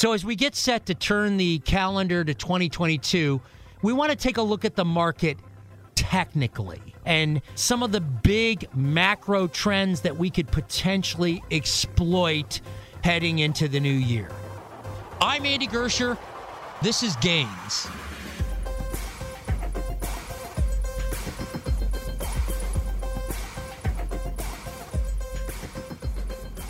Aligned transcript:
So, 0.00 0.14
as 0.14 0.24
we 0.24 0.34
get 0.34 0.56
set 0.56 0.86
to 0.86 0.94
turn 0.94 1.36
the 1.36 1.58
calendar 1.58 2.24
to 2.24 2.32
2022, 2.32 3.38
we 3.82 3.92
want 3.92 4.08
to 4.10 4.16
take 4.16 4.38
a 4.38 4.42
look 4.42 4.64
at 4.64 4.74
the 4.74 4.84
market 4.86 5.36
technically 5.94 6.80
and 7.04 7.42
some 7.54 7.82
of 7.82 7.92
the 7.92 8.00
big 8.00 8.66
macro 8.74 9.46
trends 9.46 10.00
that 10.00 10.16
we 10.16 10.30
could 10.30 10.50
potentially 10.50 11.44
exploit 11.50 12.62
heading 13.04 13.40
into 13.40 13.68
the 13.68 13.78
new 13.78 13.92
year. 13.92 14.30
I'm 15.20 15.44
Andy 15.44 15.66
Gersher. 15.66 16.16
This 16.80 17.02
is 17.02 17.14
Gains. 17.16 17.86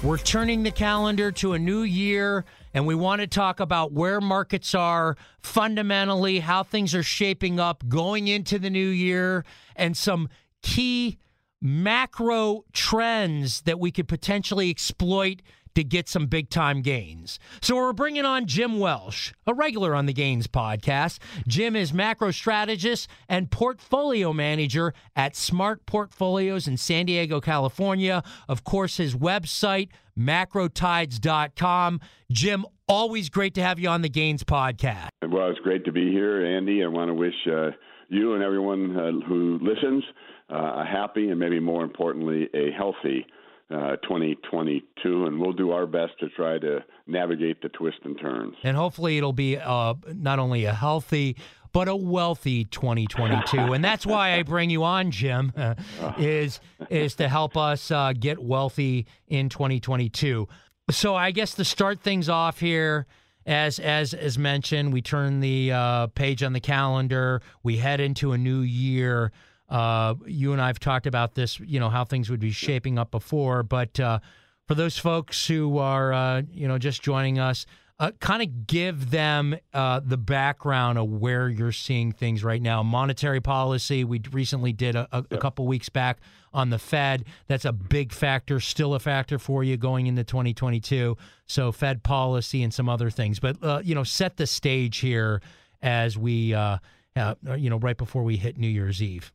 We're 0.02 0.16
turning 0.16 0.62
the 0.62 0.70
calendar 0.70 1.30
to 1.32 1.52
a 1.52 1.58
new 1.58 1.82
year, 1.82 2.46
and 2.72 2.86
we 2.86 2.94
want 2.94 3.20
to 3.20 3.26
talk 3.26 3.60
about 3.60 3.92
where 3.92 4.18
markets 4.18 4.74
are 4.74 5.14
fundamentally, 5.42 6.38
how 6.38 6.62
things 6.62 6.94
are 6.94 7.02
shaping 7.02 7.60
up 7.60 7.86
going 7.86 8.26
into 8.26 8.58
the 8.58 8.70
new 8.70 8.88
year, 8.88 9.44
and 9.76 9.94
some 9.94 10.30
key 10.62 11.18
macro 11.60 12.64
trends 12.72 13.60
that 13.62 13.78
we 13.78 13.90
could 13.90 14.08
potentially 14.08 14.70
exploit 14.70 15.42
to 15.80 15.84
get 15.84 16.08
some 16.08 16.26
big 16.26 16.50
time 16.50 16.82
gains. 16.82 17.38
So 17.62 17.76
we're 17.76 17.92
bringing 17.92 18.24
on 18.24 18.46
Jim 18.46 18.78
Welsh, 18.78 19.32
a 19.46 19.54
regular 19.54 19.94
on 19.94 20.06
the 20.06 20.12
Gains 20.12 20.46
podcast. 20.46 21.18
Jim 21.48 21.74
is 21.74 21.94
macro 21.94 22.30
strategist 22.30 23.08
and 23.28 23.50
portfolio 23.50 24.32
manager 24.32 24.92
at 25.16 25.34
Smart 25.34 25.86
Portfolios 25.86 26.68
in 26.68 26.76
San 26.76 27.06
Diego, 27.06 27.40
California. 27.40 28.22
Of 28.48 28.62
course, 28.62 28.98
his 28.98 29.14
website, 29.14 29.88
macrotides.com. 30.18 32.00
Jim, 32.30 32.66
always 32.88 33.30
great 33.30 33.54
to 33.54 33.62
have 33.62 33.78
you 33.78 33.88
on 33.88 34.02
the 34.02 34.08
Gains 34.08 34.44
podcast. 34.44 35.08
Well, 35.26 35.48
it's 35.50 35.60
great 35.60 35.84
to 35.86 35.92
be 35.92 36.10
here, 36.10 36.44
Andy. 36.44 36.84
I 36.84 36.88
want 36.88 37.08
to 37.08 37.14
wish 37.14 37.34
uh, 37.50 37.70
you 38.08 38.34
and 38.34 38.42
everyone 38.42 38.96
uh, 38.96 39.26
who 39.26 39.58
listens 39.62 40.04
uh, 40.52 40.82
a 40.82 40.84
happy 40.84 41.30
and 41.30 41.40
maybe 41.40 41.58
more 41.58 41.84
importantly, 41.84 42.48
a 42.52 42.70
healthy 42.76 43.24
uh, 43.70 43.96
2022, 44.02 45.26
and 45.26 45.40
we'll 45.40 45.52
do 45.52 45.70
our 45.70 45.86
best 45.86 46.18
to 46.20 46.28
try 46.30 46.58
to 46.58 46.84
navigate 47.06 47.62
the 47.62 47.68
twists 47.68 48.00
and 48.04 48.18
turns. 48.20 48.54
And 48.62 48.76
hopefully 48.76 49.16
it'll 49.16 49.32
be 49.32 49.56
uh, 49.56 49.94
not 50.14 50.38
only 50.38 50.64
a 50.64 50.74
healthy, 50.74 51.36
but 51.72 51.88
a 51.88 51.94
wealthy 51.94 52.64
2022. 52.64 53.72
and 53.72 53.84
that's 53.84 54.04
why 54.04 54.34
I 54.34 54.42
bring 54.42 54.70
you 54.70 54.82
on, 54.84 55.10
Jim, 55.10 55.52
uh, 55.56 55.74
is 56.18 56.60
is 56.88 57.14
to 57.16 57.28
help 57.28 57.56
us 57.56 57.90
uh, 57.90 58.12
get 58.18 58.38
wealthy 58.38 59.06
in 59.28 59.48
2022. 59.48 60.48
So 60.90 61.14
I 61.14 61.30
guess 61.30 61.54
to 61.54 61.64
start 61.64 62.00
things 62.00 62.28
off 62.28 62.58
here, 62.58 63.06
as 63.46 63.78
as 63.78 64.14
as 64.14 64.36
mentioned, 64.36 64.92
we 64.92 65.02
turn 65.02 65.40
the 65.40 65.72
uh, 65.72 66.06
page 66.08 66.42
on 66.42 66.52
the 66.52 66.60
calendar. 66.60 67.42
We 67.62 67.76
head 67.76 68.00
into 68.00 68.32
a 68.32 68.38
new 68.38 68.60
year. 68.60 69.32
Uh, 69.70 70.14
you 70.26 70.52
and 70.52 70.60
I 70.60 70.66
have 70.66 70.80
talked 70.80 71.06
about 71.06 71.34
this, 71.34 71.60
you 71.60 71.78
know, 71.80 71.88
how 71.88 72.04
things 72.04 72.28
would 72.28 72.40
be 72.40 72.50
shaping 72.50 72.98
up 72.98 73.10
before. 73.10 73.62
But 73.62 73.98
uh, 74.00 74.18
for 74.66 74.74
those 74.74 74.98
folks 74.98 75.46
who 75.46 75.78
are, 75.78 76.12
uh, 76.12 76.42
you 76.52 76.68
know, 76.68 76.78
just 76.78 77.02
joining 77.02 77.38
us, 77.38 77.66
uh, 78.00 78.10
kind 78.18 78.42
of 78.42 78.66
give 78.66 79.10
them 79.10 79.54
uh, 79.74 80.00
the 80.02 80.16
background 80.16 80.98
of 80.98 81.06
where 81.06 81.50
you're 81.50 81.70
seeing 81.70 82.12
things 82.12 82.42
right 82.42 82.62
now. 82.62 82.82
Monetary 82.82 83.42
policy, 83.42 84.04
we 84.04 84.22
recently 84.32 84.72
did 84.72 84.96
a, 84.96 85.06
a, 85.12 85.24
a 85.32 85.38
couple 85.38 85.66
weeks 85.66 85.90
back 85.90 86.18
on 86.54 86.70
the 86.70 86.78
Fed. 86.78 87.26
That's 87.46 87.66
a 87.66 87.72
big 87.72 88.12
factor, 88.12 88.58
still 88.58 88.94
a 88.94 88.98
factor 88.98 89.38
for 89.38 89.62
you 89.62 89.76
going 89.76 90.06
into 90.06 90.24
2022. 90.24 91.18
So 91.46 91.72
Fed 91.72 92.02
policy 92.02 92.62
and 92.62 92.72
some 92.72 92.88
other 92.88 93.10
things. 93.10 93.38
But, 93.38 93.62
uh, 93.62 93.82
you 93.84 93.94
know, 93.94 94.04
set 94.04 94.38
the 94.38 94.46
stage 94.46 94.96
here 94.98 95.42
as 95.82 96.16
we, 96.16 96.54
uh, 96.54 96.78
uh, 97.16 97.34
you 97.54 97.68
know, 97.68 97.78
right 97.78 97.98
before 97.98 98.24
we 98.24 98.38
hit 98.38 98.56
New 98.56 98.68
Year's 98.68 99.02
Eve. 99.02 99.30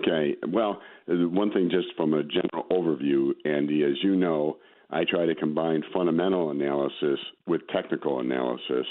Okay. 0.00 0.36
Well, 0.48 0.80
uh, 1.10 1.28
one 1.28 1.52
thing 1.52 1.70
just 1.70 1.88
from 1.96 2.14
a 2.14 2.22
general 2.22 2.66
overview, 2.70 3.32
Andy, 3.44 3.84
as 3.84 4.02
you 4.02 4.16
know, 4.16 4.56
I 4.90 5.04
try 5.04 5.26
to 5.26 5.34
combine 5.34 5.82
fundamental 5.92 6.50
analysis 6.50 7.18
with 7.46 7.60
technical 7.68 8.20
analysis. 8.20 8.86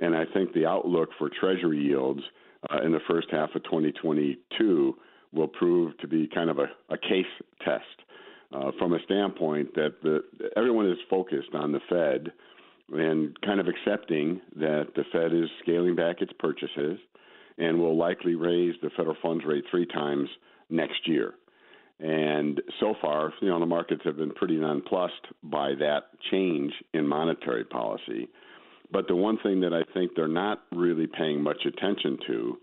And 0.00 0.16
I 0.16 0.24
think 0.32 0.52
the 0.52 0.66
outlook 0.66 1.10
for 1.18 1.30
Treasury 1.40 1.78
yields 1.78 2.22
uh, 2.70 2.82
in 2.82 2.92
the 2.92 3.00
first 3.08 3.28
half 3.30 3.50
of 3.54 3.62
2022 3.64 4.96
will 5.32 5.48
prove 5.48 5.96
to 5.98 6.08
be 6.08 6.28
kind 6.32 6.50
of 6.50 6.58
a, 6.58 6.66
a 6.90 6.98
case 6.98 7.26
test 7.64 7.84
uh, 8.52 8.70
from 8.78 8.94
a 8.94 8.98
standpoint 9.04 9.74
that 9.74 9.94
the, 10.02 10.20
everyone 10.56 10.88
is 10.90 10.98
focused 11.10 11.54
on 11.54 11.72
the 11.72 11.80
Fed 11.88 12.32
and 12.92 13.40
kind 13.42 13.60
of 13.60 13.66
accepting 13.68 14.40
that 14.56 14.88
the 14.94 15.04
Fed 15.12 15.32
is 15.32 15.48
scaling 15.62 15.96
back 15.96 16.20
its 16.20 16.32
purchases 16.38 16.98
and 17.58 17.78
will 17.78 17.96
likely 17.96 18.34
raise 18.34 18.74
the 18.82 18.90
federal 18.96 19.16
funds 19.22 19.44
rate 19.44 19.64
three 19.70 19.86
times 19.86 20.28
next 20.70 21.06
year. 21.06 21.34
And 22.00 22.60
so 22.80 22.94
far, 23.00 23.32
you 23.40 23.48
know, 23.48 23.60
the 23.60 23.66
markets 23.66 24.02
have 24.04 24.16
been 24.16 24.32
pretty 24.32 24.56
nonplussed 24.56 25.26
by 25.42 25.74
that 25.78 26.04
change 26.30 26.72
in 26.92 27.06
monetary 27.06 27.64
policy. 27.64 28.28
But 28.90 29.06
the 29.08 29.16
one 29.16 29.38
thing 29.42 29.60
that 29.60 29.72
I 29.72 29.82
think 29.94 30.12
they're 30.14 30.28
not 30.28 30.62
really 30.72 31.06
paying 31.06 31.42
much 31.42 31.64
attention 31.64 32.18
to 32.26 32.58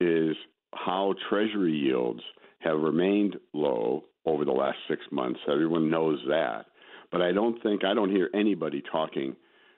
is 0.00 0.36
how 0.74 1.14
Treasury 1.28 1.72
yields 1.72 2.22
have 2.60 2.80
remained 2.80 3.36
low 3.52 4.04
over 4.26 4.44
the 4.44 4.52
last 4.52 4.78
six 4.88 5.02
months. 5.10 5.40
Everyone 5.50 5.90
knows 5.90 6.18
that. 6.28 6.66
But 7.10 7.22
I 7.22 7.32
don't 7.32 7.62
think, 7.62 7.84
I 7.84 7.94
don't 7.94 8.10
hear 8.10 8.30
anybody 8.34 8.82
talking 8.90 9.36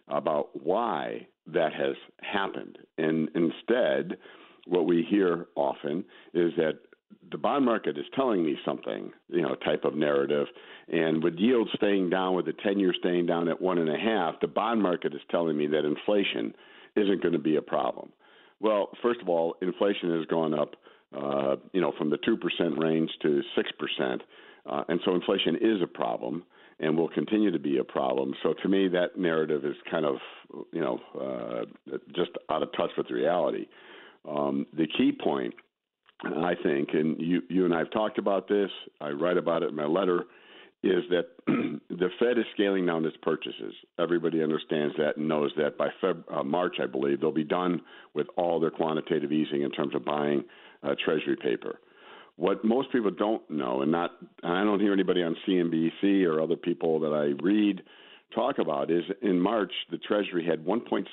about 0.08 0.50
why 0.62 1.26
that 1.46 1.72
has 1.72 1.96
happened. 2.20 2.78
And 2.98 3.28
instead, 3.34 4.18
what 4.66 4.86
we 4.86 5.06
hear 5.08 5.46
often 5.56 6.04
is 6.32 6.52
that 6.56 6.78
the 7.31 7.38
bond 7.38 7.65
market 7.65 7.98
is 7.98 8.04
telling 8.15 8.44
me 8.44 8.56
something, 8.65 9.12
you 9.28 9.42
know, 9.42 9.54
type 9.56 9.84
of 9.84 9.94
narrative. 9.94 10.47
And 10.88 11.22
with 11.22 11.34
yields 11.37 11.70
staying 11.75 12.10
down, 12.10 12.34
with 12.34 12.47
the 12.47 12.53
10 12.53 12.78
year 12.78 12.94
staying 12.98 13.26
down 13.26 13.48
at 13.48 13.60
one 13.60 13.78
and 13.78 13.88
a 13.88 13.98
half, 13.98 14.41
the 14.41 14.47
bond 14.47 14.82
market 14.82 15.15
is 15.15 15.20
telling 15.31 15.56
me 15.56 15.66
that 15.69 15.84
inflation 15.84 16.54
isn't 16.97 17.22
going 17.22 17.33
to 17.33 17.39
be 17.39 17.56
a 17.56 17.62
problem. 17.62 18.12
Well, 18.60 18.91
first 19.03 19.21
of 19.21 19.28
all, 19.28 19.56
inflation 19.62 20.16
has 20.16 20.27
gone 20.27 20.54
up, 20.54 20.77
uh, 21.16 21.56
you 21.72 21.80
know, 21.80 21.92
from 21.98 22.10
the 22.10 22.18
2% 22.18 22.78
range 22.78 23.10
to 23.22 23.42
6%. 24.01 24.21
Uh, 24.66 24.84
and 24.89 25.01
so 25.04 25.15
inflation 25.15 25.56
is 25.56 25.83
a 25.83 25.86
problem 25.86 26.45
and 26.80 26.97
will 26.97 27.09
continue 27.09 27.51
to 27.51 27.59
be 27.59 27.78
a 27.78 27.84
problem. 27.84 28.34
So 28.42 28.54
to 28.62 28.68
me, 28.68 28.89
that 28.89 29.18
narrative 29.18 29.65
is 29.65 29.77
kind 29.91 30.04
of, 30.04 30.16
you 30.72 30.80
know, 30.80 31.01
uh, 31.21 31.97
just 32.15 32.30
out 32.51 32.62
of 32.62 32.71
touch 32.77 32.91
with 32.97 33.10
reality. 33.10 33.66
Um, 34.28 34.66
the 34.72 34.86
key 34.86 35.12
point 35.12 35.54
I 36.22 36.55
think, 36.63 36.91
and 36.93 37.21
you, 37.21 37.43
you 37.49 37.65
and 37.65 37.75
I 37.75 37.78
have 37.78 37.91
talked 37.91 38.19
about 38.19 38.49
this, 38.49 38.71
I 39.01 39.11
write 39.11 39.37
about 39.37 39.63
it 39.63 39.71
in 39.71 39.75
my 39.75 39.87
letter, 39.87 40.25
is 40.83 41.03
that 41.11 41.27
the 41.47 42.09
Fed 42.19 42.39
is 42.39 42.45
scaling 42.55 42.87
down 42.87 43.05
its 43.05 43.16
purchases. 43.22 43.75
Everybody 43.99 44.43
understands 44.43 44.95
that 44.99 45.16
and 45.16 45.27
knows 45.27 45.51
that 45.57 45.78
by 45.78 45.89
Feb, 46.03 46.22
uh, 46.33 46.43
March, 46.45 46.77
I 46.83 46.87
believe, 46.87 47.21
they'll 47.21 47.33
be 47.33 47.45
done 47.45 47.81
with 48.15 48.27
all 48.37 48.61
their 48.61 48.71
quantitative 48.71 49.33
easing 49.33 49.63
in 49.63 49.71
terms 49.71 49.95
of 49.95 50.05
buying 50.05 50.45
uh, 50.83 50.95
Treasury 51.05 51.37
paper. 51.37 51.81
What 52.37 52.65
most 52.65 52.91
people 52.93 53.11
don't 53.11 53.49
know, 53.49 53.83
and 53.83 53.93
not, 53.93 54.11
and 54.43 54.53
I 54.53 54.65
don't 54.65 54.81
hear 54.81 54.93
anybody 54.93 55.22
on 55.22 55.37
CNBC 55.47 56.27
or 56.27 56.43
other 56.43 56.57
people 56.57 57.01
that 57.01 57.13
I 57.13 57.43
read 57.43 57.83
talk 58.34 58.59
about 58.59 58.91
is 58.91 59.05
in 59.22 59.41
March, 59.41 59.72
the 59.91 59.99
Treasury 59.99 60.45
had 60.45 60.65
$1.6 60.65 61.05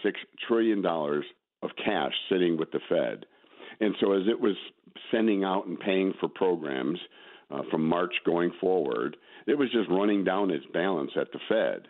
trillion 0.48 0.86
of 0.86 1.70
cash 1.84 2.14
sitting 2.30 2.58
with 2.58 2.72
the 2.72 2.80
Fed. 2.90 3.26
And 3.80 3.96
so 4.00 4.14
as 4.14 4.24
it 4.28 4.40
was 4.40 4.56
sending 5.12 5.44
out 5.44 5.68
and 5.68 5.80
paying 5.80 6.14
for 6.20 6.30
programs 6.30 7.00
uh, 7.50 7.62
from 7.70 7.88
March 7.88 8.14
going 8.26 8.52
forward, 8.60 9.18
it 9.48 9.58
was 9.58 9.72
just 9.72 9.90
running 9.90 10.24
down 10.24 10.52
its 10.52 10.66
balance 10.74 11.12
at 11.20 11.32
the 11.32 11.40
Fed. 11.50 11.88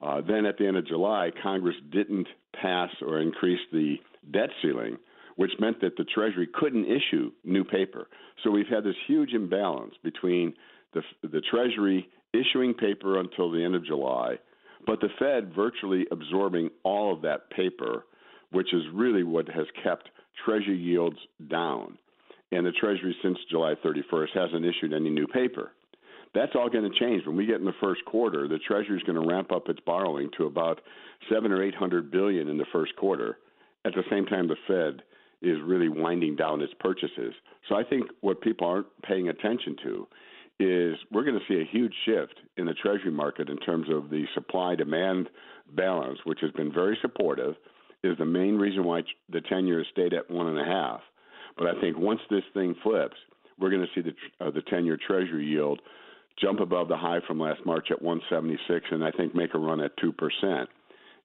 Uh, 0.00 0.20
then 0.26 0.44
at 0.44 0.58
the 0.58 0.66
end 0.66 0.76
of 0.76 0.86
July, 0.86 1.30
Congress 1.42 1.76
didn't 1.90 2.28
pass 2.60 2.90
or 3.00 3.20
increase 3.20 3.60
the 3.72 3.96
debt 4.32 4.50
ceiling, 4.62 4.96
which 5.36 5.52
meant 5.58 5.80
that 5.80 5.96
the 5.96 6.04
Treasury 6.04 6.48
couldn't 6.52 6.84
issue 6.86 7.30
new 7.44 7.64
paper. 7.64 8.08
So 8.42 8.50
we've 8.50 8.68
had 8.68 8.84
this 8.84 8.96
huge 9.06 9.32
imbalance 9.32 9.94
between 10.02 10.54
the, 10.92 11.02
the 11.22 11.42
Treasury 11.50 12.08
issuing 12.32 12.74
paper 12.74 13.18
until 13.20 13.50
the 13.50 13.62
end 13.62 13.74
of 13.74 13.84
July, 13.84 14.36
but 14.86 15.00
the 15.00 15.08
Fed 15.18 15.54
virtually 15.54 16.06
absorbing 16.10 16.70
all 16.82 17.12
of 17.12 17.22
that 17.22 17.50
paper, 17.50 18.04
which 18.52 18.72
is 18.72 18.82
really 18.92 19.22
what 19.22 19.48
has 19.48 19.66
kept 19.82 20.10
Treasury 20.44 20.78
yields 20.78 21.18
down. 21.48 21.98
And 22.52 22.64
the 22.64 22.72
Treasury, 22.72 23.16
since 23.22 23.38
July 23.50 23.74
31st, 23.84 24.28
hasn't 24.34 24.64
issued 24.64 24.92
any 24.92 25.10
new 25.10 25.26
paper. 25.26 25.72
That's 26.34 26.52
all 26.54 26.68
going 26.68 26.90
to 26.90 26.98
change 26.98 27.26
when 27.26 27.36
we 27.36 27.46
get 27.46 27.60
in 27.60 27.64
the 27.64 27.72
first 27.80 28.04
quarter. 28.04 28.46
The 28.46 28.58
Treasury 28.58 28.96
is 28.96 29.02
going 29.04 29.20
to 29.20 29.26
ramp 29.26 29.52
up 29.52 29.68
its 29.68 29.80
borrowing 29.80 30.30
to 30.36 30.46
about 30.46 30.80
seven 31.32 31.50
or 31.50 31.62
eight 31.62 31.74
hundred 31.74 32.10
billion 32.10 32.48
in 32.48 32.58
the 32.58 32.66
first 32.72 32.94
quarter. 32.96 33.38
At 33.84 33.94
the 33.94 34.04
same 34.10 34.26
time, 34.26 34.48
the 34.48 34.56
Fed 34.66 35.02
is 35.42 35.58
really 35.64 35.88
winding 35.88 36.36
down 36.36 36.60
its 36.60 36.72
purchases. 36.80 37.34
So 37.68 37.74
I 37.74 37.84
think 37.84 38.06
what 38.20 38.40
people 38.40 38.66
aren't 38.66 38.86
paying 39.02 39.28
attention 39.28 39.76
to 39.84 40.06
is 40.58 40.96
we're 41.12 41.24
going 41.24 41.38
to 41.38 41.44
see 41.48 41.60
a 41.60 41.70
huge 41.70 41.94
shift 42.04 42.34
in 42.56 42.66
the 42.66 42.74
Treasury 42.74 43.10
market 43.10 43.48
in 43.48 43.58
terms 43.58 43.88
of 43.90 44.08
the 44.10 44.24
supply 44.34 44.74
demand 44.74 45.28
balance, 45.74 46.18
which 46.24 46.40
has 46.40 46.50
been 46.52 46.72
very 46.72 46.98
supportive, 47.02 47.54
is 48.02 48.16
the 48.18 48.24
main 48.24 48.56
reason 48.56 48.84
why 48.84 49.02
the 49.30 49.40
10 49.40 49.66
year 49.66 49.84
stayed 49.92 50.14
at 50.14 50.30
one 50.30 50.48
and 50.48 50.58
a 50.58 50.64
half. 50.64 51.00
But 51.56 51.68
I 51.68 51.80
think 51.80 51.98
once 51.98 52.20
this 52.30 52.44
thing 52.54 52.74
flips, 52.82 53.16
we're 53.58 53.70
going 53.70 53.86
to 53.86 53.88
see 53.94 54.02
the 54.02 54.44
uh, 54.44 54.50
the 54.50 54.62
10 54.62 54.84
year 54.84 54.98
Treasury 55.06 55.46
yield 55.46 55.80
jump 56.40 56.60
above 56.60 56.88
the 56.88 56.96
high 56.96 57.20
from 57.26 57.40
last 57.40 57.64
March 57.64 57.88
at 57.90 58.02
176, 58.02 58.86
and 58.90 59.02
I 59.02 59.10
think 59.10 59.34
make 59.34 59.54
a 59.54 59.58
run 59.58 59.80
at 59.80 59.96
two 59.96 60.12
percent. 60.12 60.68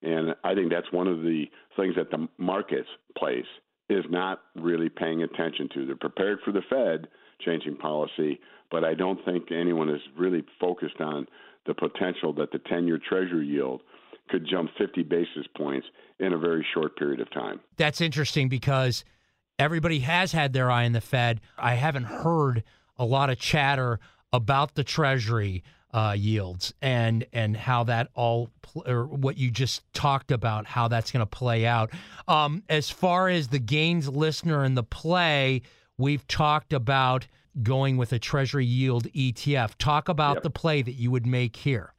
And 0.03 0.35
I 0.43 0.55
think 0.55 0.71
that's 0.71 0.91
one 0.91 1.07
of 1.07 1.21
the 1.21 1.45
things 1.75 1.95
that 1.95 2.09
the 2.09 2.27
markets 2.37 2.87
place 3.17 3.45
is 3.89 4.05
not 4.09 4.41
really 4.55 4.89
paying 4.89 5.21
attention 5.21 5.69
to. 5.73 5.85
They're 5.85 5.95
prepared 5.95 6.39
for 6.43 6.51
the 6.51 6.61
Fed 6.69 7.07
changing 7.45 7.75
policy, 7.77 8.39
but 8.71 8.83
I 8.83 8.93
don't 8.93 9.23
think 9.25 9.51
anyone 9.51 9.89
is 9.89 10.01
really 10.17 10.43
focused 10.59 11.01
on 11.01 11.27
the 11.67 11.73
potential 11.73 12.33
that 12.33 12.51
the 12.51 12.59
10 12.59 12.87
year 12.87 12.99
Treasury 13.07 13.45
yield 13.45 13.81
could 14.29 14.47
jump 14.49 14.71
50 14.77 15.03
basis 15.03 15.45
points 15.55 15.85
in 16.19 16.33
a 16.33 16.37
very 16.37 16.65
short 16.73 16.95
period 16.97 17.19
of 17.19 17.29
time. 17.31 17.59
That's 17.77 18.01
interesting 18.01 18.47
because 18.47 19.03
everybody 19.61 19.99
has 19.99 20.31
had 20.31 20.53
their 20.53 20.69
eye 20.71 20.85
on 20.85 20.91
the 20.91 21.01
Fed. 21.01 21.39
I 21.57 21.75
haven't 21.75 22.05
heard 22.05 22.63
a 22.97 23.05
lot 23.05 23.29
of 23.29 23.39
chatter 23.39 23.99
about 24.33 24.75
the 24.75 24.83
Treasury 24.83 25.63
uh, 25.93 26.15
yields 26.17 26.73
and 26.81 27.25
and 27.33 27.55
how 27.57 27.83
that 27.83 28.07
all 28.13 28.49
pl- 28.61 28.83
or 28.87 29.05
what 29.05 29.37
you 29.37 29.51
just 29.51 29.81
talked 29.93 30.31
about 30.31 30.65
how 30.65 30.87
that's 30.87 31.11
going 31.11 31.19
to 31.19 31.25
play 31.25 31.65
out. 31.65 31.91
Um, 32.27 32.63
as 32.69 32.89
far 32.89 33.27
as 33.27 33.49
the 33.49 33.59
gains 33.59 34.07
listener 34.07 34.63
and 34.63 34.77
the 34.77 34.83
play, 34.83 35.61
we've 35.97 36.25
talked 36.27 36.71
about 36.71 37.27
going 37.61 37.97
with 37.97 38.13
a 38.13 38.19
Treasury 38.19 38.65
yield 38.65 39.07
ETF. 39.11 39.75
Talk 39.77 40.07
about 40.07 40.37
Yep. 40.37 40.43
the 40.43 40.49
play 40.49 40.81
that 40.81 40.93
you 40.93 41.11
would 41.11 41.25
make 41.27 41.57
here. 41.57 41.93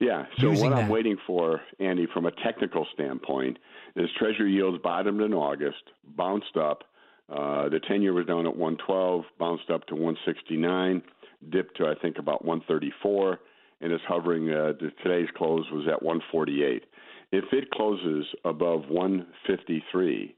Yeah. 0.00 0.24
So 0.38 0.50
what 0.52 0.72
I'm 0.72 0.88
waiting 0.88 1.18
for, 1.26 1.60
Andy, 1.78 2.06
from 2.12 2.24
a 2.26 2.30
technical 2.30 2.86
standpoint, 2.94 3.58
is 3.96 4.08
Treasury 4.18 4.52
yields 4.54 4.78
bottomed 4.82 5.20
in 5.20 5.34
August, 5.34 5.82
bounced 6.16 6.56
up. 6.56 6.84
Uh, 7.28 7.68
the 7.68 7.80
10 7.88 8.02
year 8.02 8.12
was 8.12 8.26
down 8.26 8.46
at 8.46 8.56
112, 8.56 9.24
bounced 9.38 9.70
up 9.70 9.86
to 9.86 9.94
169, 9.94 11.02
dipped 11.50 11.76
to 11.78 11.86
I 11.86 11.94
think 12.00 12.18
about 12.18 12.44
134, 12.44 13.40
and 13.80 13.92
is 13.92 14.00
hovering. 14.06 14.50
Uh, 14.50 14.72
today's 15.02 15.28
close 15.36 15.64
was 15.72 15.86
at 15.86 16.02
148. 16.02 16.84
If 17.32 17.44
it 17.52 17.70
closes 17.70 18.26
above 18.44 18.88
153, 18.88 20.36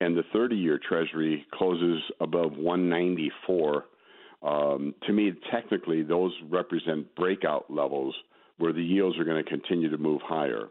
and 0.00 0.16
the 0.16 0.24
30 0.32 0.56
year 0.56 0.78
Treasury 0.86 1.46
closes 1.52 2.02
above 2.20 2.56
194, 2.56 3.84
um, 4.42 4.94
to 5.06 5.12
me, 5.12 5.32
technically, 5.50 6.02
those 6.02 6.32
represent 6.50 7.14
breakout 7.14 7.70
levels 7.70 8.14
where 8.58 8.72
the 8.72 8.82
yields 8.82 9.18
are 9.18 9.24
going 9.24 9.42
to 9.42 9.48
continue 9.48 9.90
to 9.90 9.98
move 9.98 10.20
higher. 10.22 10.68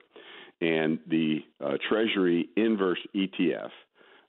And 0.61 0.99
the 1.07 1.39
uh, 1.59 1.77
Treasury 1.89 2.49
inverse 2.55 2.99
ETF, 3.15 3.69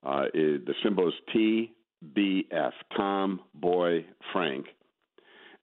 uh, 0.04 0.24
the 0.32 0.74
symbol 0.82 1.08
is 1.08 1.14
TBF, 1.34 2.72
Tom, 2.96 3.40
Boy, 3.54 4.04
Frank. 4.32 4.66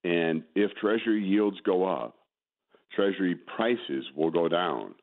And 0.03 0.43
if 0.55 0.71
Treasury 0.81 1.23
yields 1.23 1.57
go 1.65 1.85
up, 1.85 2.15
Treasury 2.95 3.35
prices 3.55 4.05
will 4.15 4.31
go 4.31 4.47
down. 4.47 4.95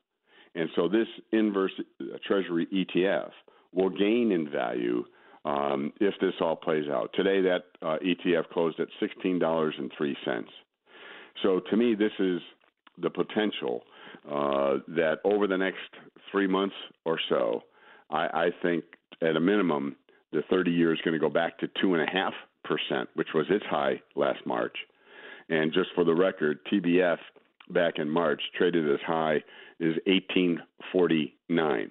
And 0.54 0.68
so 0.74 0.88
this 0.88 1.06
inverse 1.32 1.72
uh, 2.00 2.18
Treasury 2.26 2.66
ETF 2.72 3.30
will 3.72 3.90
gain 3.90 4.32
in 4.32 4.50
value 4.50 5.04
um, 5.44 5.92
if 6.00 6.14
this 6.20 6.34
all 6.40 6.56
plays 6.56 6.88
out. 6.90 7.10
Today, 7.14 7.40
that 7.42 7.64
uh, 7.80 7.96
ETF 8.04 8.48
closed 8.50 8.80
at 8.80 8.88
$16.03. 9.00 10.44
So 11.42 11.60
to 11.70 11.76
me, 11.76 11.94
this 11.94 12.12
is 12.18 12.40
the 13.00 13.10
potential 13.10 13.84
uh, 14.26 14.78
that 14.88 15.18
over 15.24 15.46
the 15.46 15.56
next 15.56 15.78
three 16.30 16.48
months 16.48 16.74
or 17.04 17.18
so, 17.28 17.62
I, 18.10 18.26
I 18.26 18.48
think 18.62 18.84
at 19.22 19.36
a 19.36 19.40
minimum, 19.40 19.96
the 20.32 20.42
30 20.50 20.70
year 20.70 20.92
is 20.92 21.00
going 21.04 21.14
to 21.14 21.20
go 21.20 21.30
back 21.30 21.58
to 21.58 21.68
2.5%, 21.82 22.32
which 23.14 23.28
was 23.34 23.46
its 23.50 23.64
high 23.66 24.00
last 24.14 24.40
March. 24.46 24.76
And 25.48 25.72
just 25.72 25.88
for 25.94 26.04
the 26.04 26.14
record, 26.14 26.58
TBF 26.70 27.18
back 27.70 27.94
in 27.96 28.08
March 28.08 28.42
traded 28.56 28.90
as 28.90 29.00
high 29.06 29.36
as 29.80 29.94
1849. 30.06 31.90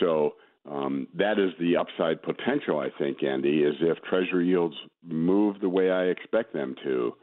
So 0.00 0.34
um, 0.70 1.08
that 1.14 1.38
is 1.38 1.50
the 1.58 1.76
upside 1.76 2.22
potential, 2.22 2.78
I 2.78 2.88
think, 2.98 3.22
Andy, 3.22 3.62
is 3.62 3.74
if 3.80 3.98
Treasury 4.02 4.48
yields 4.48 4.76
move 5.06 5.60
the 5.60 5.68
way 5.68 5.90
I 5.90 6.04
expect 6.04 6.52
them 6.52 6.74
to, 6.84 7.14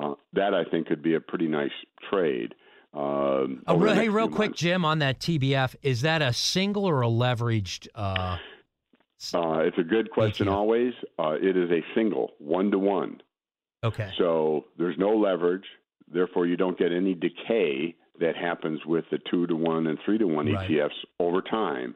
uh, 0.00 0.14
that 0.32 0.54
I 0.54 0.64
think 0.64 0.88
could 0.88 1.02
be 1.02 1.14
a 1.14 1.20
pretty 1.20 1.48
nice 1.48 1.70
trade. 2.10 2.54
Um, 2.94 3.62
Oh, 3.66 3.76
real, 3.78 3.94
hey, 3.94 4.08
real 4.08 4.28
quick, 4.28 4.50
months. 4.50 4.60
Jim, 4.60 4.84
on 4.84 4.98
that 5.00 5.18
TBF, 5.18 5.74
is 5.82 6.02
that 6.02 6.20
a 6.22 6.32
single 6.32 6.84
or 6.84 7.02
a 7.02 7.06
leveraged? 7.06 7.88
Uh, 7.94 8.36
Uh, 9.34 9.58
it's 9.60 9.78
a 9.78 9.82
good 9.84 10.10
question 10.10 10.46
ETF. 10.48 10.52
always. 10.52 10.92
Uh, 11.18 11.36
it 11.40 11.56
is 11.56 11.70
a 11.70 11.80
single, 11.94 12.32
one 12.38 12.70
to 12.70 12.78
one. 12.78 13.20
okay. 13.84 14.10
So 14.18 14.66
there's 14.78 14.98
no 14.98 15.10
leverage. 15.16 15.64
Therefore, 16.12 16.46
you 16.46 16.56
don't 16.56 16.76
get 16.78 16.92
any 16.92 17.14
decay 17.14 17.94
that 18.20 18.36
happens 18.36 18.80
with 18.84 19.04
the 19.10 19.18
two 19.30 19.46
to 19.46 19.56
one 19.56 19.86
and 19.86 19.98
three 20.04 20.18
to 20.18 20.26
one 20.26 20.52
Right. 20.52 20.68
ETFs 20.68 20.90
over 21.18 21.40
time. 21.40 21.94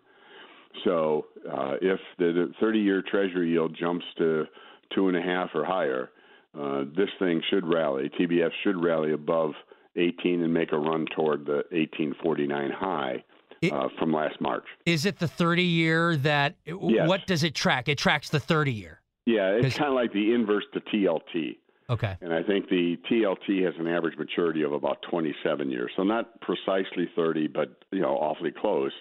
So 0.84 1.26
uh, 1.50 1.74
if 1.82 2.00
the 2.18 2.52
30 2.60 2.78
year 2.78 3.02
Treasury 3.02 3.50
yield 3.50 3.76
jumps 3.78 4.04
to 4.18 4.46
two 4.94 5.08
and 5.08 5.16
a 5.16 5.22
half 5.22 5.50
or 5.54 5.64
higher, 5.64 6.10
uh, 6.58 6.84
this 6.96 7.08
thing 7.18 7.42
should 7.50 7.66
rally. 7.66 8.08
TBF 8.18 8.50
should 8.62 8.82
rally 8.82 9.12
above 9.12 9.52
18 9.96 10.42
and 10.42 10.52
make 10.52 10.72
a 10.72 10.78
run 10.78 11.06
toward 11.14 11.46
the 11.46 11.64
1849 11.70 12.70
high 12.70 13.24
It- 13.62 13.72
uh, 13.72 13.88
from 13.98 14.12
last 14.12 14.40
March. 14.40 14.64
Is 14.84 15.06
it 15.06 15.18
the 15.18 15.28
30 15.28 15.62
year 15.62 16.16
that, 16.18 16.56
Yes. 16.66 17.08
what 17.08 17.26
does 17.26 17.42
it 17.42 17.54
track? 17.54 17.88
It 17.88 17.98
tracks 17.98 18.28
the 18.28 18.40
30 18.40 18.72
year. 18.72 19.00
Yeah, 19.24 19.52
it's 19.52 19.76
kind 19.76 19.88
of 19.88 19.94
like 19.94 20.12
the 20.12 20.32
inverse 20.32 20.64
to 20.74 20.80
TLT. 20.80 21.58
Okay. 21.88 22.16
And 22.20 22.32
I 22.32 22.42
think 22.42 22.68
the 22.68 22.96
TLT 23.08 23.62
has 23.64 23.74
an 23.78 23.86
average 23.86 24.16
maturity 24.18 24.62
of 24.62 24.72
about 24.72 25.02
27 25.02 25.70
years. 25.70 25.90
So 25.96 26.02
not 26.02 26.40
precisely 26.40 27.08
30, 27.14 27.46
but 27.48 27.70
you 27.92 28.00
know, 28.00 28.16
awfully 28.16 28.50
close. 28.52 28.92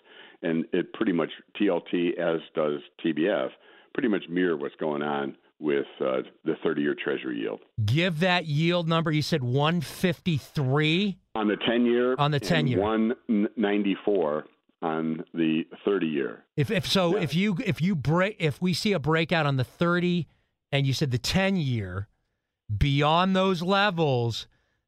And 0.41 0.65
it 0.73 0.93
pretty 0.93 1.11
much 1.11 1.31
TLT, 1.59 2.17
as 2.17 2.39
does 2.55 2.79
TBF, 3.03 3.49
pretty 3.93 4.09
much 4.09 4.23
mirror 4.29 4.55
what's 4.57 4.75
going 4.75 5.01
on 5.01 5.35
with 5.59 5.85
uh, 6.01 6.17
the 6.43 6.53
30-year 6.65 6.95
Treasury 7.01 7.39
yield 7.39 7.61
Give 7.85 8.19
that 8.19 8.45
yield 8.45 8.87
number. 8.89 9.11
You 9.11 9.21
said 9.21 9.43
153. 9.43 11.17
on 11.35 11.47
the 11.47 11.55
10-year. 11.57 12.15
On 12.17 12.31
the 12.31 12.39
10-year. 12.39 12.79
194 12.79 14.45
on 14.81 15.23
the 15.33 15.63
30-year. 15.85 16.43
If 16.57 16.69
if 16.71 16.85
so, 16.87 17.15
Yeah. 17.15 17.23
if 17.23 17.33
you 17.35 17.57
if 17.65 17.81
you 17.81 17.95
break 17.95 18.35
if 18.39 18.61
we 18.61 18.73
see 18.73 18.93
a 18.93 18.99
breakout 18.99 19.45
on 19.45 19.57
the 19.57 19.63
30 19.63 20.27
and 20.71 20.85
you 20.85 20.93
said 20.93 21.11
the 21.11 21.17
10 21.17 21.55
year 21.55 22.07
beyond 22.75 23.35
those 23.35 23.61
levels, 23.61 24.47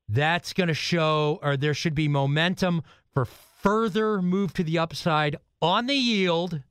that's 0.09 0.53
going 0.53 0.67
to 0.67 0.73
show 0.73 1.39
or 1.41 1.57
there 1.57 1.73
should 1.73 1.95
be 1.95 2.07
momentum 2.07 2.83
for 3.13 3.25
further 3.25 4.21
move 4.21 4.53
to 4.53 4.63
the 4.63 4.77
upside 4.77 5.35
on 5.61 5.87
the 5.87 5.95
yield, 5.95 6.61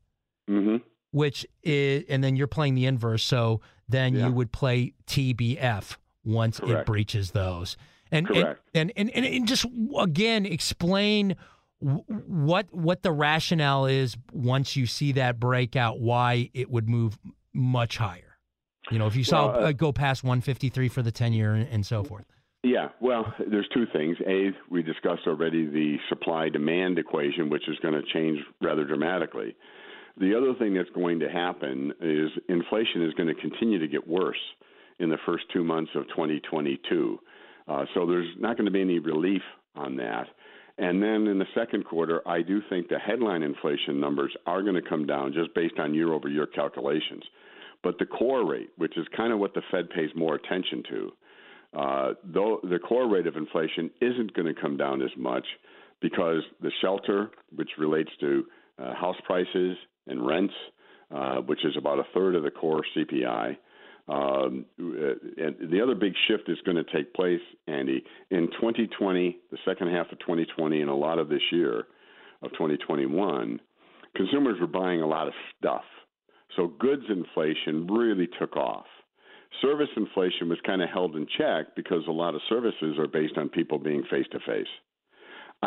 hmm 0.47 0.77
which 1.13 1.47
is 1.63 2.05
and 2.11 2.23
then 2.23 2.37
you're 2.37 2.47
playing 2.47 2.75
the 2.75 2.85
inverse, 2.85 3.23
so 3.25 3.61
then 3.89 4.15
Yeah. 4.15 4.27
you 4.27 4.33
would 4.33 4.53
play 4.53 4.93
TBF 5.07 5.97
once 6.25 6.61
it 6.61 6.87
breaches 6.87 7.31
those. 7.31 7.77
And, 8.11 8.27
Correct. 8.27 8.61
And, 8.75 8.93
and, 8.97 9.11
and, 9.11 9.25
and 9.25 9.49
just 9.49 9.67
again, 9.99 10.47
explain 10.47 11.37
what 11.79 12.67
what 12.73 13.03
the 13.03 13.13
rationale 13.13 13.87
is 13.87 14.17
once 14.33 14.77
you 14.77 14.87
see 14.87 15.13
that 15.13 15.39
breakout, 15.39 16.01
why 16.01 16.51
it 16.55 16.71
would 16.71 16.89
move 16.89 17.19
much 17.53 17.99
higher. 17.99 18.39
You 18.91 18.99
know, 18.99 19.07
if 19.07 19.17
you 19.17 19.25
saw 19.25 19.49
Well, 19.49 19.65
uh, 19.65 19.69
uh, 19.69 19.73
go 19.73 19.93
past 19.93 20.23
153 20.23 20.89
for 20.89 21.03
the 21.03 21.11
10 21.11 21.33
year 21.33 21.55
and, 21.55 21.69
and 21.69 21.85
so 21.85 22.05
forth. 22.05 22.25
Yeah, 22.63 22.89
well, 23.01 23.33
there's 23.49 23.69
two 23.73 23.87
things. 23.93 24.17
A, 24.27 24.51
we 24.71 24.83
discussed 24.83 25.23
already 25.27 25.67
the 25.67 25.97
supply 26.09 26.49
demand 26.49 26.99
equation, 26.99 27.49
which 27.51 27.69
is 27.69 27.79
going 27.81 27.95
to 27.95 28.03
change 28.13 28.39
rather 28.61 28.85
dramatically. 28.85 29.55
The 30.19 30.35
other 30.35 30.55
thing 30.59 30.75
that's 30.75 30.91
going 30.91 31.21
to 31.21 31.29
happen 31.29 31.93
is 32.01 32.31
inflation 32.49 33.05
is 33.05 33.13
going 33.15 33.29
to 33.29 33.35
continue 33.35 33.79
to 33.79 33.89
get 33.89 34.07
worse 34.07 34.41
in 34.99 35.11
the 35.11 35.19
first 35.27 35.45
two 35.53 35.63
months 35.63 35.91
of 35.95 36.09
2022. 36.09 37.19
Uh, 37.69 37.85
so 37.95 38.07
there's 38.07 38.29
not 38.39 38.57
going 38.57 38.65
to 38.65 38.71
be 38.71 38.81
any 38.81 38.99
relief 38.99 39.43
on 39.75 39.97
that. 39.97 40.27
And 40.79 41.03
then 41.03 41.27
in 41.27 41.39
the 41.39 41.47
second 41.55 41.85
quarter, 41.85 42.27
I 42.27 42.43
do 42.43 42.63
think 42.69 42.89
the 42.89 42.99
headline 42.99 43.43
inflation 43.43 43.99
numbers 44.01 44.35
are 44.47 44.63
going 44.63 44.75
to 44.75 44.89
come 44.89 45.07
down 45.07 45.33
just 45.33 45.55
based 45.55 45.79
on 45.79 45.95
year 45.95 46.13
over 46.13 46.29
year 46.29 46.47
calculations. 46.47 47.23
But 47.83 47.99
the 47.99 48.07
core 48.07 48.45
rate, 48.45 48.71
which 48.77 48.97
is 48.97 49.07
kind 49.17 49.33
of 49.33 49.39
what 49.39 49.55
the 49.55 49.63
Fed 49.71 49.91
pays 49.91 50.11
more 50.15 50.35
attention 50.35 50.83
to, 50.91 51.13
uh, 51.79 52.15
though 52.25 52.61
the 52.63 52.79
core 52.79 53.09
rate 53.09 53.27
of 53.27 53.37
inflation 53.37 53.91
isn't 54.01 54.35
going 54.35 54.53
to 54.53 54.61
come 54.61 54.77
down 54.77 55.03
as 55.03 55.11
much 55.17 55.47
because 56.01 56.43
the 56.63 56.71
shelter, 56.81 57.31
which 57.55 57.71
relates 57.79 58.11
to 58.21 58.45
uh, 58.79 58.95
house 58.95 59.17
prices 59.25 59.77
and 60.07 60.27
rents, 60.27 60.55
uh, 61.15 61.37
which 61.37 61.65
is 61.65 61.77
about 61.77 61.99
a 61.99 62.05
third 62.15 62.35
of 62.35 62.43
the 62.43 62.51
core 62.51 62.83
CPI. 62.97 63.57
Um, 64.09 64.67
and 64.79 65.71
the 65.71 65.81
other 65.83 65.97
big 65.97 66.13
shift 66.29 66.49
is 66.49 66.59
going 66.65 66.77
to 66.77 66.85
take 66.85 67.13
place, 67.13 67.41
Andy, 67.67 68.05
in 68.31 68.49
2020, 68.61 69.39
the 69.51 69.59
second 69.65 69.89
half 69.89 70.13
of 70.13 70.19
2020, 70.21 70.81
and 70.81 70.91
a 70.91 70.95
lot 70.95 71.19
of 71.19 71.29
this 71.29 71.43
year 71.51 71.87
of 72.43 72.53
2021. 72.53 73.61
Consumers 74.15 74.61
were 74.61 74.67
buying 74.69 75.03
a 75.03 75.07
lot 75.07 75.27
of 75.27 75.35
stuff, 75.59 75.85
so 76.57 76.69
goods 76.79 77.03
inflation 77.09 77.87
really 77.89 78.29
took 78.39 78.57
off. 78.57 78.87
Service 79.61 79.89
inflation 79.97 80.49
was 80.49 80.59
kind 80.65 80.83
of 80.83 80.89
held 80.89 81.17
in 81.17 81.27
check 81.37 81.75
because 81.75 82.03
a 82.09 82.13
lot 82.13 82.35
of 82.35 82.41
services 82.49 82.99
are 82.99 83.09
based 83.09 83.37
on 83.37 83.49
people 83.49 83.79
being 83.79 84.05
face 84.11 84.27
to 84.31 84.39
face. 84.41 84.67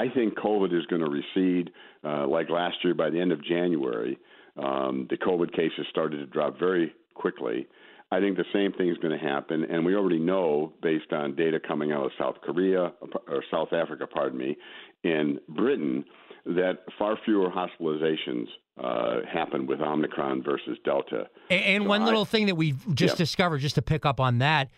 I 0.03 0.09
think 0.15 0.35
COVID 0.35 0.71
is 0.77 0.85
going 0.91 1.01
to 1.01 1.09
recede 1.09 1.71
uh, 2.03 2.27
like 2.27 2.49
last 2.49 2.77
year 2.83 2.93
by 2.93 3.09
the 3.09 3.19
end 3.19 3.31
of 3.31 3.43
January. 3.43 4.17
Um, 4.57 5.07
the 5.09 5.17
COVID 5.17 5.51
cases 5.51 5.85
started 5.89 6.17
to 6.17 6.25
drop 6.25 6.57
very 6.59 6.93
quickly. 7.13 7.67
I 8.11 8.19
think 8.19 8.37
the 8.37 8.45
same 8.53 8.71
thing 8.73 8.89
is 8.89 8.97
going 8.97 9.17
to 9.17 9.23
happen, 9.33 9.63
and 9.71 9.85
we 9.85 9.93
already 9.95 10.19
know 10.19 10.73
based 10.81 11.11
on 11.13 11.35
data 11.35 11.59
coming 11.59 11.91
out 11.91 12.05
of 12.05 12.11
South 12.17 12.37
Korea 12.41 12.91
or 13.27 13.43
South 13.51 13.71
Africa, 13.71 14.07
pardon 14.11 14.37
me, 14.39 14.57
in 15.03 15.39
Britain, 15.49 16.03
that 16.45 16.79
far 16.97 17.17
fewer 17.23 17.49
hospitalizations 17.51 18.47
uh, 18.83 19.17
happen 19.31 19.67
with 19.67 19.79
Omicron 19.81 20.41
versus 20.43 20.77
Delta. 20.83 21.27
And, 21.51 21.63
and 21.63 21.83
So 21.83 21.89
one 21.89 22.01
I- 22.01 22.05
little 22.05 22.25
thing 22.25 22.47
that 22.47 22.55
we've 22.55 22.81
just 22.95 23.13
Yeah. 23.15 23.17
discovered, 23.25 23.59
just 23.59 23.75
to 23.75 23.81
pick 23.83 24.05
up 24.05 24.19
on 24.19 24.39
that, 24.39 24.69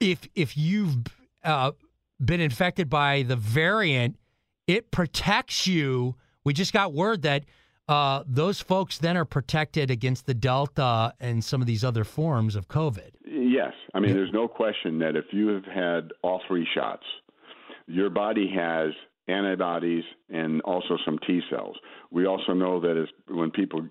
if 0.00 0.26
if 0.34 0.56
you've 0.56 0.96
uh, 1.44 1.72
been 2.24 2.40
infected 2.40 2.88
by 2.88 3.22
the 3.24 3.36
variant, 3.36 4.16
it 4.70 4.92
protects 4.92 5.66
you. 5.66 6.14
We 6.44 6.52
just 6.52 6.72
got 6.72 6.92
word 6.92 7.22
that 7.22 7.44
uh, 7.88 8.22
those 8.24 8.60
folks 8.60 8.98
then 8.98 9.16
are 9.16 9.24
protected 9.24 9.90
against 9.90 10.26
the 10.26 10.34
Delta 10.34 11.12
and 11.18 11.42
some 11.44 11.60
of 11.60 11.66
these 11.66 11.82
other 11.82 12.04
forms 12.04 12.54
of 12.54 12.68
COVID. 12.68 13.10
Yes. 13.26 13.72
I 13.94 13.98
mean, 13.98 14.14
there's 14.14 14.32
no 14.32 14.46
question 14.46 15.00
that 15.00 15.16
if 15.16 15.24
you 15.32 15.48
have 15.48 15.64
had 15.64 16.12
all 16.22 16.40
three 16.46 16.66
shots, 16.72 17.02
your 17.88 18.10
body 18.10 18.48
has 18.54 18.90
antibodies 19.26 20.04
and 20.28 20.60
also 20.62 20.96
some 21.04 21.18
T 21.26 21.40
cells. 21.50 21.76
We 22.12 22.26
also 22.26 22.52
know 22.52 22.80
that 22.80 23.06
when 23.28 23.50
people, 23.50 23.88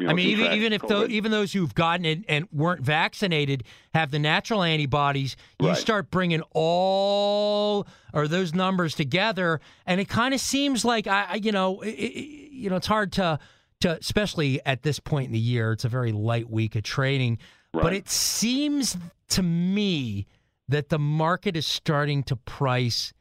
you 0.00 0.06
know, 0.06 0.12
I 0.12 0.14
mean, 0.14 0.28
even, 0.28 0.52
even 0.52 0.72
if 0.72 0.82
even 1.10 1.30
those 1.30 1.52
who've 1.52 1.74
gotten 1.74 2.04
it 2.06 2.24
and 2.28 2.48
weren't 2.52 2.80
vaccinated 2.80 3.64
have 3.94 4.10
the 4.10 4.18
natural 4.18 4.62
antibodies, 4.62 5.36
you 5.60 5.68
Right. 5.68 5.76
start 5.76 6.10
bringing 6.10 6.42
all 6.52 7.86
or 8.12 8.26
those 8.26 8.54
numbers 8.54 8.94
together, 8.94 9.60
and 9.86 10.00
it 10.00 10.08
kind 10.08 10.32
of 10.34 10.40
seems 10.40 10.84
like 10.84 11.06
I, 11.06 11.34
you 11.42 11.52
know, 11.52 11.80
it, 11.82 11.90
you 11.90 12.70
know, 12.70 12.76
it's 12.76 12.86
hard 12.86 13.12
to 13.12 13.38
to 13.80 13.96
especially 13.98 14.60
at 14.66 14.82
this 14.82 14.98
point 15.00 15.26
in 15.26 15.32
the 15.32 15.38
year. 15.38 15.72
It's 15.72 15.84
a 15.84 15.88
very 15.88 16.12
light 16.12 16.50
week 16.50 16.74
of 16.76 16.82
trading, 16.82 17.38
but 17.72 17.92
it 17.92 18.08
seems 18.08 18.96
to 19.28 19.42
me 19.42 20.26
that 20.68 20.88
the 20.88 20.98
market 20.98 21.56
is 21.56 21.66
starting 21.66 22.22
to 22.24 22.36
price 22.36 23.12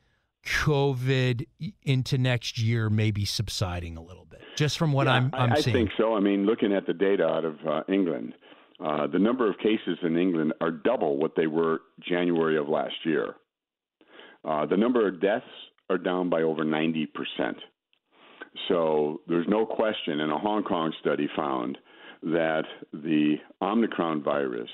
COVID 0.46 1.48
into 1.84 2.18
next 2.18 2.58
year, 2.60 2.90
maybe 2.90 3.26
subsiding 3.26 3.98
a 3.98 4.02
little 4.02 4.26
bit, 4.26 4.42
just 4.56 4.78
from 4.78 4.94
what 4.94 5.08
Yeah, 5.08 5.14
I'm 5.14 5.30
I'm 5.34 5.52
I, 5.54 5.56
I 5.56 5.60
seeing. 5.62 5.76
think 5.76 5.90
so. 5.98 6.16
I 6.16 6.20
mean, 6.20 6.46
looking 6.46 6.74
at 6.74 6.86
the 6.88 6.94
data 6.94 7.26
out 7.26 7.46
of 7.46 7.56
uh, 7.68 7.82
England, 7.88 8.34
uh, 8.84 9.08
the 9.08 9.20
number 9.20 9.50
of 9.50 9.58
cases 9.58 9.98
in 10.04 10.18
England 10.18 10.54
are 10.62 10.72
double 10.72 11.18
what 11.18 11.36
they 11.36 11.48
were 11.48 11.82
January 12.08 12.58
of 12.58 12.68
last 12.70 12.96
year. 13.06 13.36
Uh, 14.46 14.66
the 14.66 14.78
number 14.78 15.08
of 15.08 15.22
deaths 15.22 15.46
are 15.90 15.98
down 15.98 16.30
by 16.30 16.42
over 16.42 16.64
90%. 16.64 17.08
So 18.68 19.22
there's 19.28 19.48
no 19.48 19.66
question, 19.66 20.22
and 20.22 20.32
a 20.32 20.38
Hong 20.38 20.64
Kong 20.64 20.94
study 21.02 21.28
found 21.36 21.78
that 22.24 22.64
the 22.94 23.36
Omicron 23.62 24.24
virus 24.24 24.70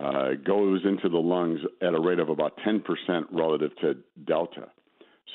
uh, 0.00 0.30
goes 0.46 0.80
into 0.84 1.08
the 1.08 1.18
lungs 1.18 1.60
at 1.82 1.94
a 1.94 2.00
rate 2.00 2.18
of 2.18 2.28
about 2.28 2.58
10% 2.66 2.82
relative 3.32 3.70
to 3.80 3.94
Delta. 4.26 4.68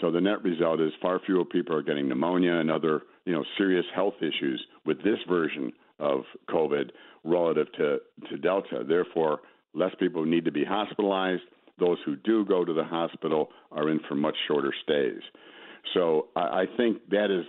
So 0.01 0.11
the 0.11 0.21
net 0.21 0.43
result 0.43 0.81
is 0.81 0.91
far 1.01 1.19
fewer 1.25 1.45
people 1.45 1.75
are 1.75 1.81
getting 1.81 2.09
pneumonia 2.09 2.53
and 2.55 2.69
other, 2.69 3.03
you 3.25 3.33
know, 3.33 3.43
serious 3.57 3.85
health 3.93 4.15
issues 4.19 4.63
with 4.85 4.97
this 5.03 5.19
version 5.27 5.71
of 5.99 6.23
COVID 6.49 6.91
relative 7.23 7.71
to, 7.73 7.97
to 8.29 8.37
Delta. 8.37 8.83
Therefore, 8.87 9.39
less 9.73 9.91
people 9.99 10.25
need 10.25 10.45
to 10.45 10.51
be 10.51 10.65
hospitalized. 10.65 11.43
Those 11.79 11.97
who 12.05 12.15
do 12.17 12.45
go 12.45 12.65
to 12.65 12.73
the 12.73 12.83
hospital 12.83 13.49
are 13.71 13.89
in 13.89 13.99
for 14.07 14.15
much 14.15 14.35
shorter 14.47 14.73
stays. 14.83 15.21
So 15.93 16.27
I, 16.35 16.41
I 16.41 16.65
think 16.77 17.09
that 17.09 17.31
is 17.31 17.45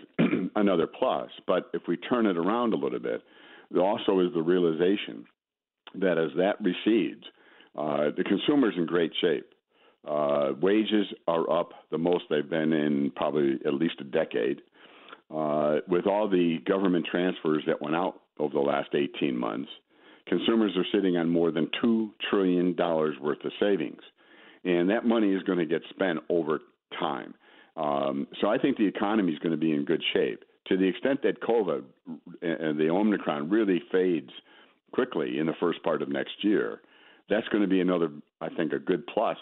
another 0.56 0.86
plus. 0.86 1.30
But 1.46 1.70
if 1.74 1.82
we 1.88 1.96
turn 1.96 2.26
it 2.26 2.36
around 2.36 2.74
a 2.74 2.76
little 2.76 2.98
bit, 2.98 3.22
there 3.70 3.82
also 3.82 4.20
is 4.20 4.32
the 4.34 4.42
realization 4.42 5.24
that 5.94 6.18
as 6.18 6.30
that 6.36 6.56
recedes, 6.60 7.24
uh, 7.76 8.10
the 8.16 8.24
consumer's 8.24 8.74
in 8.76 8.86
great 8.86 9.12
shape. 9.20 9.46
Uh, 10.06 10.52
wages 10.60 11.06
are 11.26 11.50
up 11.50 11.70
the 11.90 11.98
most 11.98 12.24
they've 12.30 12.48
been 12.48 12.72
in 12.72 13.10
probably 13.16 13.58
at 13.66 13.74
least 13.74 13.96
a 14.00 14.04
decade. 14.04 14.62
Uh, 15.34 15.76
with 15.88 16.06
all 16.06 16.28
the 16.28 16.58
government 16.66 17.06
transfers 17.10 17.64
that 17.66 17.82
went 17.82 17.96
out 17.96 18.20
over 18.38 18.54
the 18.54 18.60
last 18.60 18.90
18 18.94 19.36
months, 19.36 19.68
consumers 20.28 20.72
are 20.76 20.86
sitting 20.92 21.16
on 21.16 21.28
more 21.28 21.50
than 21.50 21.68
$2 21.82 22.10
trillion 22.30 22.76
worth 22.76 23.44
of 23.44 23.52
savings. 23.58 24.00
And 24.64 24.90
that 24.90 25.04
money 25.04 25.32
is 25.32 25.42
going 25.42 25.58
to 25.58 25.66
get 25.66 25.82
spent 25.90 26.20
over 26.28 26.60
time. 26.98 27.34
Um, 27.76 28.28
so 28.40 28.48
I 28.48 28.58
think 28.58 28.76
the 28.76 28.86
economy 28.86 29.32
is 29.32 29.38
going 29.40 29.52
to 29.52 29.58
be 29.58 29.72
in 29.72 29.84
good 29.84 30.02
shape. 30.12 30.44
To 30.68 30.76
the 30.76 30.84
extent 30.84 31.22
that 31.22 31.40
COVID 31.42 31.82
and 32.42 32.78
the 32.78 32.88
Omicron 32.90 33.48
really 33.48 33.82
fades 33.92 34.30
quickly 34.92 35.38
in 35.38 35.46
the 35.46 35.54
first 35.60 35.82
part 35.82 36.02
of 36.02 36.08
next 36.08 36.42
year, 36.42 36.80
that's 37.28 37.46
going 37.48 37.62
to 37.62 37.68
be 37.68 37.80
another, 37.80 38.10
I 38.40 38.48
think, 38.48 38.72
a 38.72 38.78
good 38.78 39.06
plus 39.06 39.36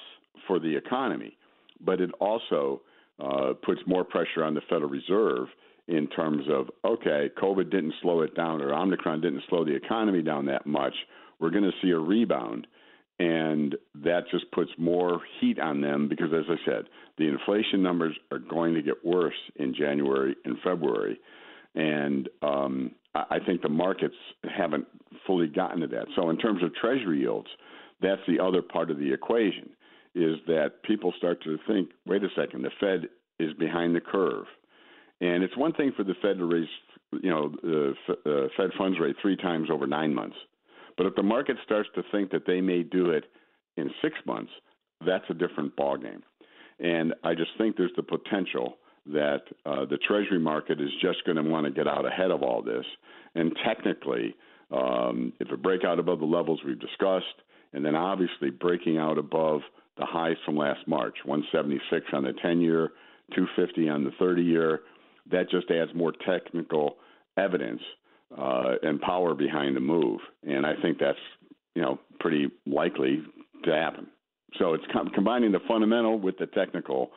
for 0.46 0.58
the 0.58 0.76
economy. 0.76 1.36
But 1.84 2.00
it 2.00 2.10
also 2.20 2.82
uh, 3.18 3.54
puts 3.64 3.80
more 3.86 4.04
pressure 4.04 4.44
on 4.44 4.54
the 4.54 4.60
Federal 4.68 4.90
Reserve 4.90 5.48
in 5.86 6.08
terms 6.08 6.44
of, 6.50 6.68
okay, 6.84 7.30
COVID 7.40 7.70
didn't 7.70 7.94
slow 8.00 8.22
it 8.22 8.34
down 8.34 8.62
or 8.62 8.72
Omicron 8.72 9.20
didn't 9.20 9.42
slow 9.48 9.64
the 9.64 9.74
economy 9.74 10.22
down 10.22 10.46
that 10.46 10.66
much. 10.66 10.94
We're 11.38 11.50
going 11.50 11.64
to 11.64 11.72
see 11.82 11.90
a 11.90 11.98
rebound. 11.98 12.66
And 13.20 13.76
that 14.02 14.22
just 14.32 14.50
puts 14.50 14.70
more 14.76 15.20
heat 15.40 15.60
on 15.60 15.80
them 15.80 16.08
because, 16.08 16.32
as 16.32 16.46
I 16.48 16.56
said, 16.64 16.86
the 17.16 17.28
inflation 17.28 17.80
numbers 17.80 18.16
are 18.32 18.40
going 18.40 18.74
to 18.74 18.82
get 18.82 19.04
worse 19.04 19.34
in 19.54 19.72
January 19.72 20.34
and 20.44 20.56
February. 20.64 21.20
And 21.76 22.28
um, 22.42 22.90
I 23.14 23.24
I 23.30 23.38
think 23.46 23.62
the 23.62 23.68
markets 23.68 24.16
haven't 24.42 24.86
fully 25.28 25.46
gotten 25.46 25.80
to 25.82 25.86
that. 25.86 26.06
So, 26.16 26.28
in 26.30 26.38
terms 26.38 26.64
of 26.64 26.74
treasury 26.74 27.20
yields, 27.20 27.46
that's 28.02 28.20
the 28.26 28.40
other 28.40 28.62
part 28.62 28.90
of 28.90 28.98
the 28.98 29.12
equation 29.12 29.70
is 30.14 30.36
that 30.46 30.82
people 30.84 31.12
start 31.18 31.42
to 31.44 31.58
think, 31.66 31.90
wait 32.06 32.22
a 32.22 32.28
second, 32.36 32.62
the 32.62 32.70
Fed 32.80 33.08
is 33.38 33.52
behind 33.54 33.94
the 33.94 34.00
curve. 34.00 34.46
And 35.20 35.42
it's 35.42 35.56
one 35.56 35.72
thing 35.72 35.92
for 35.96 36.04
the 36.04 36.14
Fed 36.22 36.38
to 36.38 36.44
raise, 36.44 36.68
you 37.22 37.30
know, 37.30 37.52
the 37.62 37.94
uh, 38.08 38.48
Fed 38.56 38.70
funds 38.78 38.98
rate 39.00 39.16
three 39.20 39.36
times 39.36 39.68
over 39.70 39.86
nine 39.86 40.14
months. 40.14 40.36
But 40.96 41.06
if 41.06 41.14
the 41.16 41.22
market 41.22 41.56
starts 41.64 41.88
to 41.94 42.02
think 42.12 42.30
that 42.30 42.46
they 42.46 42.60
may 42.60 42.82
do 42.82 43.10
it 43.10 43.24
in 43.76 43.90
six 44.02 44.14
months, 44.26 44.52
that's 45.04 45.24
a 45.28 45.34
different 45.34 45.76
ballgame. 45.76 46.22
And 46.78 47.14
I 47.22 47.34
just 47.34 47.50
think 47.58 47.76
there's 47.76 47.92
the 47.96 48.02
potential 48.02 48.76
that 49.06 49.42
uh, 49.66 49.84
the 49.84 49.98
Treasury 49.98 50.38
market 50.38 50.80
is 50.80 50.90
just 51.00 51.24
going 51.24 51.36
to 51.36 51.42
want 51.42 51.66
to 51.66 51.72
get 51.72 51.86
out 51.86 52.06
ahead 52.06 52.30
of 52.30 52.42
all 52.42 52.62
this. 52.62 52.84
And 53.34 53.52
technically, 53.64 54.34
um, 54.70 55.32
if 55.40 55.50
it 55.50 55.62
break 55.62 55.84
out 55.84 55.98
above 55.98 56.20
the 56.20 56.24
levels 56.24 56.60
we've 56.66 56.80
discussed, 56.80 57.26
and 57.72 57.84
then 57.84 57.94
obviously 57.94 58.50
breaking 58.50 58.98
out 58.98 59.18
above 59.18 59.60
the 59.96 60.06
highs 60.06 60.36
from 60.44 60.56
last 60.56 60.86
March 60.86 61.16
176 61.24 62.06
on 62.12 62.24
the 62.24 62.32
10 62.42 62.60
year, 62.60 62.90
250 63.34 63.88
on 63.88 64.04
the 64.04 64.10
30 64.18 64.42
year. 64.42 64.80
That 65.30 65.50
just 65.50 65.70
adds 65.70 65.90
more 65.94 66.12
technical 66.26 66.96
evidence 67.36 67.80
uh, 68.36 68.74
and 68.82 69.00
power 69.00 69.34
behind 69.34 69.76
the 69.76 69.80
move. 69.80 70.20
And 70.42 70.66
I 70.66 70.74
think 70.82 70.98
that's 70.98 71.18
you 71.74 71.82
know 71.82 71.98
pretty 72.20 72.50
likely 72.66 73.22
to 73.64 73.72
happen. 73.72 74.06
So 74.58 74.74
it's 74.74 74.84
com- 74.92 75.10
combining 75.10 75.52
the 75.52 75.60
fundamental 75.66 76.18
with 76.18 76.38
the 76.38 76.46
technical, 76.46 77.10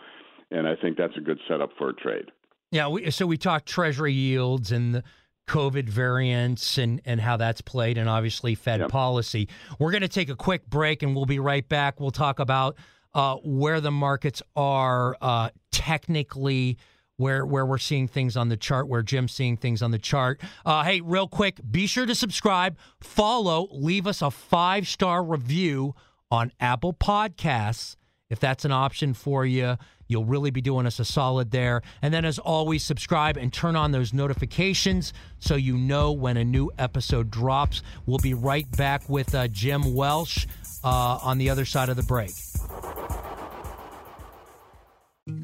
and 0.51 0.67
I 0.67 0.75
think 0.75 0.97
that's 0.97 1.15
a 1.17 1.21
good 1.21 1.39
setup 1.47 1.71
for 1.77 1.89
a 1.89 1.93
trade. 1.93 2.31
Yeah, 2.71 2.87
we, 2.87 3.11
so 3.11 3.25
we 3.25 3.37
talked 3.37 3.67
Treasury 3.67 4.13
yields 4.13 4.71
and 4.71 4.95
the 4.95 5.03
COVID 5.47 5.89
variants 5.89 6.77
and 6.77 7.01
and 7.05 7.19
how 7.19 7.37
that's 7.37 7.61
played, 7.61 7.97
and 7.97 8.09
obviously 8.09 8.55
Fed 8.55 8.81
yep. 8.81 8.89
policy. 8.89 9.47
We're 9.79 9.91
going 9.91 10.01
to 10.01 10.07
take 10.07 10.29
a 10.29 10.35
quick 10.35 10.69
break, 10.69 11.03
and 11.03 11.15
we'll 11.15 11.25
be 11.25 11.39
right 11.39 11.67
back. 11.67 11.99
We'll 11.99 12.11
talk 12.11 12.39
about 12.39 12.77
uh, 13.13 13.37
where 13.43 13.81
the 13.81 13.91
markets 13.91 14.41
are 14.55 15.17
uh, 15.21 15.49
technically 15.71 16.77
where 17.17 17.45
where 17.45 17.65
we're 17.65 17.77
seeing 17.77 18.07
things 18.07 18.37
on 18.37 18.49
the 18.49 18.57
chart, 18.57 18.87
where 18.87 19.01
Jim's 19.01 19.31
seeing 19.31 19.57
things 19.57 19.81
on 19.81 19.91
the 19.91 19.99
chart. 19.99 20.41
Uh, 20.65 20.83
hey, 20.83 21.01
real 21.01 21.27
quick, 21.27 21.59
be 21.69 21.87
sure 21.87 22.05
to 22.05 22.15
subscribe, 22.15 22.77
follow, 22.99 23.67
leave 23.71 24.07
us 24.07 24.21
a 24.21 24.31
five 24.31 24.87
star 24.87 25.23
review 25.23 25.95
on 26.29 26.51
Apple 26.59 26.93
Podcasts 26.93 27.95
if 28.29 28.39
that's 28.39 28.65
an 28.65 28.71
option 28.71 29.13
for 29.13 29.45
you. 29.45 29.77
You'll 30.07 30.25
really 30.25 30.51
be 30.51 30.61
doing 30.61 30.85
us 30.85 30.99
a 30.99 31.05
solid 31.05 31.51
there. 31.51 31.81
And 32.01 32.13
then, 32.13 32.25
as 32.25 32.39
always, 32.39 32.83
subscribe 32.83 33.37
and 33.37 33.51
turn 33.51 33.75
on 33.75 33.91
those 33.91 34.13
notifications 34.13 35.13
so 35.39 35.55
you 35.55 35.77
know 35.77 36.11
when 36.11 36.37
a 36.37 36.43
new 36.43 36.71
episode 36.77 37.29
drops. 37.29 37.81
We'll 38.05 38.17
be 38.19 38.33
right 38.33 38.69
back 38.77 39.07
with 39.09 39.35
uh, 39.35 39.47
Jim 39.47 39.95
Welsh 39.95 40.47
uh, 40.83 41.19
on 41.21 41.37
the 41.37 41.49
other 41.49 41.65
side 41.65 41.89
of 41.89 41.95
the 41.95 42.03
break. 42.03 42.31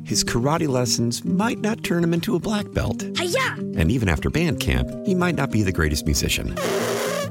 His 0.05 0.23
karate 0.23 0.67
lessons 0.67 1.25
might 1.25 1.59
not 1.59 1.83
turn 1.83 2.03
him 2.03 2.13
into 2.13 2.35
a 2.35 2.39
black 2.39 2.71
belt. 2.71 3.03
Hi-ya! 3.17 3.55
And 3.77 3.91
even 3.91 4.07
after 4.07 4.29
band 4.29 4.61
camp, 4.61 4.89
he 5.05 5.13
might 5.13 5.35
not 5.35 5.51
be 5.51 5.61
the 5.61 5.73
greatest 5.73 6.05
musician. 6.05 6.55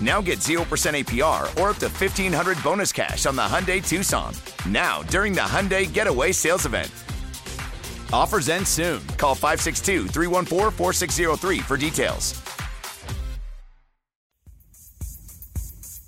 Now 0.00 0.20
get 0.20 0.40
0% 0.40 0.58
APR 0.64 1.42
or 1.60 1.70
up 1.70 1.76
to 1.76 1.88
1500 1.88 2.62
bonus 2.62 2.92
cash 2.92 3.26
on 3.26 3.36
the 3.36 3.42
Hyundai 3.42 3.86
Tucson. 3.86 4.34
Now, 4.68 5.02
during 5.04 5.32
the 5.32 5.40
Hyundai 5.40 5.92
Getaway 5.92 6.32
Sales 6.32 6.66
Event. 6.66 6.90
Offers 8.12 8.48
end 8.48 8.66
soon. 8.66 9.04
Call 9.18 9.34
562 9.34 10.08
314 10.08 10.70
4603 10.70 11.58
for 11.60 11.76
details. 11.76 12.40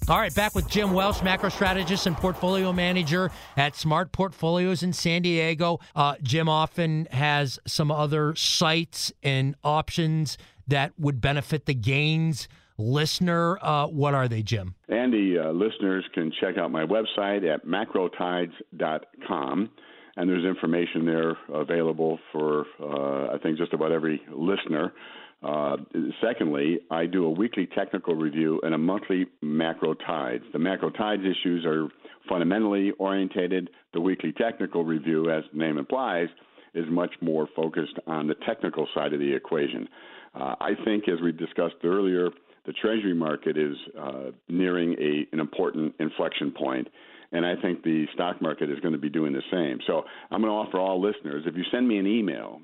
All 0.09 0.19
right, 0.19 0.33
back 0.33 0.55
with 0.55 0.69
Jim 0.69 0.93
Welsh, 0.93 1.21
macro 1.21 1.49
strategist 1.49 2.07
and 2.07 2.17
portfolio 2.17 2.73
manager 2.73 3.33
at 3.57 3.75
Smart 3.75 4.13
Portfolios 4.13 4.85
in 4.85 4.93
San 4.93 5.23
Diego. 5.23 5.81
Uh, 5.97 6.15
Jim 6.23 6.49
often 6.49 7.09
has 7.11 7.59
some 7.67 7.91
other 7.91 8.33
sites 8.37 9.13
and 9.25 9.57
options 9.65 10.39
that 10.69 10.93
would 10.97 11.21
benefit 11.21 11.67
the 11.67 11.75
gains 11.75 12.47
listener. 12.79 13.59
Uh, 13.63 13.87
what 13.87 14.15
are 14.15 14.29
they, 14.29 14.43
Jim? 14.43 14.75
Andy, 14.89 15.39
uh, 15.39 15.53
listeners 15.53 16.05
can 16.15 16.33
check 16.41 16.57
out 16.59 16.71
my 16.71 16.85
website 16.85 17.45
at 17.53 17.67
macrotides.com. 17.67 19.71
And 20.19 20.31
there's 20.31 20.47
information 20.47 21.05
there 21.05 21.37
available 21.53 22.19
for, 22.33 22.65
uh, 22.81 23.35
I 23.35 23.39
think, 23.43 23.59
just 23.59 23.75
about 23.75 23.93
every 23.93 24.23
listener. 24.33 24.95
Uh, 25.43 25.77
secondly, 26.23 26.81
I 26.91 27.05
do 27.05 27.27
a 27.27 27.31
weekly 27.31 27.67
technical 27.67 28.15
review 28.15 28.59
and 28.63 28.75
a 28.75 28.79
monthly 28.79 29.27
macro 29.43 29.93
tides. 29.93 30.45
The 30.53 30.59
macro 30.59 30.89
tides 30.91 31.23
issues 31.23 31.67
are 31.67 31.89
fundamentally 32.29 32.93
orientated. 32.93 33.69
The 33.93 34.01
weekly 34.01 34.33
technical 34.33 34.85
review, 34.85 35.31
as 35.31 35.45
the 35.53 35.59
name 35.59 35.77
implies, 35.77 36.29
is 36.75 36.87
much 36.89 37.15
more 37.21 37.47
focused 37.55 37.99
on 38.07 38.27
the 38.27 38.37
technical 38.47 38.89
side 38.95 39.13
of 39.13 39.21
the 39.21 39.35
equation. 39.35 39.87
Uh, 40.35 40.55
I 40.61 40.71
think, 40.85 41.09
as 41.09 41.21
we 41.23 41.33
discussed 41.33 41.77
earlier, 41.85 42.31
the 42.67 42.73
Treasury 42.73 43.15
market 43.15 43.57
is 43.57 43.77
uh, 43.99 44.31
nearing 44.49 44.95
a, 44.95 45.27
an 45.33 45.41
important 45.41 45.95
inflection 46.01 46.51
point, 46.51 46.89
and 47.33 47.47
I 47.47 47.55
think 47.61 47.83
the 47.83 48.07
stock 48.15 48.43
market 48.43 48.71
is 48.71 48.81
going 48.81 48.93
to 48.93 48.99
be 48.99 49.09
doing 49.09 49.33
the 49.33 49.43
same. 49.51 49.79
So 49.87 50.03
I'm 50.31 50.41
going 50.41 50.53
to 50.53 50.57
offer 50.57 50.79
all 50.79 51.01
listeners 51.01 51.45
if 51.47 51.57
you 51.57 51.63
send 51.73 51.87
me 51.89 51.99
an 51.99 52.07
email 52.07 52.61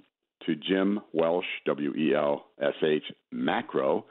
to 0.47 0.57
Jim 0.57 1.01
Welsh, 1.12 1.47
W 1.67 1.95
E 1.95 2.15
L 2.15 2.47
S 2.61 2.75
H, 2.85 3.05
macro 3.31 4.05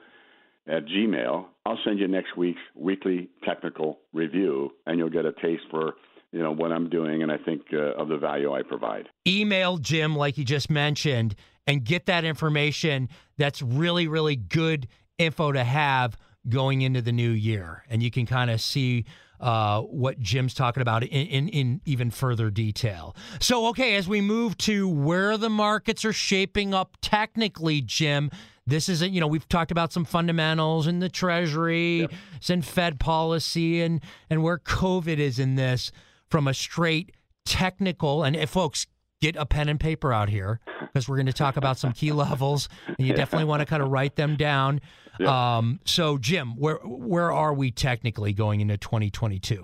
at 0.67 0.85
Gmail. 0.85 1.45
I'll 1.65 1.79
send 1.83 1.99
you 1.99 2.07
next 2.07 2.37
week's 2.37 2.61
weekly 2.75 3.29
technical 3.43 3.99
review, 4.13 4.71
and 4.85 4.97
you'll 4.97 5.09
get 5.09 5.25
a 5.25 5.33
taste 5.33 5.63
for 5.69 5.93
you 6.31 6.41
know 6.41 6.53
what 6.53 6.71
I'm 6.71 6.89
doing, 6.89 7.23
and 7.23 7.31
I 7.31 7.37
think 7.37 7.63
uh, 7.73 8.01
of 8.01 8.07
the 8.07 8.17
value 8.17 8.53
I 8.53 8.61
provide. 8.63 9.09
Email 9.27 9.77
Jim, 9.77 10.15
like 10.15 10.37
you 10.37 10.45
just 10.45 10.69
mentioned, 10.69 11.35
and 11.67 11.83
get 11.83 12.05
that 12.05 12.23
information. 12.23 13.09
That's 13.37 13.61
really, 13.61 14.07
really 14.07 14.37
good 14.37 14.87
info 15.21 15.51
to 15.51 15.63
have 15.63 16.17
going 16.49 16.81
into 16.81 17.01
the 17.01 17.11
new 17.11 17.31
year, 17.31 17.83
and 17.89 18.01
you 18.01 18.11
can 18.11 18.25
kind 18.25 18.49
of 18.49 18.59
see 18.59 19.05
uh, 19.39 19.81
what 19.81 20.19
Jim's 20.19 20.53
talking 20.53 20.81
about 20.81 21.03
in, 21.03 21.09
in, 21.09 21.49
in 21.49 21.81
even 21.85 22.11
further 22.11 22.49
detail. 22.49 23.15
So, 23.39 23.67
okay, 23.67 23.95
as 23.95 24.07
we 24.07 24.21
move 24.21 24.57
to 24.59 24.87
where 24.87 25.37
the 25.37 25.49
markets 25.49 26.05
are 26.05 26.13
shaping 26.13 26.73
up 26.73 26.97
technically, 27.01 27.81
Jim, 27.81 28.29
this 28.67 28.87
is 28.87 29.01
a, 29.01 29.09
you 29.09 29.19
know 29.19 29.27
we've 29.27 29.47
talked 29.49 29.71
about 29.71 29.91
some 29.91 30.05
fundamentals 30.05 30.87
in 30.87 30.99
the 30.99 31.09
Treasury 31.09 32.01
yep. 32.01 32.11
and 32.49 32.63
Fed 32.63 32.99
policy 32.99 33.81
and 33.81 34.01
and 34.29 34.43
where 34.43 34.59
COVID 34.59 35.17
is 35.17 35.39
in 35.39 35.55
this 35.55 35.91
from 36.29 36.47
a 36.47 36.53
straight 36.53 37.11
technical 37.43 38.23
and 38.23 38.35
if 38.35 38.51
folks 38.51 38.85
get 39.21 39.35
a 39.35 39.45
pen 39.45 39.69
and 39.69 39.79
paper 39.79 40.11
out 40.11 40.29
here 40.29 40.59
because 40.81 41.07
we're 41.07 41.15
going 41.15 41.27
to 41.27 41.33
talk 41.33 41.55
about 41.55 41.77
some 41.77 41.93
key 41.93 42.11
levels 42.11 42.67
and 42.87 43.07
you 43.07 43.13
definitely 43.13 43.45
want 43.45 43.61
to 43.61 43.65
kind 43.65 43.81
of 43.81 43.89
write 43.89 44.15
them 44.15 44.35
down. 44.35 44.81
Yeah. 45.19 45.57
Um, 45.57 45.79
so, 45.85 46.17
Jim, 46.17 46.57
where 46.57 46.77
where 46.83 47.31
are 47.31 47.53
we 47.53 47.71
technically 47.71 48.33
going 48.33 48.61
into 48.61 48.77
2022? 48.77 49.63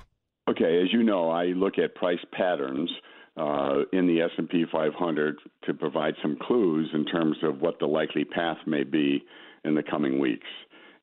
Okay, 0.50 0.82
as 0.82 0.94
you 0.94 1.04
know, 1.04 1.30
I 1.30 1.48
look 1.48 1.78
at 1.78 1.96
price 1.96 2.24
patterns 2.32 2.90
uh, 3.36 3.82
in 3.92 4.08
the 4.08 4.22
S&P 4.22 4.66
500 4.72 5.38
to 5.66 5.74
provide 5.74 6.14
some 6.22 6.38
clues 6.42 6.90
in 6.94 7.06
terms 7.06 7.38
of 7.44 7.60
what 7.60 7.80
the 7.80 7.86
likely 7.86 8.24
path 8.24 8.58
may 8.66 8.84
be 8.84 9.24
in 9.66 9.76
the 9.76 9.84
coming 9.84 10.20
weeks. 10.20 10.48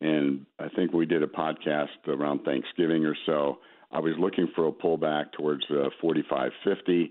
And 0.01 0.47
I 0.59 0.69
think 0.75 0.93
we 0.93 1.07
did 1.07 1.23
a 1.23 1.27
podcast 1.27 2.09
around 2.09 2.41
Thanksgiving 2.45 3.05
or 3.05 3.17
so. 3.27 3.59
I 3.93 4.01
was 4.01 4.15
looking 4.19 4.49
for 4.55 4.67
a 4.67 4.73
pullback 4.73 5.33
towards 5.33 5.65
uh, 5.71 5.89
45.50. 6.03 7.11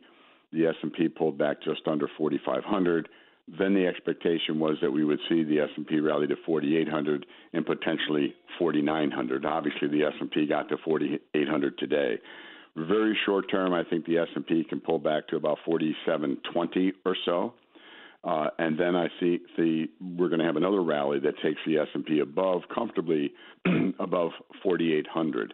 The 0.54 0.68
S&P 0.68 1.10
pulled 1.10 1.38
back 1.38 1.62
just 1.64 1.82
under 1.88 2.08
4,500. 2.18 3.10
Then 3.60 3.74
the 3.74 3.88
expectation 3.88 4.60
was 4.60 4.78
that 4.82 4.92
we 4.92 5.04
would 5.04 5.20
see 5.28 5.44
the 5.44 5.60
S&P 5.60 6.00
rally 6.00 6.28
to 6.28 6.36
4,800 6.46 7.26
and 7.54 7.66
potentially 7.66 8.36
4,900. 8.58 9.46
Obviously, 9.46 9.88
the 9.90 10.04
S&P 10.04 10.46
got 10.46 10.70
to 10.70 10.78
4,800 10.86 11.78
today. 11.78 12.20
Very 12.76 13.18
short 13.26 13.50
term, 13.52 13.74
I 13.74 13.84
think 13.84 14.06
the 14.06 14.20
S&P 14.20 14.64
can 14.64 14.80
pull 14.80 15.00
back 15.00 15.28
to 15.28 15.36
about 15.36 15.58
4720 15.66 16.94
or 17.06 17.16
so. 17.26 17.54
Uh, 18.24 18.48
and 18.58 18.80
then 18.80 18.96
I 18.96 19.08
see, 19.20 19.40
see 19.58 19.90
we're 20.00 20.30
going 20.30 20.40
to 20.40 20.46
have 20.46 20.56
another 20.56 20.82
rally 20.82 21.20
that 21.20 21.38
takes 21.44 21.60
the 21.66 21.80
S&P 21.80 22.20
above, 22.20 22.62
comfortably 22.74 23.34
above 24.00 24.32
4,800. 24.64 25.54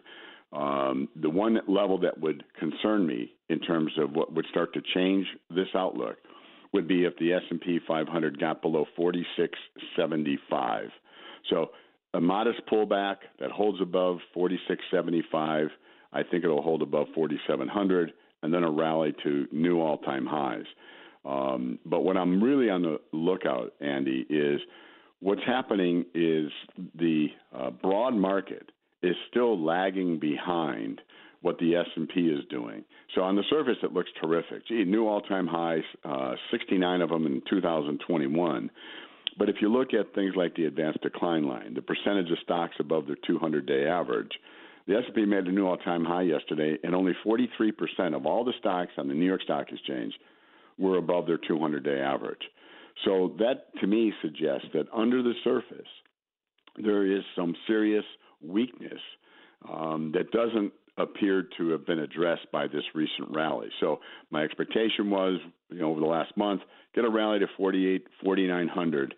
Um, 0.52 1.08
the 1.14 1.30
one 1.30 1.60
level 1.68 1.98
that 1.98 2.18
would 2.20 2.42
concern 2.58 3.06
me 3.06 3.32
in 3.48 3.60
terms 3.60 3.92
of 3.98 4.12
what 4.12 4.32
would 4.34 4.46
start 4.50 4.74
to 4.74 4.82
change 4.94 5.26
this 5.50 5.68
outlook– 5.74 6.16
would 6.72 6.86
be 6.86 7.04
if 7.04 7.16
the 7.18 7.32
S&P 7.32 7.80
500 7.86 8.38
got 8.38 8.62
below 8.62 8.86
4675. 8.96 10.88
So 11.48 11.70
a 12.14 12.20
modest 12.20 12.60
pullback 12.70 13.16
that 13.38 13.50
holds 13.50 13.80
above 13.80 14.18
4675. 14.34 15.68
I 16.12 16.22
think 16.22 16.44
it'll 16.44 16.62
hold 16.62 16.82
above 16.82 17.08
4700 17.14 18.12
and 18.42 18.52
then 18.54 18.62
a 18.64 18.70
rally 18.70 19.14
to 19.22 19.46
new 19.52 19.80
all-time 19.80 20.26
highs. 20.26 20.66
Um, 21.24 21.78
but 21.84 22.00
what 22.00 22.16
I'm 22.16 22.42
really 22.42 22.70
on 22.70 22.82
the 22.82 22.98
lookout, 23.12 23.74
Andy, 23.80 24.26
is 24.30 24.60
what's 25.20 25.42
happening 25.46 26.04
is 26.14 26.50
the 26.94 27.28
uh, 27.54 27.70
broad 27.70 28.14
market 28.14 28.70
is 29.02 29.16
still 29.30 29.62
lagging 29.62 30.18
behind 30.18 31.00
what 31.42 31.58
the 31.58 31.74
S&P 31.74 32.20
is 32.20 32.44
doing. 32.50 32.84
So 33.14 33.22
on 33.22 33.34
the 33.34 33.44
surface, 33.48 33.78
it 33.82 33.92
looks 33.92 34.10
terrific. 34.20 34.66
Gee, 34.68 34.84
new 34.84 35.06
all-time 35.06 35.46
highs, 35.46 35.82
uh, 36.04 36.34
69 36.50 37.00
of 37.00 37.08
them 37.08 37.26
in 37.26 37.42
2021. 37.48 38.70
But 39.38 39.48
if 39.48 39.56
you 39.60 39.72
look 39.72 39.94
at 39.94 40.14
things 40.14 40.34
like 40.36 40.54
the 40.54 40.66
advanced 40.66 41.00
decline 41.02 41.44
line, 41.44 41.74
the 41.74 41.82
percentage 41.82 42.30
of 42.30 42.38
stocks 42.42 42.74
above 42.78 43.06
their 43.06 43.16
200-day 43.28 43.86
average, 43.86 44.32
the 44.86 44.96
S&P 44.96 45.24
made 45.24 45.46
a 45.46 45.52
new 45.52 45.66
all-time 45.66 46.04
high 46.04 46.22
yesterday, 46.22 46.76
and 46.82 46.94
only 46.94 47.12
43% 47.24 48.14
of 48.14 48.26
all 48.26 48.44
the 48.44 48.52
stocks 48.58 48.92
on 48.98 49.08
the 49.08 49.14
New 49.14 49.24
York 49.24 49.42
Stock 49.42 49.66
Exchange 49.70 50.12
were 50.78 50.98
above 50.98 51.26
their 51.26 51.38
200-day 51.38 52.00
average. 52.00 52.42
So 53.04 53.34
that, 53.38 53.66
to 53.80 53.86
me, 53.86 54.12
suggests 54.20 54.66
that 54.74 54.86
under 54.92 55.22
the 55.22 55.34
surface, 55.42 55.86
there 56.76 57.06
is 57.06 57.22
some 57.36 57.54
serious 57.66 58.04
weakness 58.42 59.00
um, 59.68 60.12
that 60.14 60.30
doesn't 60.30 60.72
appear 60.98 61.46
to 61.56 61.70
have 61.70 61.86
been 61.86 62.00
addressed 62.00 62.50
by 62.52 62.66
this 62.66 62.84
recent 62.94 63.30
rally. 63.30 63.68
So 63.80 64.00
my 64.30 64.42
expectation 64.42 65.10
was, 65.10 65.40
you 65.70 65.78
know, 65.78 65.90
over 65.90 66.00
the 66.00 66.06
last 66.06 66.36
month, 66.36 66.62
get 66.94 67.04
a 67.04 67.10
rally 67.10 67.38
to 67.38 67.46
48, 67.56 68.06
4900, 68.22 69.14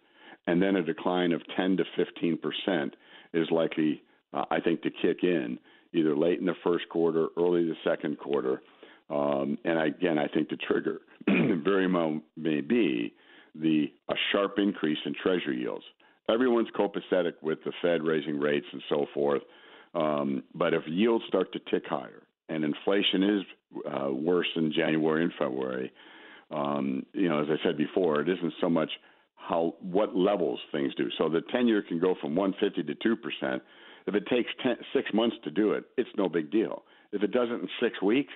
and 0.46 0.62
then 0.62 0.76
a 0.76 0.82
decline 0.82 1.32
of 1.32 1.42
10 1.56 1.78
to 1.78 1.84
15 1.96 2.38
percent 2.38 2.94
is 3.32 3.48
likely, 3.50 4.02
uh, 4.32 4.44
I 4.50 4.60
think, 4.60 4.82
to 4.82 4.90
kick 4.90 5.18
in 5.22 5.58
either 5.94 6.16
late 6.16 6.40
in 6.40 6.46
the 6.46 6.54
first 6.64 6.88
quarter, 6.88 7.28
early 7.36 7.64
the 7.64 7.74
second 7.84 8.18
quarter. 8.18 8.62
Um, 9.10 9.58
and 9.64 9.78
again, 9.78 10.18
I 10.18 10.26
think 10.28 10.48
the 10.48 10.56
trigger 10.56 11.00
very 11.26 11.90
well 11.90 12.20
may 12.36 12.60
be 12.60 13.12
the 13.54 13.92
a 14.08 14.14
sharp 14.32 14.54
increase 14.58 14.98
in 15.04 15.14
Treasury 15.22 15.60
yields. 15.60 15.84
Everyone's 16.32 16.68
copacetic 16.76 17.34
with 17.42 17.58
the 17.64 17.72
Fed 17.82 18.02
raising 18.02 18.38
rates 18.38 18.66
and 18.72 18.82
so 18.88 19.06
forth. 19.12 19.42
Um, 19.94 20.42
but 20.54 20.72
if 20.72 20.82
yields 20.86 21.24
start 21.28 21.52
to 21.52 21.60
tick 21.70 21.84
higher 21.86 22.22
and 22.48 22.64
inflation 22.64 23.22
is 23.22 23.42
uh, 23.86 24.12
worse 24.12 24.48
in 24.56 24.72
January 24.72 25.24
and 25.24 25.32
February, 25.38 25.92
um, 26.50 27.04
you 27.12 27.28
know, 27.28 27.40
as 27.42 27.48
I 27.50 27.62
said 27.64 27.76
before, 27.76 28.20
it 28.20 28.28
isn't 28.28 28.54
so 28.60 28.68
much 28.68 28.90
how 29.36 29.74
what 29.80 30.14
levels 30.14 30.60
things 30.70 30.94
do. 30.94 31.08
So 31.18 31.28
the 31.28 31.42
10 31.52 31.66
year 31.66 31.82
can 31.82 31.98
go 31.98 32.14
from 32.20 32.34
150 32.36 32.82
to 32.84 32.98
2 33.02 33.16
percent, 33.16 33.62
If 34.06 34.14
it 34.14 34.26
takes 34.26 34.50
ten, 34.62 34.76
six 34.94 35.10
months 35.12 35.36
to 35.44 35.50
do 35.50 35.72
it, 35.72 35.84
it's 35.96 36.10
no 36.16 36.28
big 36.28 36.50
deal. 36.50 36.84
If 37.12 37.22
it 37.22 37.32
doesn't 37.32 37.60
in 37.60 37.68
six 37.80 38.00
weeks, 38.00 38.32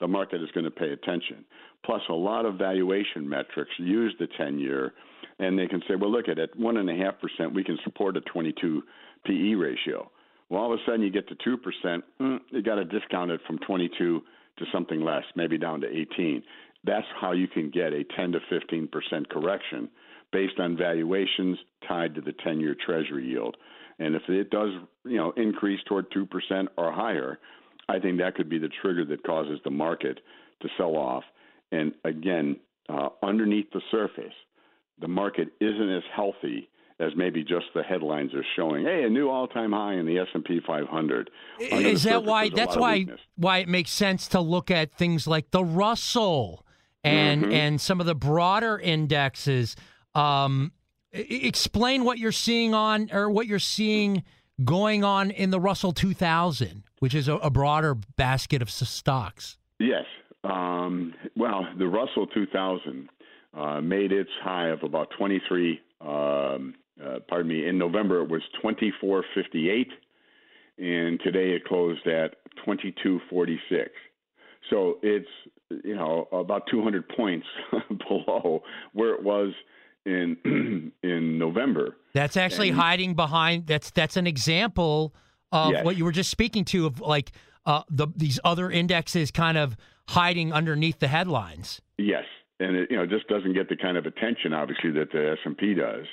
the 0.00 0.08
market 0.08 0.42
is 0.42 0.50
going 0.52 0.64
to 0.64 0.70
pay 0.70 0.90
attention. 0.90 1.44
Plus, 1.84 2.02
a 2.08 2.14
lot 2.14 2.46
of 2.46 2.56
valuation 2.56 3.28
metrics 3.28 3.70
use 3.78 4.14
the 4.18 4.28
10 4.36 4.58
year, 4.58 4.92
and 5.38 5.58
they 5.58 5.66
can 5.66 5.80
say, 5.88 5.94
well, 5.94 6.10
look 6.10 6.28
at 6.28 6.38
it, 6.38 6.58
1.5%, 6.58 7.54
we 7.54 7.64
can 7.64 7.78
support 7.84 8.16
a 8.16 8.20
22 8.22 8.82
PE 9.24 9.54
ratio. 9.54 10.10
Well, 10.48 10.62
all 10.62 10.72
of 10.72 10.80
a 10.80 10.82
sudden 10.84 11.02
you 11.02 11.10
get 11.10 11.28
to 11.28 11.34
2%, 11.36 12.02
mm, 12.20 12.38
you 12.50 12.62
got 12.62 12.76
to 12.76 12.84
discount 12.84 13.30
it 13.30 13.40
from 13.46 13.58
22 13.58 14.22
to 14.58 14.64
something 14.72 15.00
less, 15.00 15.24
maybe 15.36 15.56
down 15.56 15.80
to 15.82 15.86
18. 15.88 16.42
That's 16.84 17.06
how 17.20 17.32
you 17.32 17.46
can 17.46 17.70
get 17.70 17.92
a 17.92 18.04
10 18.16 18.32
to 18.32 18.40
15% 18.50 19.28
correction 19.28 19.88
based 20.32 20.58
on 20.58 20.76
valuations 20.76 21.58
tied 21.86 22.14
to 22.14 22.20
the 22.20 22.32
10 22.44 22.60
year 22.60 22.76
treasury 22.86 23.26
yield. 23.26 23.56
And 23.98 24.14
if 24.14 24.22
it 24.28 24.50
does, 24.50 24.70
you 25.04 25.16
know, 25.16 25.32
increase 25.36 25.80
toward 25.86 26.10
2% 26.10 26.68
or 26.76 26.92
higher, 26.92 27.38
I 27.90 27.98
think 27.98 28.18
that 28.18 28.34
could 28.36 28.48
be 28.48 28.58
the 28.58 28.70
trigger 28.82 29.04
that 29.06 29.24
causes 29.24 29.58
the 29.64 29.70
market 29.70 30.20
to 30.62 30.68
sell 30.76 30.96
off. 30.96 31.24
And 31.72 31.92
again, 32.04 32.56
uh, 32.88 33.08
underneath 33.22 33.70
the 33.72 33.80
surface, 33.90 34.32
the 35.00 35.08
market 35.08 35.48
isn't 35.60 35.90
as 35.90 36.02
healthy 36.14 36.68
as 37.00 37.12
maybe 37.16 37.42
just 37.42 37.66
the 37.74 37.82
headlines 37.82 38.32
are 38.34 38.44
showing. 38.56 38.84
Hey, 38.84 39.04
a 39.04 39.08
new 39.08 39.28
all-time 39.28 39.72
high 39.72 39.94
in 39.94 40.06
the 40.06 40.18
S&P 40.18 40.60
500. 40.66 41.30
Under 41.72 41.88
Is 41.88 42.02
that 42.02 42.24
why? 42.24 42.50
That's 42.50 42.76
why 42.76 43.06
why 43.36 43.58
it 43.58 43.68
makes 43.68 43.90
sense 43.90 44.28
to 44.28 44.40
look 44.40 44.70
at 44.70 44.92
things 44.92 45.26
like 45.26 45.50
the 45.50 45.64
Russell 45.64 46.66
and 47.02 47.42
mm-hmm. 47.42 47.52
and 47.52 47.80
some 47.80 48.00
of 48.00 48.06
the 48.06 48.14
broader 48.14 48.78
indexes. 48.78 49.76
Um, 50.14 50.72
explain 51.12 52.04
what 52.04 52.18
you're 52.18 52.32
seeing 52.32 52.74
on 52.74 53.08
or 53.12 53.30
what 53.30 53.46
you're 53.46 53.58
seeing 53.58 54.22
going 54.62 55.02
on 55.02 55.30
in 55.30 55.50
the 55.50 55.58
Russell 55.58 55.92
2000 55.92 56.84
which 57.00 57.14
is 57.14 57.28
a, 57.28 57.34
a 57.36 57.50
broader 57.50 57.94
basket 58.16 58.62
of 58.62 58.70
stocks. 58.70 59.58
Yes. 59.78 60.04
Um, 60.44 61.14
well, 61.36 61.66
the 61.78 61.86
Russell 61.86 62.26
2000 62.28 63.08
uh, 63.52 63.80
made 63.80 64.12
its 64.12 64.30
high 64.42 64.68
of 64.68 64.82
about 64.82 65.08
23. 65.18 65.80
Um, 66.00 66.74
uh, 67.04 67.18
pardon 67.28 67.48
me. 67.48 67.66
In 67.66 67.78
November, 67.78 68.22
it 68.22 68.30
was 68.30 68.42
24.58, 68.62 69.86
and 70.78 71.20
today 71.20 71.50
it 71.50 71.64
closed 71.64 72.06
at 72.06 72.36
22.46. 72.66 73.58
So 74.68 74.98
it's 75.02 75.26
you 75.84 75.94
know 75.94 76.28
about 76.32 76.62
200 76.70 77.08
points 77.08 77.46
below 78.08 78.62
where 78.92 79.14
it 79.14 79.22
was 79.22 79.52
in 80.04 80.36
in 81.02 81.38
November. 81.38 81.96
That's 82.12 82.36
actually 82.36 82.70
and, 82.70 82.78
hiding 82.78 83.14
behind. 83.14 83.66
That's 83.66 83.90
that's 83.90 84.16
an 84.16 84.26
example 84.26 85.14
of 85.52 85.72
yes. 85.72 85.84
what 85.84 85.96
you 85.96 86.04
were 86.04 86.12
just 86.12 86.30
speaking 86.30 86.64
to 86.66 86.86
of 86.86 87.00
like 87.00 87.32
uh, 87.66 87.82
the 87.90 88.08
these 88.16 88.38
other 88.44 88.70
indexes 88.70 89.30
kind 89.30 89.58
of 89.58 89.76
hiding 90.08 90.52
underneath 90.52 90.98
the 90.98 91.08
headlines. 91.08 91.80
Yes, 91.98 92.24
and 92.58 92.76
it 92.76 92.90
you 92.90 92.96
know 92.96 93.06
just 93.06 93.28
doesn't 93.28 93.54
get 93.54 93.68
the 93.68 93.76
kind 93.76 93.96
of 93.96 94.06
attention 94.06 94.52
obviously 94.52 94.90
that 94.92 95.12
the 95.12 95.32
S 95.32 95.38
and 95.44 95.56
P 95.56 95.74
does. 95.74 96.06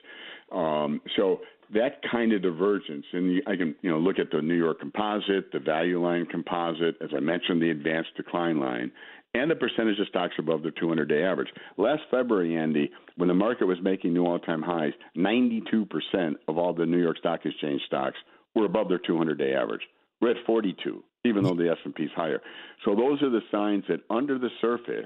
Um, 0.51 1.01
so 1.15 1.41
that 1.73 2.01
kind 2.09 2.31
of 2.31 2.41
divergence, 2.41 3.05
and 3.11 3.41
I 3.47 3.55
can 3.55 3.75
you 3.81 3.91
know 3.91 3.97
look 3.97 4.19
at 4.19 4.31
the 4.31 4.41
New 4.41 4.55
York 4.55 4.79
Composite, 4.79 5.51
the 5.51 5.59
Value 5.59 6.01
Line 6.01 6.25
Composite, 6.25 6.95
as 7.01 7.09
I 7.15 7.19
mentioned, 7.19 7.61
the 7.61 7.71
Advanced 7.71 8.11
Decline 8.15 8.59
Line, 8.59 8.91
and 9.33 9.51
the 9.51 9.55
percentage 9.55 9.99
of 9.99 10.07
stocks 10.07 10.35
above 10.39 10.63
the 10.63 10.69
200-day 10.69 11.23
average. 11.23 11.49
Last 11.77 12.03
February, 12.09 12.55
Andy, 12.55 12.89
when 13.17 13.27
the 13.27 13.35
market 13.35 13.65
was 13.65 13.77
making 13.81 14.13
new 14.13 14.25
all-time 14.25 14.61
highs, 14.61 14.93
92% 15.17 16.35
of 16.47 16.57
all 16.57 16.73
the 16.73 16.85
New 16.85 16.99
York 17.01 17.17
Stock 17.17 17.45
Exchange 17.45 17.81
stocks 17.85 18.17
we're 18.57 18.65
above 18.65 18.89
their 18.89 18.99
200-day 18.99 19.53
average. 19.53 19.83
We're 20.19 20.31
at 20.31 20.45
42, 20.47 21.03
even 21.25 21.43
though 21.43 21.53
the 21.53 21.69
S&P 21.69 22.03
is 22.03 22.11
higher. 22.15 22.41
So 22.83 22.95
those 22.95 23.21
are 23.21 23.29
the 23.29 23.41
signs 23.51 23.83
that 23.87 23.99
under 24.09 24.39
the 24.39 24.49
surface, 24.59 25.05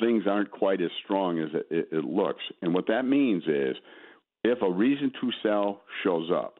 things 0.00 0.24
aren't 0.26 0.50
quite 0.50 0.82
as 0.82 0.90
strong 1.04 1.38
as 1.38 1.50
it, 1.54 1.66
it, 1.70 1.88
it 1.92 2.04
looks. 2.04 2.42
And 2.60 2.74
what 2.74 2.88
that 2.88 3.04
means 3.04 3.44
is, 3.46 3.76
if 4.42 4.60
a 4.62 4.70
reason 4.70 5.12
to 5.20 5.30
sell 5.44 5.82
shows 6.02 6.28
up, 6.34 6.58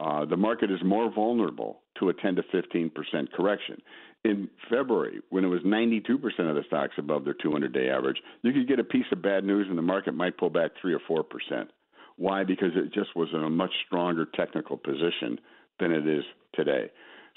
uh, 0.00 0.24
the 0.24 0.36
market 0.36 0.72
is 0.72 0.80
more 0.84 1.12
vulnerable 1.14 1.80
to 2.00 2.08
a 2.08 2.14
10 2.14 2.34
to 2.36 2.42
15 2.50 2.90
percent 2.90 3.32
correction. 3.32 3.80
In 4.24 4.50
February, 4.68 5.20
when 5.30 5.44
it 5.44 5.48
was 5.48 5.60
92 5.64 6.18
percent 6.18 6.48
of 6.48 6.56
the 6.56 6.64
stocks 6.66 6.94
above 6.98 7.24
their 7.24 7.34
200-day 7.34 7.88
average, 7.88 8.18
you 8.42 8.52
could 8.52 8.66
get 8.66 8.80
a 8.80 8.84
piece 8.84 9.06
of 9.12 9.22
bad 9.22 9.44
news, 9.44 9.66
and 9.68 9.78
the 9.78 9.82
market 9.82 10.12
might 10.12 10.36
pull 10.36 10.50
back 10.50 10.72
three 10.82 10.92
or 10.92 11.00
four 11.06 11.22
percent. 11.22 11.70
Why? 12.16 12.44
Because 12.44 12.72
it 12.74 12.92
just 12.92 13.14
was 13.14 13.28
in 13.32 13.42
a 13.42 13.50
much 13.50 13.72
stronger 13.86 14.26
technical 14.34 14.76
position 14.76 15.38
than 15.78 15.92
it 15.92 16.06
is 16.06 16.24
today. 16.54 16.90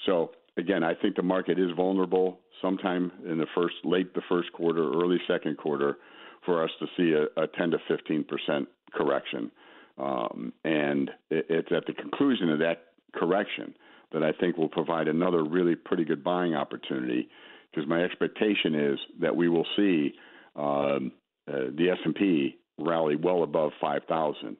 So 0.06 0.32
again, 0.56 0.82
I 0.82 0.94
think 0.94 1.16
the 1.16 1.22
market 1.22 1.58
is 1.58 1.70
vulnerable 1.76 2.40
sometime 2.62 3.12
in 3.28 3.38
the 3.38 3.46
first 3.54 3.74
late 3.84 4.14
the 4.14 4.22
first 4.28 4.52
quarter, 4.52 4.90
early 4.90 5.18
second 5.28 5.58
quarter, 5.58 5.98
for 6.44 6.64
us 6.64 6.70
to 6.78 6.86
see 6.96 7.12
a, 7.12 7.42
a 7.42 7.46
10 7.46 7.72
to 7.72 7.78
15 7.88 8.24
percent 8.24 8.68
correction. 8.94 9.50
Um, 9.98 10.52
and 10.64 11.10
it, 11.30 11.46
it's 11.50 11.72
at 11.72 11.86
the 11.86 11.92
conclusion 11.92 12.50
of 12.50 12.58
that 12.60 12.86
correction 13.14 13.74
that 14.12 14.22
I 14.22 14.32
think 14.32 14.56
will 14.56 14.68
provide 14.68 15.08
another 15.08 15.44
really 15.44 15.76
pretty 15.76 16.04
good 16.04 16.24
buying 16.24 16.54
opportunity. 16.54 17.28
Because 17.70 17.88
my 17.88 18.02
expectation 18.02 18.74
is 18.74 18.98
that 19.20 19.36
we 19.36 19.48
will 19.48 19.66
see 19.76 20.14
um, 20.56 21.12
uh, 21.46 21.70
the 21.76 21.90
S&P 21.90 22.56
rally 22.78 23.14
well 23.14 23.42
above 23.42 23.70
5,000 23.80 24.56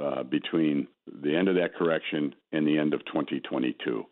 uh, 0.00 0.22
between 0.22 0.86
the 1.22 1.34
end 1.34 1.48
of 1.48 1.54
that 1.56 1.74
correction 1.74 2.34
and 2.52 2.66
the 2.66 2.78
end 2.78 2.94
of 2.94 3.04
2022 3.06 4.04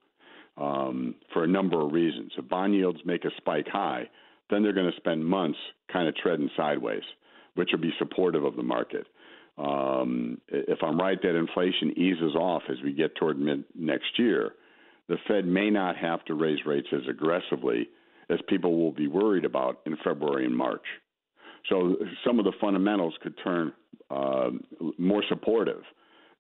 um, 0.59 1.15
for 1.33 1.45
a 1.45 1.47
number 1.47 1.81
of 1.81 1.93
reasons. 1.93 2.33
If 2.37 2.49
bond 2.49 2.75
yields 2.75 3.01
make 3.05 3.25
a 3.25 3.31
spike 3.37 3.69
high, 3.69 4.09
then 4.51 4.63
they're 4.63 4.73
going 4.73 4.91
to 4.91 4.97
spend 4.97 5.25
months 5.25 5.59
kind 5.93 6.09
of 6.09 6.17
treading 6.17 6.51
sideways, 6.57 7.03
which 7.55 7.71
will 7.73 7.81
be 7.81 7.93
supportive 7.99 8.45
of 8.45 8.57
the 8.57 8.63
market. 8.63 9.07
Um, 9.59 10.39
if 10.49 10.79
I'm 10.83 10.99
right 10.99 11.21
that 11.21 11.37
inflation 11.37 11.93
eases 11.97 12.35
off 12.35 12.63
as 12.71 12.77
we 12.85 12.93
get 12.93 13.15
toward 13.17 13.39
mid 13.39 13.65
next 13.75 14.19
year, 14.19 14.53
the 15.09 15.17
Fed 15.29 15.47
may 15.47 15.71
not 15.71 15.97
have 15.97 16.25
to 16.27 16.35
raise 16.35 16.59
rates 16.67 16.89
as 16.93 17.03
aggressively 17.09 17.89
as 18.29 18.39
people 18.49 18.77
will 18.77 18.93
be 18.93 19.07
worried 19.07 19.45
about 19.45 19.81
in 19.87 19.97
February 20.05 20.45
and 20.45 20.57
March. 20.57 20.85
So 21.69 21.97
some 22.25 22.39
of 22.39 22.45
the 22.45 22.53
fundamentals 22.61 23.15
could 23.23 23.35
turn 23.43 23.73
uh, 24.11 24.51
more 24.99 25.23
supportive 25.29 25.83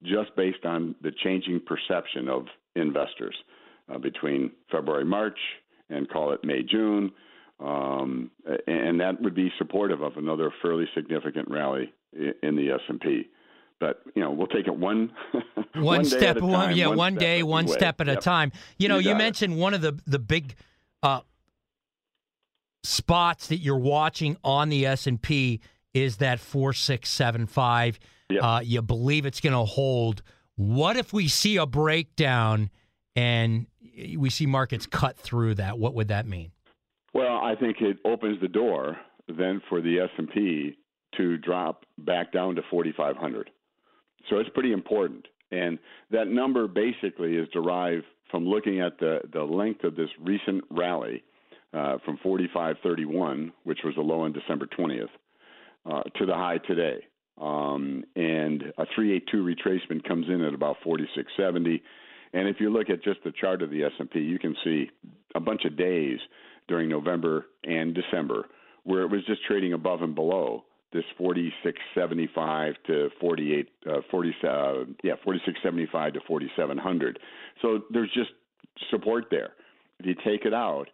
just 0.02 0.34
based 0.36 0.64
on 0.64 0.94
the 1.02 1.10
changing 1.24 1.60
perception 1.66 2.28
of 2.28 2.46
investors 2.74 3.34
uh, 3.92 3.98
between 3.98 4.52
February, 4.70 5.04
March, 5.04 5.38
and 5.90 6.08
call 6.08 6.32
it 6.32 6.44
May, 6.44 6.62
June. 6.62 7.12
Um, 7.58 8.30
and 8.66 9.00
that 9.00 9.20
would 9.22 9.34
be 9.34 9.50
supportive 9.58 10.02
of 10.02 10.16
another 10.16 10.52
fairly 10.60 10.86
significant 10.94 11.48
rally 11.50 11.92
in 12.12 12.56
the 12.56 12.70
S&P. 12.70 13.28
But 13.78 14.02
you 14.14 14.22
know, 14.22 14.30
we'll 14.30 14.46
take 14.46 14.66
it 14.66 14.76
one 14.76 15.12
one, 15.74 15.84
one 15.84 16.04
step, 16.04 16.40
one, 16.40 16.74
yeah, 16.76 16.88
one, 16.88 16.96
one 16.96 17.14
day, 17.16 17.42
one 17.42 17.68
step 17.68 18.00
at 18.00 18.08
a 18.08 18.16
time. 18.16 18.52
You 18.78 18.88
know, 18.88 18.98
you, 18.98 19.10
you 19.10 19.16
mentioned 19.16 19.54
it. 19.54 19.56
one 19.56 19.74
of 19.74 19.82
the 19.82 19.98
the 20.06 20.18
big 20.18 20.54
uh, 21.02 21.20
spots 22.86 23.48
that 23.48 23.58
you're 23.58 23.78
watching 23.78 24.36
on 24.44 24.68
the 24.68 24.86
S&P 24.86 25.60
is 25.92 26.18
that 26.18 26.40
4675. 26.40 27.98
Yep. 28.28 28.42
Uh, 28.42 28.60
you 28.62 28.82
believe 28.82 29.26
it's 29.26 29.40
going 29.40 29.52
to 29.52 29.64
hold. 29.64 30.22
What 30.56 30.96
if 30.96 31.12
we 31.12 31.28
see 31.28 31.56
a 31.56 31.66
breakdown 31.66 32.70
and 33.14 33.66
we 34.16 34.30
see 34.30 34.46
markets 34.46 34.86
cut 34.86 35.16
through 35.16 35.54
that? 35.56 35.78
What 35.78 35.94
would 35.94 36.08
that 36.08 36.26
mean? 36.26 36.52
Well, 37.14 37.36
I 37.36 37.54
think 37.54 37.80
it 37.80 37.98
opens 38.04 38.40
the 38.40 38.48
door 38.48 38.96
then 39.28 39.62
for 39.68 39.80
the 39.80 40.00
S&P 40.00 40.76
to 41.16 41.38
drop 41.38 41.84
back 41.98 42.32
down 42.32 42.54
to 42.56 42.62
4500. 42.70 43.50
So 44.28 44.36
it's 44.38 44.50
pretty 44.50 44.72
important. 44.72 45.26
And 45.50 45.78
that 46.10 46.28
number 46.28 46.68
basically 46.68 47.36
is 47.36 47.48
derived 47.52 48.04
from 48.30 48.46
looking 48.46 48.80
at 48.80 48.98
the, 48.98 49.20
the 49.32 49.42
length 49.42 49.84
of 49.84 49.96
this 49.96 50.10
recent 50.20 50.64
rally 50.70 51.22
uh, 51.76 51.98
from 52.04 52.18
45.31, 52.24 53.52
which 53.64 53.80
was 53.84 53.94
the 53.96 54.00
low 54.00 54.22
on 54.22 54.32
December 54.32 54.66
20th, 54.66 55.08
uh, 55.84 56.02
to 56.16 56.26
the 56.26 56.34
high 56.34 56.58
today. 56.58 57.04
Um, 57.40 58.04
and 58.14 58.62
a 58.78 58.86
382 58.94 59.36
retracement 59.44 60.08
comes 60.08 60.26
in 60.28 60.40
at 60.40 60.54
about 60.54 60.76
46.70. 60.84 61.82
And 62.32 62.48
if 62.48 62.56
you 62.60 62.70
look 62.70 62.88
at 62.88 63.04
just 63.04 63.22
the 63.24 63.32
chart 63.38 63.62
of 63.62 63.70
the 63.70 63.84
S&P, 63.84 64.20
you 64.20 64.38
can 64.38 64.56
see 64.64 64.90
a 65.34 65.40
bunch 65.40 65.64
of 65.64 65.76
days 65.76 66.18
during 66.66 66.88
November 66.88 67.46
and 67.64 67.94
December 67.94 68.46
where 68.84 69.02
it 69.02 69.10
was 69.10 69.24
just 69.26 69.44
trading 69.44 69.72
above 69.72 70.02
and 70.02 70.14
below 70.14 70.64
this 70.92 71.04
4675 71.18 72.74
to 72.86 73.10
48 73.20 73.68
uh, 73.86 73.92
40 74.10 74.28
uh, 74.30 74.42
yeah 75.02 75.14
4675 75.24 76.12
to 76.14 76.20
4700 76.26 77.18
so 77.60 77.80
there's 77.90 78.10
just 78.14 78.30
support 78.90 79.26
there 79.30 79.50
if 79.98 80.06
you 80.06 80.14
take 80.24 80.46
it 80.46 80.54
out 80.54 80.86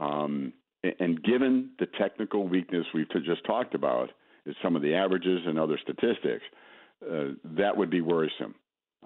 um, 0.00 0.52
and 0.98 1.22
given 1.22 1.70
the 1.78 1.86
technical 1.98 2.48
weakness 2.48 2.86
we've 2.94 3.08
just 3.24 3.44
talked 3.44 3.74
about, 3.74 4.10
is 4.46 4.56
some 4.62 4.74
of 4.74 4.82
the 4.82 4.94
averages 4.94 5.40
and 5.46 5.58
other 5.58 5.78
statistics, 5.82 6.42
uh, 7.08 7.28
that 7.44 7.76
would 7.76 7.90
be 7.90 8.00
worrisome 8.00 8.54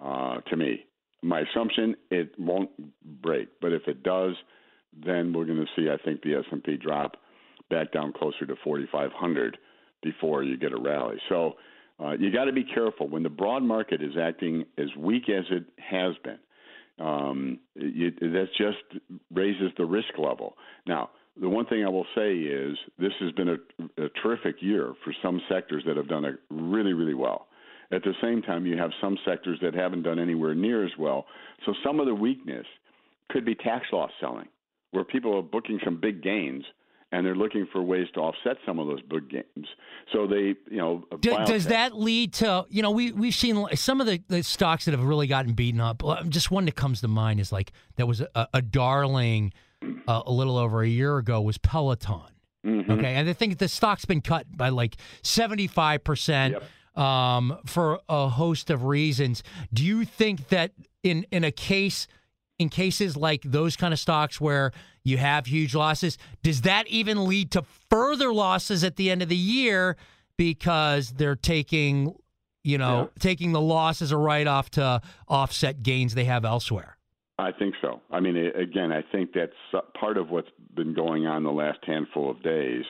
uh, 0.02 0.40
to 0.48 0.56
me. 0.56 0.84
my 1.22 1.40
assumption 1.40 1.94
it 2.10 2.32
won't 2.38 2.70
break, 3.22 3.48
but 3.60 3.72
if 3.72 3.82
it 3.86 4.02
does, 4.02 4.34
then 5.04 5.32
we're 5.32 5.44
going 5.44 5.58
to 5.58 5.66
see 5.76 5.90
I 5.90 5.96
think 6.04 6.22
the 6.22 6.34
S&P 6.36 6.76
drop 6.76 7.16
back 7.68 7.92
down 7.92 8.12
closer 8.12 8.46
to 8.46 8.54
4500 8.62 9.58
before 10.02 10.42
you 10.42 10.56
get 10.56 10.72
a 10.72 10.78
rally. 10.78 11.16
So 11.28 11.54
uh, 12.02 12.12
you 12.12 12.30
got 12.32 12.44
to 12.44 12.52
be 12.52 12.64
careful 12.64 13.08
when 13.08 13.22
the 13.22 13.30
broad 13.30 13.62
market 13.62 14.02
is 14.02 14.12
acting 14.20 14.64
as 14.78 14.86
weak 14.96 15.28
as 15.28 15.44
it 15.50 15.64
has 15.78 16.14
been. 16.22 16.38
Um, 16.98 17.58
you, 17.74 18.10
that 18.20 18.48
just 18.56 19.02
raises 19.32 19.70
the 19.76 19.84
risk 19.84 20.18
level. 20.18 20.54
Now, 20.86 21.10
the 21.38 21.48
one 21.48 21.66
thing 21.66 21.84
I 21.84 21.90
will 21.90 22.06
say 22.14 22.34
is 22.34 22.76
this 22.98 23.12
has 23.20 23.32
been 23.32 23.50
a, 23.50 24.04
a 24.04 24.08
terrific 24.22 24.56
year 24.60 24.94
for 25.04 25.12
some 25.22 25.40
sectors 25.48 25.82
that 25.86 25.96
have 25.96 26.08
done 26.08 26.38
really, 26.50 26.94
really 26.94 27.14
well. 27.14 27.48
At 27.92 28.02
the 28.02 28.14
same 28.22 28.42
time, 28.42 28.66
you 28.66 28.78
have 28.78 28.90
some 29.00 29.18
sectors 29.24 29.58
that 29.62 29.74
haven't 29.74 30.02
done 30.02 30.18
anywhere 30.18 30.54
near 30.54 30.84
as 30.84 30.92
well. 30.98 31.26
So 31.66 31.74
some 31.84 32.00
of 32.00 32.06
the 32.06 32.14
weakness 32.14 32.66
could 33.30 33.44
be 33.44 33.54
tax 33.54 33.86
loss 33.92 34.10
selling, 34.20 34.48
where 34.92 35.04
people 35.04 35.36
are 35.36 35.42
booking 35.42 35.78
some 35.84 36.00
big 36.00 36.22
gains 36.22 36.64
and 37.12 37.24
they're 37.24 37.36
looking 37.36 37.66
for 37.70 37.82
ways 37.82 38.06
to 38.14 38.20
offset 38.20 38.56
some 38.66 38.78
of 38.78 38.86
those 38.88 39.00
big 39.02 39.28
gains. 39.30 39.66
So 40.12 40.26
they, 40.26 40.54
you 40.70 40.78
know, 40.78 41.04
Do, 41.20 41.36
does 41.44 41.66
that 41.66 41.96
lead 41.96 42.34
to 42.34 42.66
you 42.68 42.82
know 42.82 42.90
we 42.90 43.12
we've 43.12 43.34
seen 43.34 43.66
some 43.74 44.00
of 44.00 44.06
the, 44.06 44.22
the 44.28 44.42
stocks 44.42 44.86
that 44.86 44.92
have 44.92 45.04
really 45.04 45.26
gotten 45.26 45.54
beaten 45.54 45.80
up. 45.80 46.02
Just 46.28 46.50
one 46.50 46.64
that 46.66 46.74
comes 46.74 47.00
to 47.02 47.08
mind 47.08 47.40
is 47.40 47.52
like 47.52 47.72
that 47.96 48.06
was 48.06 48.20
a, 48.20 48.48
a 48.54 48.62
darling 48.62 49.52
uh, 50.08 50.22
a 50.26 50.32
little 50.32 50.56
over 50.58 50.82
a 50.82 50.88
year 50.88 51.18
ago 51.18 51.40
was 51.40 51.58
Peloton. 51.58 52.32
Mm-hmm. 52.64 52.90
Okay, 52.90 53.14
and 53.14 53.28
I 53.28 53.32
think 53.32 53.58
the 53.58 53.68
stock's 53.68 54.04
been 54.04 54.20
cut 54.20 54.46
by 54.56 54.70
like 54.70 54.96
seventy 55.22 55.68
five 55.68 56.02
percent 56.02 56.56
um, 56.96 57.58
for 57.66 58.00
a 58.08 58.28
host 58.28 58.70
of 58.70 58.84
reasons. 58.84 59.42
Do 59.72 59.84
you 59.84 60.04
think 60.04 60.48
that 60.48 60.72
in 61.02 61.26
in 61.30 61.44
a 61.44 61.52
case 61.52 62.08
in 62.58 62.68
cases 62.68 63.16
like 63.16 63.42
those 63.42 63.76
kind 63.76 63.92
of 63.92 63.98
stocks 64.00 64.40
where 64.40 64.72
you 65.04 65.18
have 65.18 65.46
huge 65.46 65.74
losses, 65.74 66.16
does 66.42 66.62
that 66.62 66.86
even 66.88 67.26
lead 67.26 67.50
to 67.52 67.62
further 67.90 68.32
losses 68.32 68.82
at 68.82 68.96
the 68.96 69.10
end 69.10 69.22
of 69.22 69.28
the 69.28 69.36
year 69.36 69.96
because 70.36 71.10
they're 71.12 71.36
taking 71.36 72.14
you 72.64 72.78
know 72.78 73.02
Yeah. 73.02 73.20
taking 73.20 73.52
the 73.52 73.60
loss 73.60 74.02
as 74.02 74.10
a 74.10 74.16
write 74.16 74.46
off 74.46 74.70
to 74.70 75.00
offset 75.28 75.82
gains 75.82 76.14
they 76.14 76.24
have 76.24 76.44
elsewhere? 76.44 76.96
I 77.38 77.52
think 77.52 77.74
so. 77.82 78.00
I 78.10 78.20
mean, 78.20 78.36
again, 78.36 78.90
I 78.92 79.02
think 79.12 79.32
that's 79.34 79.52
part 80.00 80.16
of 80.16 80.30
what's 80.30 80.48
been 80.74 80.94
going 80.94 81.26
on 81.26 81.44
the 81.44 81.52
last 81.52 81.78
handful 81.86 82.30
of 82.30 82.42
days, 82.42 82.82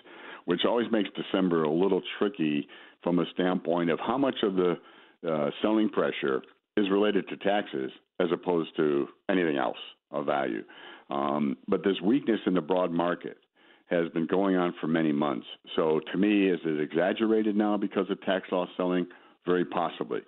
which 0.44 0.60
always 0.64 0.86
makes 0.92 1.10
December 1.16 1.64
a 1.64 1.70
little 1.70 2.00
tricky 2.18 2.68
from 3.02 3.18
a 3.18 3.24
standpoint 3.34 3.90
of 3.90 3.98
how 3.98 4.16
much 4.16 4.36
of 4.44 4.54
the 4.54 4.78
uh, 5.28 5.50
selling 5.62 5.88
pressure 5.88 6.42
is 6.76 6.88
related 6.90 7.28
to 7.28 7.36
taxes 7.38 7.90
as 8.20 8.28
opposed 8.32 8.74
to 8.76 9.08
anything 9.28 9.56
else 9.56 9.76
of 10.10 10.26
value. 10.26 10.62
Um, 11.10 11.56
but 11.68 11.84
this 11.84 12.00
weakness 12.02 12.40
in 12.46 12.54
the 12.54 12.60
broad 12.60 12.90
market 12.90 13.38
has 13.88 14.08
been 14.10 14.26
going 14.26 14.56
on 14.56 14.74
for 14.80 14.88
many 14.88 15.12
months. 15.12 15.46
So 15.76 16.00
to 16.12 16.18
me, 16.18 16.48
is 16.48 16.58
it 16.64 16.80
exaggerated 16.80 17.56
now 17.56 17.76
because 17.76 18.10
of 18.10 18.20
tax 18.22 18.48
loss 18.50 18.68
selling? 18.76 19.06
Very 19.44 19.64
possibly. 19.64 20.20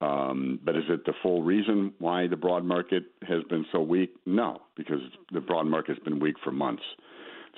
Um, 0.00 0.58
but 0.64 0.76
is 0.76 0.84
it 0.88 1.04
the 1.04 1.12
full 1.22 1.42
reason 1.42 1.92
why 1.98 2.26
the 2.26 2.36
broad 2.36 2.64
market 2.64 3.04
has 3.28 3.42
been 3.48 3.64
so 3.70 3.80
weak? 3.80 4.14
No, 4.26 4.62
because 4.76 5.00
the 5.30 5.40
broad 5.40 5.66
market 5.66 5.96
has 5.96 6.04
been 6.04 6.18
weak 6.18 6.34
for 6.42 6.50
months. 6.50 6.82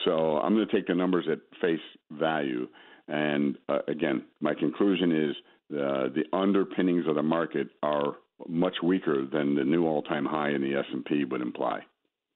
So 0.05 0.39
I'm 0.39 0.55
going 0.55 0.67
to 0.67 0.73
take 0.73 0.87
the 0.87 0.95
numbers 0.95 1.27
at 1.31 1.39
face 1.61 1.79
value. 2.11 2.69
And 3.09 3.57
uh, 3.69 3.79
again, 3.89 4.25
my 4.41 4.55
conclusion 4.55 5.13
is 5.13 5.37
uh, 5.73 6.09
the 6.15 6.25
underpinnings 6.33 7.07
of 7.07 7.15
the 7.15 7.23
market 7.23 7.69
are 7.83 8.17
much 8.49 8.77
weaker 8.83 9.25
than 9.25 9.55
the 9.55 9.65
new 9.65 9.87
all-time 9.87 10.25
high 10.27 10.51
in 10.51 10.61
the 10.63 10.75
S&P 10.75 11.25
would 11.25 11.41
imply. 11.41 11.81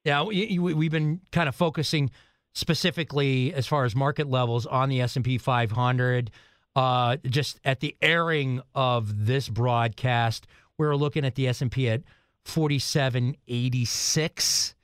Yeah, 0.04 0.22
we, 0.24 0.58
we- 0.58 0.74
we've 0.74 0.90
been 0.92 1.20
kind 1.32 1.48
of 1.48 1.54
focusing 1.54 2.10
specifically 2.54 3.52
as 3.54 3.66
far 3.66 3.84
as 3.84 3.94
market 3.94 4.28
levels 4.28 4.66
on 4.66 4.88
the 4.88 5.00
S 5.00 5.16
and 5.16 5.24
P 5.24 5.38
500. 5.38 6.30
Uh, 6.76 7.16
just 7.26 7.58
at 7.64 7.80
the 7.80 7.96
airing 8.00 8.60
of 8.74 9.26
this 9.26 9.48
broadcast, 9.48 10.46
we 10.78 10.86
were 10.86 10.96
looking 10.96 11.24
at 11.24 11.34
the 11.34 11.48
S 11.48 11.60
and 11.60 11.70
P 11.72 11.88
at 11.88 12.02
4786. 12.44 14.74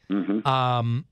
Um, 0.46 1.05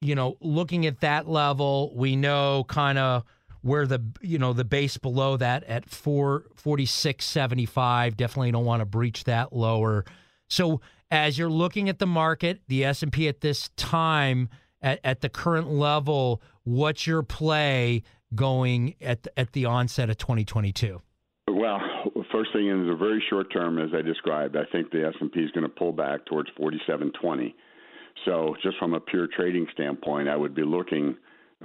you 0.00 0.14
know, 0.14 0.36
looking 0.40 0.86
at 0.86 1.00
that 1.00 1.28
level, 1.28 1.92
we 1.94 2.16
know 2.16 2.64
kind 2.68 2.98
of 2.98 3.24
where 3.62 3.86
the 3.86 4.02
you 4.20 4.38
know 4.38 4.52
the 4.52 4.64
base 4.64 4.96
below 4.96 5.36
that 5.36 5.62
at 5.64 5.88
446.75 5.88 8.16
definitely 8.16 8.52
don't 8.52 8.64
want 8.64 8.80
to 8.80 8.86
breach 8.86 9.24
that 9.24 9.52
lower 9.52 10.04
so 10.48 10.80
as 11.10 11.36
you're 11.38 11.50
looking 11.50 11.88
at 11.88 11.98
the 11.98 12.06
market 12.06 12.60
the 12.68 12.84
s&p 12.84 13.26
at 13.28 13.40
this 13.40 13.70
time 13.76 14.48
at, 14.82 15.00
at 15.04 15.20
the 15.20 15.28
current 15.28 15.70
level 15.70 16.40
what's 16.64 17.06
your 17.06 17.22
play 17.22 18.02
going 18.34 18.96
at 19.00 19.28
at 19.36 19.52
the 19.52 19.66
onset 19.66 20.10
of 20.10 20.18
2022 20.18 21.00
Well, 21.48 21.80
first 22.32 22.52
thing 22.52 22.68
in 22.68 22.86
the 22.86 22.94
very 22.94 23.22
short 23.28 23.52
term, 23.52 23.78
as 23.78 23.90
I 23.94 24.02
described. 24.02 24.56
I 24.56 24.64
think 24.72 24.90
the 24.90 25.06
S 25.06 25.14
and 25.20 25.32
P 25.32 25.40
is 25.40 25.50
going 25.50 25.64
to 25.64 25.68
pull 25.68 25.92
back 25.92 26.24
towards 26.26 26.48
47.20. 26.58 27.54
So, 28.24 28.54
just 28.62 28.78
from 28.78 28.94
a 28.94 29.00
pure 29.00 29.28
trading 29.34 29.66
standpoint, 29.72 30.28
I 30.28 30.36
would 30.36 30.54
be 30.54 30.62
looking 30.62 31.16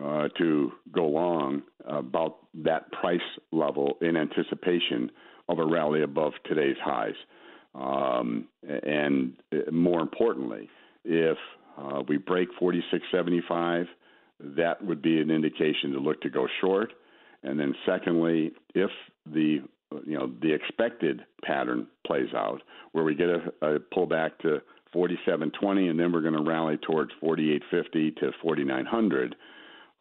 uh, 0.01 0.27
to 0.37 0.71
go 0.91 1.07
long 1.07 1.63
about 1.85 2.37
that 2.53 2.91
price 2.91 3.19
level 3.51 3.97
in 4.01 4.17
anticipation 4.17 5.11
of 5.47 5.59
a 5.59 5.65
rally 5.65 6.01
above 6.01 6.33
today's 6.45 6.77
highs. 6.83 7.15
Um, 7.73 8.47
and 8.63 9.33
more 9.71 10.01
importantly, 10.01 10.69
if 11.03 11.37
uh, 11.77 12.01
we 12.07 12.17
break 12.17 12.49
46.75, 12.59 13.85
that 14.39 14.83
would 14.83 15.01
be 15.01 15.19
an 15.19 15.31
indication 15.31 15.91
to 15.93 15.99
look 15.99 16.21
to 16.21 16.29
go 16.29 16.47
short. 16.61 16.93
And 17.43 17.59
then, 17.59 17.75
secondly, 17.85 18.53
if 18.73 18.89
the 19.25 19.59
you 20.05 20.17
know 20.17 20.31
the 20.41 20.51
expected 20.51 21.21
pattern 21.43 21.87
plays 22.05 22.33
out, 22.35 22.61
where 22.91 23.03
we 23.03 23.15
get 23.15 23.29
a, 23.29 23.53
a 23.61 23.79
pullback 23.79 24.37
to 24.41 24.61
47.20, 24.93 25.89
and 25.89 25.99
then 25.99 26.11
we're 26.11 26.21
going 26.21 26.33
to 26.33 26.43
rally 26.43 26.77
towards 26.77 27.11
48.50 27.23 28.15
to 28.17 28.31
4900, 28.41 29.35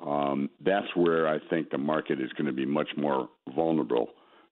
um, 0.07 0.51
that's 0.64 0.87
where 0.95 1.29
I 1.29 1.38
think 1.51 1.71
the 1.71 1.79
market 1.79 2.21
is 2.21 2.31
going 2.33 2.47
to 2.47 2.53
be 2.53 2.67
much 2.67 2.88
more 2.97 3.29
vulnerable 3.55 4.11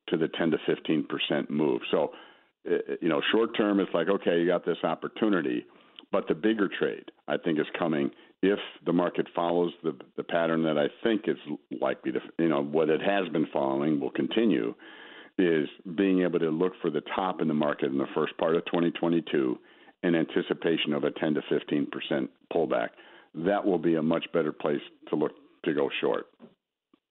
to 0.09 0.17
the 0.17 0.29
10 0.39 0.51
to 0.53 0.59
15 0.67 1.07
percent 1.07 1.51
move. 1.51 1.81
So, 1.91 2.13
uh, 2.71 2.77
you 3.01 3.09
know, 3.09 3.21
short 3.33 3.57
term, 3.57 3.81
it's 3.81 3.93
like 3.95 4.09
okay, 4.09 4.41
you 4.41 4.47
got 4.47 4.65
this 4.65 4.79
opportunity, 4.83 5.65
but 6.11 6.27
the 6.29 6.35
bigger 6.35 6.69
trade, 6.79 7.11
I 7.29 7.37
think, 7.37 7.59
is 7.59 7.67
coming 7.79 8.11
if 8.43 8.59
the 8.85 8.93
market 8.93 9.27
follows 9.35 9.73
the 9.83 9.97
the 10.17 10.25
pattern 10.25 10.63
that 10.65 10.79
I 10.79 10.89
think 11.03 11.23
is 11.27 11.37
likely 11.81 12.13
to, 12.13 12.21
you 12.39 12.49
know, 12.49 12.63
what 12.63 12.89
it 12.89 13.01
has 13.03 13.29
been 13.29 13.47
following 13.53 14.01
will 14.01 14.11
continue, 14.11 14.75
is 15.39 15.69
being 15.97 16.23
able 16.23 16.39
to 16.39 16.51
look 16.51 16.73
for 16.81 16.91
the 16.91 17.03
top 17.15 17.41
in 17.41 17.49
the 17.49 17.55
market 17.55 17.93
in 17.93 17.99
the 17.99 18.07
first 18.15 18.37
part 18.39 18.57
of 18.57 18.65
2022 18.67 19.59
in 20.03 20.15
anticipation 20.17 20.93
of 20.93 21.05
a 21.05 21.11
10 21.11 21.35
to 21.35 21.43
15 21.49 21.87
percent 21.87 22.31
pullback. 22.53 22.89
That 23.35 23.65
will 23.65 23.79
be 23.79 23.95
a 23.95 24.03
much 24.03 24.27
better 24.33 24.53
place 24.53 24.83
to 25.09 25.17
look 25.17 25.33
to 25.65 25.73
go 25.73 25.91
short. 26.01 26.27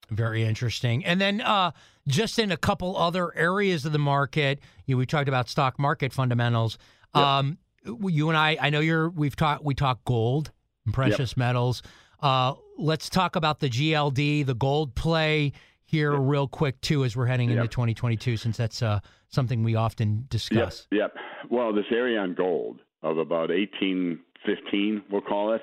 Very 0.09 0.43
interesting. 0.43 1.05
And 1.05 1.21
then 1.21 1.41
uh, 1.41 1.71
just 2.07 2.37
in 2.37 2.51
a 2.51 2.57
couple 2.57 2.97
other 2.97 3.35
areas 3.35 3.85
of 3.85 3.93
the 3.93 3.99
market, 3.99 4.59
you, 4.85 4.97
we 4.97 5.05
talked 5.05 5.29
about 5.29 5.47
stock 5.47 5.79
market 5.79 6.11
fundamentals. 6.11 6.77
Um, 7.13 7.57
you 7.85 8.29
and 8.29 8.37
I, 8.37 8.57
I 8.59 8.69
know 8.69 8.79
you're. 8.81 9.09
We've 9.09 9.35
talked. 9.35 9.63
We 9.63 9.73
talked 9.73 10.05
gold 10.05 10.51
and 10.85 10.93
precious 10.93 11.35
metals. 11.37 11.81
Uh, 12.21 12.53
let's 12.77 13.09
talk 13.09 13.35
about 13.35 13.59
the 13.59 13.69
GLD, 13.69 14.45
the 14.45 14.53
gold 14.53 14.95
play 14.95 15.53
here, 15.83 16.13
real 16.13 16.47
quick 16.47 16.79
too, 16.81 17.03
as 17.03 17.15
we're 17.15 17.25
heading 17.25 17.49
into 17.49 17.67
2022, 17.67 18.37
since 18.37 18.57
that's 18.57 18.81
uh, 18.81 18.99
something 19.29 19.63
we 19.63 19.75
often 19.75 20.25
discuss. 20.29 20.87
Yep. 20.91 21.15
Well, 21.49 21.73
this 21.73 21.85
area 21.91 22.19
on 22.19 22.33
gold 22.33 22.79
of 23.03 23.17
about 23.17 23.49
1815, 23.49 25.03
we'll 25.09 25.21
call 25.21 25.53
it, 25.53 25.61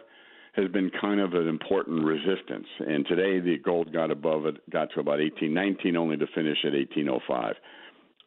has 0.59 0.71
been 0.71 0.90
kind 1.01 1.21
of 1.21 1.35
an 1.35 1.49
important 1.49 2.05
resistance. 2.05 2.66
And 2.81 3.07
today 3.07 3.38
the 3.38 3.59
gold 3.59 3.92
got 3.92 4.11
above 4.11 4.47
it, 4.47 4.57
got 4.71 4.90
to 4.94 5.01
about 5.01 5.21
1819, 5.21 5.97
only 5.97 6.16
to 6.16 6.27
finish 6.35 6.59
at 6.64 6.73
1805. 6.73 7.55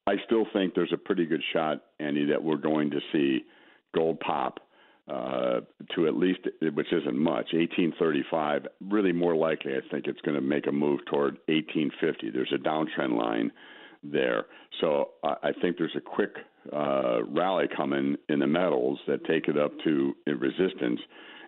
I 0.07 0.13
still 0.25 0.45
think 0.53 0.73
there's 0.73 0.93
a 0.93 0.97
pretty 0.97 1.25
good 1.25 1.43
shot, 1.53 1.83
Andy, 1.99 2.25
that 2.25 2.41
we're 2.41 2.55
going 2.55 2.89
to 2.91 2.99
see 3.11 3.41
gold 3.93 4.19
pop 4.19 4.59
uh, 5.09 5.59
to 5.95 6.07
at 6.07 6.15
least, 6.15 6.39
which 6.73 6.93
isn't 6.93 7.17
much, 7.17 7.53
1835. 7.53 8.67
Really, 8.89 9.11
more 9.11 9.35
likely, 9.35 9.73
I 9.73 9.81
think 9.91 10.07
it's 10.07 10.21
going 10.21 10.35
to 10.35 10.41
make 10.41 10.67
a 10.67 10.71
move 10.71 11.01
toward 11.05 11.37
1850. 11.47 12.31
There's 12.31 12.53
a 12.53 12.57
downtrend 12.57 13.17
line 13.17 13.51
there, 14.03 14.45
so 14.79 15.09
I, 15.23 15.35
I 15.43 15.51
think 15.61 15.77
there's 15.77 15.95
a 15.97 16.01
quick 16.01 16.35
uh, 16.71 17.23
rally 17.25 17.65
coming 17.75 18.15
in 18.29 18.39
the 18.39 18.47
metals 18.47 18.99
that 19.07 19.25
take 19.25 19.47
it 19.47 19.57
up 19.57 19.71
to 19.83 20.15
resistance, 20.25 20.99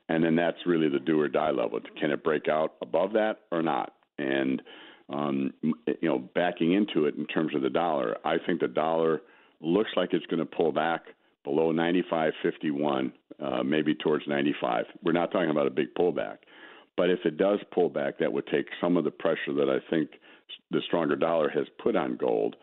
and 0.10 0.24
then 0.24 0.36
that's 0.36 0.58
really 0.66 0.90
the 0.90 1.00
do 1.00 1.20
or 1.20 1.28
die 1.28 1.52
level. 1.52 1.80
Can 2.00 2.12
it 2.12 2.24
break 2.24 2.48
out 2.48 2.76
above 2.82 3.14
that 3.14 3.42
or 3.52 3.62
not? 3.62 3.94
And 4.18 4.62
um, 5.10 5.54
you 5.62 5.74
know, 6.02 6.20
backing 6.34 6.74
into 6.74 7.06
it 7.06 7.16
in 7.16 7.26
terms 7.28 7.54
of 7.56 7.62
the 7.62 7.70
dollar, 7.70 8.18
I 8.26 8.38
think 8.46 8.62
the 8.62 8.68
dollar 8.68 9.22
looks 9.62 9.92
like 9.96 10.14
it's 10.14 10.26
going 10.28 10.40
to 10.40 10.46
pull 10.46 10.72
back 10.72 11.02
below 11.44 11.74
95.51, 11.74 13.12
uh, 13.42 13.64
maybe 13.64 13.96
towards 13.96 14.26
95. 14.28 14.86
We're 15.04 15.12
not 15.12 15.32
talking 15.32 15.50
about 15.50 15.68
a 15.68 15.72
big 15.72 15.94
pullback. 15.98 16.38
But 16.96 17.10
if 17.10 17.20
it 17.26 17.38
does 17.38 17.60
pull 17.74 17.90
back, 17.90 18.20
that 18.20 18.32
would 18.32 18.48
take 18.48 18.68
some 18.80 18.98
of 18.98 19.04
the 19.04 19.12
pressure 19.12 19.54
that 19.56 19.70
I 19.70 19.80
think 19.90 20.12
the 20.72 20.82
stronger 20.86 21.16
dollar 21.16 21.50
has 21.50 21.66
put 21.82 21.96
on 21.96 22.18
gold. 22.18 22.56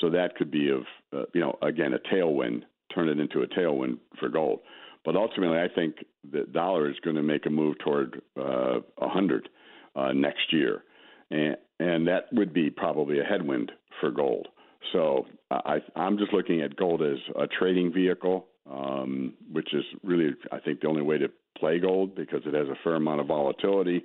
So 0.00 0.10
that 0.10 0.36
could 0.36 0.50
be 0.50 0.70
of, 0.70 0.82
uh, 1.12 1.24
you 1.34 1.40
know, 1.40 1.58
again, 1.62 1.94
a 1.94 2.14
tailwind, 2.14 2.62
turn 2.94 3.08
it 3.08 3.18
into 3.18 3.42
a 3.42 3.46
tailwind 3.46 3.98
for 4.20 4.28
gold. 4.28 4.60
But 5.08 5.16
ultimately, 5.16 5.56
I 5.56 5.68
think 5.74 6.04
the 6.30 6.44
dollar 6.52 6.90
is 6.90 6.96
going 7.02 7.16
to 7.16 7.22
make 7.22 7.46
a 7.46 7.50
move 7.50 7.78
toward 7.78 8.20
uh, 8.38 8.80
100 8.98 9.48
uh, 9.96 10.12
next 10.12 10.52
year, 10.52 10.82
and 11.30 11.56
and 11.80 12.06
that 12.06 12.24
would 12.30 12.52
be 12.52 12.68
probably 12.68 13.18
a 13.18 13.24
headwind 13.24 13.72
for 14.02 14.10
gold. 14.10 14.48
So 14.92 15.24
I, 15.50 15.78
I'm 15.96 16.18
just 16.18 16.34
looking 16.34 16.60
at 16.60 16.76
gold 16.76 17.00
as 17.00 17.16
a 17.40 17.46
trading 17.46 17.90
vehicle, 17.90 18.48
um, 18.70 19.32
which 19.50 19.72
is 19.72 19.84
really, 20.04 20.34
I 20.52 20.58
think, 20.58 20.82
the 20.82 20.88
only 20.88 21.00
way 21.00 21.16
to 21.16 21.30
play 21.56 21.78
gold 21.78 22.14
because 22.14 22.42
it 22.44 22.52
has 22.52 22.68
a 22.68 22.76
fair 22.84 22.96
amount 22.96 23.22
of 23.22 23.28
volatility. 23.28 24.04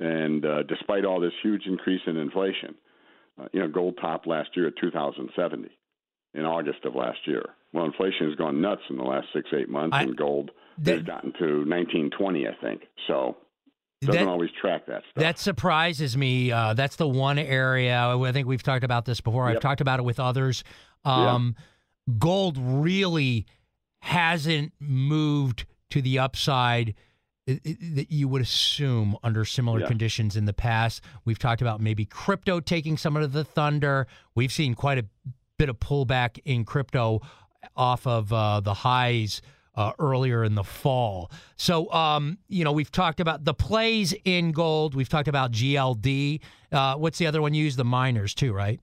And 0.00 0.44
uh, 0.44 0.64
despite 0.64 1.04
all 1.04 1.20
this 1.20 1.34
huge 1.40 1.66
increase 1.66 2.00
in 2.08 2.16
inflation, 2.16 2.74
uh, 3.40 3.46
you 3.52 3.60
know, 3.60 3.68
gold 3.68 3.96
topped 4.00 4.26
last 4.26 4.50
year 4.56 4.66
at 4.66 4.74
2,070 4.80 5.68
in 6.34 6.44
August 6.44 6.84
of 6.84 6.94
last 6.94 7.18
year. 7.26 7.44
Well, 7.72 7.84
inflation 7.84 8.28
has 8.28 8.36
gone 8.36 8.60
nuts 8.60 8.82
in 8.90 8.96
the 8.96 9.02
last 9.02 9.28
six, 9.34 9.48
eight 9.56 9.68
months, 9.68 9.96
I, 9.96 10.02
and 10.02 10.16
gold 10.16 10.50
that, 10.78 10.98
has 10.98 11.02
gotten 11.02 11.32
to 11.34 11.64
1920, 11.64 12.46
I 12.46 12.50
think. 12.62 12.82
So 13.06 13.36
doesn't 14.00 14.24
that, 14.24 14.30
always 14.30 14.50
track 14.60 14.86
that 14.86 15.02
stuff. 15.10 15.22
That 15.22 15.38
surprises 15.38 16.16
me. 16.16 16.50
Uh, 16.50 16.74
that's 16.74 16.96
the 16.96 17.08
one 17.08 17.38
area 17.38 17.98
I 17.98 18.32
think 18.32 18.46
we've 18.46 18.62
talked 18.62 18.84
about 18.84 19.04
this 19.04 19.20
before. 19.20 19.46
Yep. 19.48 19.56
I've 19.56 19.62
talked 19.62 19.80
about 19.80 20.00
it 20.00 20.02
with 20.02 20.20
others. 20.20 20.64
Um, 21.04 21.56
yeah. 21.56 22.14
Gold 22.18 22.58
really 22.58 23.46
hasn't 24.00 24.72
moved 24.80 25.66
to 25.90 26.02
the 26.02 26.18
upside 26.18 26.94
that 27.46 28.06
you 28.08 28.28
would 28.28 28.42
assume 28.42 29.16
under 29.22 29.44
similar 29.44 29.80
yeah. 29.80 29.86
conditions 29.86 30.36
in 30.36 30.44
the 30.44 30.52
past. 30.52 31.02
We've 31.24 31.38
talked 31.38 31.60
about 31.60 31.80
maybe 31.80 32.04
crypto 32.04 32.60
taking 32.60 32.96
some 32.96 33.16
of 33.16 33.32
the 33.32 33.44
thunder. 33.44 34.06
We've 34.34 34.52
seen 34.52 34.74
quite 34.74 34.98
a 34.98 35.04
bit 35.62 35.68
of 35.68 35.78
pullback 35.78 36.40
in 36.44 36.64
crypto 36.64 37.20
off 37.76 38.04
of 38.04 38.32
uh, 38.32 38.58
the 38.58 38.74
highs 38.74 39.40
uh, 39.76 39.92
earlier 40.00 40.42
in 40.42 40.56
the 40.56 40.64
fall. 40.64 41.30
So, 41.54 41.88
um, 41.92 42.38
you 42.48 42.64
know, 42.64 42.72
we've 42.72 42.90
talked 42.90 43.20
about 43.20 43.44
the 43.44 43.54
plays 43.54 44.12
in 44.24 44.50
gold. 44.50 44.96
We've 44.96 45.08
talked 45.08 45.28
about 45.28 45.52
GLD. 45.52 46.40
Uh, 46.72 46.96
what's 46.96 47.18
the 47.18 47.28
other 47.28 47.40
one 47.40 47.54
you 47.54 47.62
use? 47.62 47.76
The 47.76 47.84
miners, 47.84 48.34
too, 48.34 48.52
right? 48.52 48.80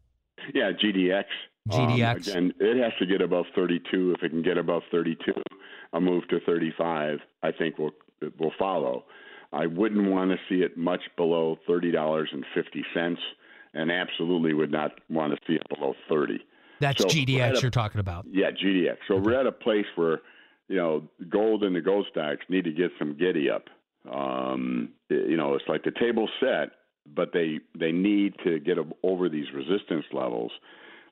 Yeah, 0.54 0.72
GDX. 0.72 1.26
GDX. 1.68 2.34
Um, 2.34 2.46
again, 2.46 2.54
it 2.62 2.82
has 2.82 2.94
to 3.00 3.06
get 3.06 3.22
above 3.22 3.48
32. 3.54 4.16
If 4.18 4.24
it 4.24 4.30
can 4.30 4.42
get 4.42 4.58
above 4.58 4.84
32, 4.90 5.34
a 5.92 6.00
move 6.00 6.30
to 6.30 6.40
35, 6.46 7.20
I 7.44 7.52
think 7.52 7.78
will 7.78 7.92
will 8.40 8.54
follow. 8.58 9.04
I 9.52 9.66
wouldn't 9.66 10.10
want 10.10 10.32
to 10.32 10.38
see 10.48 10.62
it 10.62 10.78
much 10.78 11.02
below 11.18 11.58
thirty 11.66 11.90
dollars 11.90 12.30
and 12.34 12.46
fifty 12.54 12.86
cents, 12.94 13.22
and 13.74 13.90
absolutely 13.90 14.54
would 14.54 14.72
not 14.72 14.92
want 15.10 15.32
to 15.34 15.40
see 15.48 15.54
it 15.54 15.64
below 15.70 15.94
30. 16.10 16.40
That's 16.80 17.02
so 17.02 17.08
GDX 17.08 17.58
a, 17.58 17.62
you're 17.62 17.72
talking 17.72 18.00
about. 18.00 18.26
Yeah, 18.32 18.52
GDX. 18.52 18.98
So 19.08 19.16
okay. 19.16 19.24
we're 19.24 19.40
at 19.40 19.46
a 19.46 19.52
place 19.52 19.86
where 19.96 20.22
you 20.70 20.78
know, 20.78 21.04
gold 21.30 21.64
and 21.64 21.76
the 21.76 21.82
gold 21.82 22.06
stocks 22.12 22.46
need 22.48 22.64
to 22.64 22.72
get 22.72 22.92
some 22.98 23.18
giddy 23.18 23.50
up. 23.50 23.66
Um, 24.10 24.90
you 25.10 25.36
know, 25.36 25.56
it's 25.56 25.66
like 25.68 25.84
the 25.84 25.92
table's 25.92 26.30
set, 26.40 26.70
but 27.14 27.34
they 27.34 27.60
they 27.78 27.92
need 27.92 28.36
to 28.46 28.60
get 28.60 28.78
over 29.04 29.28
these 29.28 29.48
resistance 29.54 30.06
levels. 30.14 30.52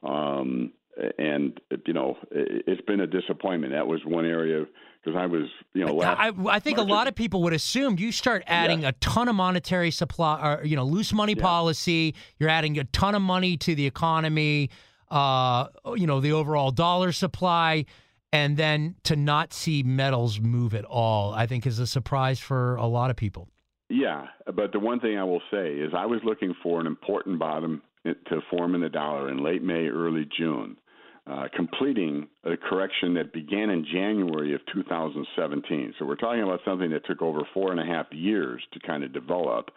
Um, 0.03 0.72
and 1.18 1.59
you 1.86 1.93
know, 1.93 2.18
it's 2.32 2.82
been 2.82 3.01
a 3.01 3.07
disappointment. 3.07 3.74
That 3.74 3.88
was 3.88 3.99
one 4.05 4.26
area 4.26 4.65
because 5.03 5.18
I 5.20 5.26
was, 5.26 5.47
you 5.74 5.86
know, 5.86 5.95
last 5.95 6.20
I, 6.20 6.32
I 6.49 6.59
think 6.59 6.78
March 6.78 6.88
a 6.88 6.93
lot 6.93 7.07
of 7.07 7.15
people 7.15 7.41
would 7.43 7.53
assume 7.53 7.97
you 7.97 8.11
start 8.11 8.43
adding 8.45 8.86
a 8.86 8.91
ton 8.93 9.28
of 9.28 9.36
monetary 9.36 9.91
supply, 9.91 10.59
or 10.59 10.65
you 10.65 10.76
know, 10.76 10.86
loose 10.86 11.13
money 11.13 11.34
yeah. 11.36 11.43
policy. 11.43 12.15
You're 12.39 12.49
adding 12.49 12.78
a 12.78 12.84
ton 12.86 13.15
of 13.15 13.22
money 13.24 13.57
to 13.57 13.74
the 13.74 13.88
economy. 13.88 14.70
Uh, 15.10 15.68
you 15.95 16.05
know, 16.05 16.20
the 16.20 16.34
overall 16.34 16.72
dollar 16.72 17.12
supply 17.12 17.86
and 18.34 18.58
then 18.58 18.95
to 19.03 19.16
not 19.16 19.53
see 19.53 19.84
metals 19.84 20.39
move 20.39 20.74
at 20.74 20.86
all, 20.86 21.34
I 21.34 21.47
think 21.47 21.66
is 21.66 21.80
a 21.80 21.88
surprise 21.88 22.39
for 22.39 22.76
a 22.76 22.86
lot 22.86 23.10
of 23.10 23.16
people. 23.16 23.47
Yeah, 23.89 24.28
but 24.45 24.74
the 24.74 24.80
one 24.80 24.99
thing 24.99 25.18
I 25.18 25.24
will 25.24 25.41
say 25.49 25.76
is 25.76 25.93
I 25.95 26.05
was 26.05 26.20
looking 26.26 26.53
for 26.62 26.82
an 26.82 26.88
important 26.88 27.39
bottom 27.39 27.82
to 28.05 28.41
form 28.49 28.76
in 28.76 28.82
the 28.82 28.89
dollar 28.89 29.30
in 29.30 29.43
late 29.43 29.64
May, 29.64 29.88
early 29.88 30.28
June, 30.38 30.78
uh, 31.26 31.47
completing 31.55 32.28
a 32.43 32.58
correction 32.58 33.14
that 33.14 33.34
began 33.34 33.70
in 33.70 33.86
January 33.86 34.53
of 34.53 34.62
2017. 34.74 35.93
So 35.97 36.05
we're 36.05 36.16
talking 36.16 36.43
about 36.43 36.60
something 36.66 36.89
that 36.91 37.05
took 37.05 37.22
over 37.22 37.41
four 37.53 37.72
and 37.72 37.80
a 37.80 37.86
half 37.86 38.08
years 38.12 38.62
to 38.74 38.80
kind 38.80 39.03
of 39.03 39.14
develop. 39.14 39.72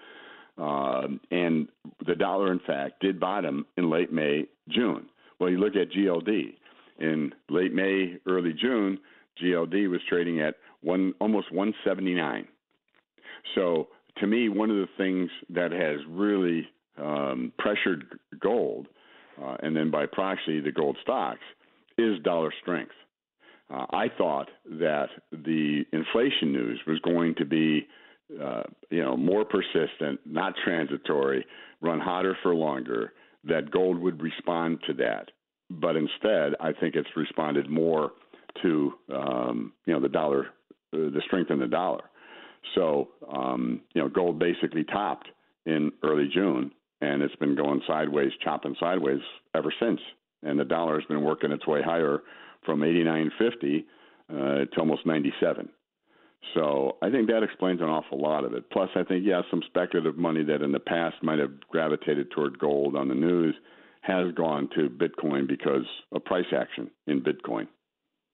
Uh, 0.58 1.06
and 1.30 1.68
the 2.06 2.14
dollar, 2.14 2.52
in 2.52 2.60
fact, 2.66 3.00
did 3.00 3.18
bottom 3.18 3.66
in 3.76 3.90
late 3.90 4.12
May, 4.12 4.46
June. 4.68 5.06
Well, 5.40 5.50
you 5.50 5.58
look 5.58 5.74
at 5.74 5.90
GLD 5.90 6.52
in 6.98 7.32
late 7.48 7.72
May, 7.72 8.18
early 8.28 8.52
June, 8.52 8.98
GLD 9.42 9.88
was 9.90 10.00
trading 10.08 10.40
at 10.40 10.56
one 10.82 11.14
almost 11.18 11.50
179. 11.50 12.46
So 13.54 13.88
to 14.18 14.26
me, 14.26 14.50
one 14.50 14.70
of 14.70 14.76
the 14.76 14.88
things 14.98 15.30
that 15.48 15.72
has 15.72 15.98
really 16.08 16.68
um, 16.98 17.52
pressured 17.58 18.04
gold, 18.38 18.86
uh, 19.42 19.56
and 19.62 19.74
then 19.74 19.90
by 19.90 20.04
proxy 20.04 20.60
the 20.60 20.72
gold 20.72 20.98
stocks, 21.02 21.40
is 21.96 22.18
dollar 22.22 22.52
strength. 22.60 22.92
Uh, 23.72 23.86
I 23.90 24.08
thought 24.18 24.48
that 24.68 25.08
the 25.32 25.84
inflation 25.92 26.52
news 26.52 26.80
was 26.86 26.98
going 27.00 27.34
to 27.36 27.46
be, 27.46 27.86
uh, 28.42 28.64
you 28.90 29.02
know, 29.02 29.16
more 29.16 29.44
persistent, 29.46 30.20
not 30.26 30.54
transitory, 30.62 31.46
run 31.80 32.00
hotter 32.00 32.36
for 32.42 32.54
longer. 32.54 33.12
That 33.44 33.70
gold 33.70 33.98
would 33.98 34.22
respond 34.22 34.80
to 34.86 34.92
that 34.94 35.30
but 35.70 35.96
instead, 35.96 36.54
I 36.60 36.72
think 36.72 36.96
it's 36.96 37.08
responded 37.16 37.70
more 37.70 38.12
to 38.62 38.92
um, 39.14 39.72
you 39.86 39.94
know 39.94 40.00
the 40.00 40.08
dollar, 40.08 40.46
uh, 40.92 41.10
the 41.10 41.22
strength 41.26 41.50
in 41.50 41.60
the 41.60 41.68
dollar. 41.68 42.02
So 42.74 43.08
um, 43.32 43.80
you 43.94 44.02
know, 44.02 44.08
gold 44.08 44.38
basically 44.38 44.84
topped 44.84 45.28
in 45.66 45.92
early 46.02 46.28
June, 46.34 46.72
and 47.00 47.22
it's 47.22 47.36
been 47.36 47.54
going 47.54 47.80
sideways, 47.86 48.32
chopping 48.42 48.74
sideways 48.80 49.20
ever 49.54 49.72
since. 49.80 50.00
And 50.42 50.58
the 50.58 50.64
dollar 50.64 50.98
has 50.98 51.06
been 51.06 51.22
working 51.22 51.52
its 51.52 51.66
way 51.66 51.82
higher 51.82 52.20
from 52.64 52.80
89.50 52.80 53.84
uh, 54.30 54.64
to 54.64 54.80
almost 54.80 55.06
97. 55.06 55.68
So 56.54 56.96
I 57.02 57.10
think 57.10 57.28
that 57.28 57.42
explains 57.42 57.80
an 57.80 57.86
awful 57.86 58.20
lot 58.20 58.44
of 58.44 58.54
it. 58.54 58.70
Plus, 58.70 58.88
I 58.96 59.04
think 59.04 59.24
yeah, 59.26 59.42
some 59.50 59.62
speculative 59.66 60.16
money 60.16 60.42
that 60.44 60.62
in 60.62 60.72
the 60.72 60.80
past 60.80 61.16
might 61.22 61.38
have 61.38 61.60
gravitated 61.68 62.30
toward 62.30 62.58
gold 62.58 62.96
on 62.96 63.08
the 63.08 63.14
news 63.14 63.54
has 64.02 64.32
gone 64.34 64.68
to 64.74 64.88
Bitcoin 64.88 65.46
because 65.46 65.84
of 66.12 66.24
price 66.24 66.46
action 66.56 66.90
in 67.06 67.20
Bitcoin. 67.20 67.68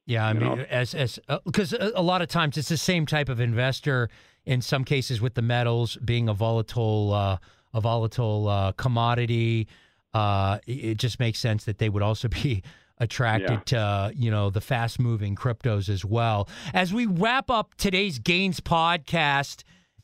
Yeah, 0.06 0.26
I 0.26 0.32
mean, 0.34 0.58
know? 0.58 0.64
as 0.70 0.94
as 0.94 1.18
because 1.44 1.74
uh, 1.74 1.90
a, 1.94 2.00
a 2.00 2.02
lot 2.02 2.22
of 2.22 2.28
times 2.28 2.56
it's 2.56 2.68
the 2.68 2.76
same 2.76 3.06
type 3.06 3.28
of 3.28 3.40
investor. 3.40 4.08
In 4.44 4.62
some 4.62 4.84
cases, 4.84 5.20
with 5.20 5.34
the 5.34 5.42
metals 5.42 5.96
being 5.96 6.28
a 6.28 6.34
volatile 6.34 7.12
uh, 7.12 7.38
a 7.74 7.80
volatile 7.80 8.48
uh, 8.48 8.72
commodity, 8.72 9.66
uh, 10.14 10.58
it 10.66 10.98
just 10.98 11.18
makes 11.18 11.40
sense 11.40 11.64
that 11.64 11.78
they 11.78 11.88
would 11.88 12.02
also 12.02 12.28
be 12.42 12.62
attracted 12.98 13.62
yeah. 13.70 14.08
to 14.10 14.12
you 14.14 14.30
know 14.30 14.50
the 14.50 14.60
fast 14.60 14.98
moving 14.98 15.34
cryptos 15.34 15.88
as 15.88 16.04
well. 16.04 16.48
As 16.72 16.92
we 16.92 17.06
wrap 17.06 17.50
up 17.50 17.74
today's 17.76 18.18
Gains 18.18 18.60
podcast, 18.60 19.62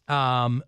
um, 0.08 0.62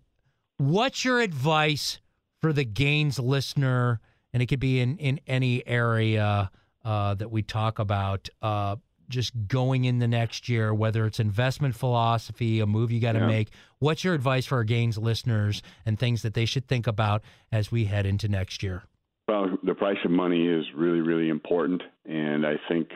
what's 0.57 1.05
your 1.05 1.21
advice 1.21 1.99
for 2.41 2.53
the 2.53 2.65
Gains 2.65 3.19
listener? 3.19 3.99
and 4.35 4.43
it 4.43 4.47
could 4.47 4.59
be 4.59 4.81
in 4.81 4.97
in 4.97 5.17
any 5.27 5.65
area 5.65 6.51
uh, 6.83 7.13
that 7.15 7.31
we 7.31 7.41
talk 7.41 7.79
about. 7.79 8.27
Uh, 8.41 8.75
just 9.07 9.31
going 9.47 9.85
in 9.85 9.99
the 9.99 10.07
next 10.07 10.49
year, 10.49 10.73
whether 10.73 11.05
it's 11.05 11.21
investment 11.21 11.73
philosophy, 11.73 12.59
a 12.59 12.65
move 12.65 12.91
you 12.91 12.99
got 12.99 13.13
to 13.13 13.19
yeah. 13.19 13.27
make. 13.27 13.49
What's 13.79 14.03
your 14.03 14.13
advice 14.13 14.47
for 14.47 14.57
our 14.57 14.63
gains 14.65 14.97
listeners 14.97 15.61
and 15.85 15.97
things 15.97 16.21
that 16.23 16.33
they 16.33 16.45
should 16.45 16.67
think 16.67 16.85
about 16.85 17.21
as 17.49 17.71
we 17.71 17.85
head 17.85 18.05
into 18.05 18.27
next 18.27 18.61
year? 18.61 18.83
Well, 19.27 19.57
the 19.63 19.73
price 19.73 19.97
of 20.05 20.11
money 20.11 20.47
is 20.47 20.65
really, 20.75 21.01
really 21.01 21.29
important. 21.29 21.81
And 22.05 22.45
I 22.45 22.53
think, 22.69 22.89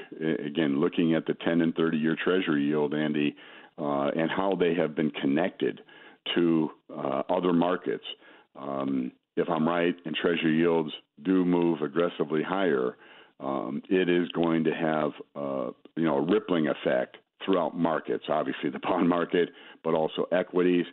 again, 0.45 0.79
looking 0.79 1.15
at 1.15 1.25
the 1.25 1.33
10 1.43 1.61
and 1.61 1.73
30 1.75 1.97
year 1.97 2.15
Treasury 2.23 2.65
yield, 2.65 2.93
Andy, 2.93 3.35
uh, 3.79 4.09
and 4.15 4.29
how 4.29 4.55
they 4.59 4.75
have 4.75 4.95
been 4.95 5.09
connected 5.09 5.81
to 6.35 6.69
uh, 6.95 7.23
other 7.29 7.53
markets, 7.53 8.03
um, 8.55 9.11
if 9.37 9.49
I'm 9.49 9.67
right 9.67 9.95
and 10.05 10.15
Treasury 10.15 10.57
yields 10.57 10.91
do 11.23 11.45
move 11.45 11.81
aggressively 11.81 12.43
higher, 12.43 12.97
um, 13.39 13.81
it 13.89 14.09
is 14.09 14.27
going 14.29 14.65
to 14.65 14.71
have 14.71 15.11
uh, 15.35 15.71
you 15.95 16.03
know 16.03 16.17
a 16.17 16.21
rippling 16.21 16.67
effect 16.67 17.17
throughout 17.43 17.75
markets. 17.75 18.25
Obviously, 18.27 18.69
the 18.69 18.79
bond 18.79 19.07
market, 19.07 19.49
but 19.83 19.93
also 19.93 20.25
equities, 20.31 20.85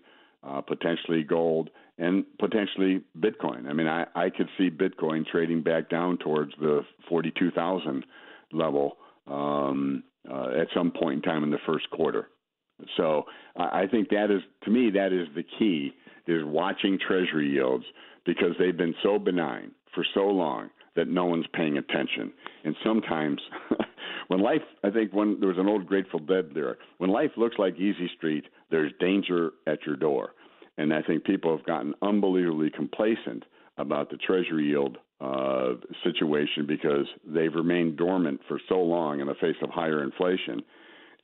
uh, 0.47 0.61
potentially 0.61 1.25
gold, 1.25 1.71
and 1.99 2.25
potentially 2.39 3.03
Bitcoin. 3.19 3.69
I 3.69 3.73
mean, 3.73 3.87
I, 3.87 4.07
I 4.15 4.31
could 4.31 4.49
see 4.59 4.71
Bitcoin 4.71 5.27
trading 5.27 5.63
back 5.63 5.89
down 5.89 6.19
towards 6.19 6.53
the 6.61 6.83
42,000 7.09 8.05
level 8.53 8.97
um, 9.27 10.03
uh, 10.31 10.49
at 10.61 10.69
some 10.75 10.91
point 10.91 11.17
in 11.17 11.23
time 11.23 11.43
in 11.45 11.51
the 11.51 11.59
first 11.67 11.89
quarter. 11.91 12.29
So 12.97 13.25
I 13.57 13.83
I 13.83 13.87
think 13.91 14.11
that 14.11 14.31
is, 14.31 14.43
to 14.65 14.71
me, 14.71 14.91
that 14.91 15.13
is 15.13 15.29
the 15.35 15.45
key 15.59 15.93
is 16.27 16.43
watching 16.45 16.99
Treasury 16.99 17.51
yields 17.51 17.85
because 18.25 18.53
they've 18.59 18.77
been 18.77 18.95
so 19.03 19.19
benign 19.19 19.71
for 19.95 20.05
so 20.15 20.27
long 20.27 20.71
that 20.97 21.09
no 21.09 21.27
one's 21.27 21.47
paying 21.53 21.79
attention. 21.79 22.33
And 22.65 22.75
sometimes, 22.85 23.41
when 24.29 24.41
life, 24.41 24.63
I 24.83 24.91
think 24.91 25.13
when 25.13 25.39
there 25.39 25.51
was 25.51 25.59
an 25.59 25.69
old 25.69 25.87
Grateful 25.87 26.19
Dead 26.19 26.51
lyric, 26.53 26.79
when 26.99 27.11
life 27.11 27.31
looks 27.37 27.57
like 27.59 27.77
Easy 27.77 28.11
Street, 28.17 28.45
there's 28.71 28.93
danger 28.99 29.53
at 29.67 29.79
your 29.87 29.97
door. 29.97 30.31
And 30.79 30.93
I 30.93 31.03
think 31.03 31.25
people 31.25 31.57
have 31.57 31.67
gotten 31.67 31.95
unbelievably 32.03 32.71
complacent 32.71 33.45
about 33.79 34.11
the 34.11 34.17
Treasury 34.17 34.69
yield 34.69 34.99
uh, 35.21 35.75
situation 36.05 36.67
because 36.67 37.07
they've 37.27 37.55
remained 37.55 37.97
dormant 37.97 38.41
for 38.49 38.61
so 38.69 38.81
long 38.81 39.21
in 39.21 39.27
the 39.27 39.35
face 39.35 39.57
of 39.63 39.71
higher 39.71 40.03
inflation. 40.03 40.63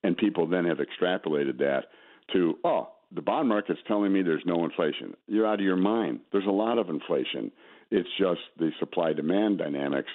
And 0.03 0.17
people 0.17 0.47
then 0.47 0.65
have 0.65 0.79
extrapolated 0.79 1.59
that 1.59 1.85
to, 2.33 2.59
oh, 2.65 2.89
the 3.15 3.21
bond 3.21 3.49
market's 3.49 3.81
telling 3.87 4.13
me 4.13 4.23
there's 4.23 4.43
no 4.47 4.65
inflation. 4.65 5.15
You're 5.27 5.47
out 5.47 5.61
of 5.61 5.67
your 5.67 5.77
mind. 5.77 6.21
There's 6.33 6.47
a 6.47 6.51
lot 6.51 6.79
of 6.79 6.89
inflation. 6.89 7.53
It's 7.91 8.09
just 8.19 8.41
the 8.59 8.71
supply 8.81 9.13
demand 9.13 9.59
dynamics 9.59 10.09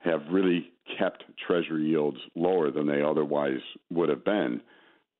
have 0.00 0.22
really 0.30 0.70
kept 0.98 1.24
treasury 1.46 1.84
yields 1.84 2.18
lower 2.34 2.70
than 2.70 2.86
they 2.86 3.02
otherwise 3.02 3.60
would 3.90 4.08
have 4.08 4.24
been. 4.24 4.62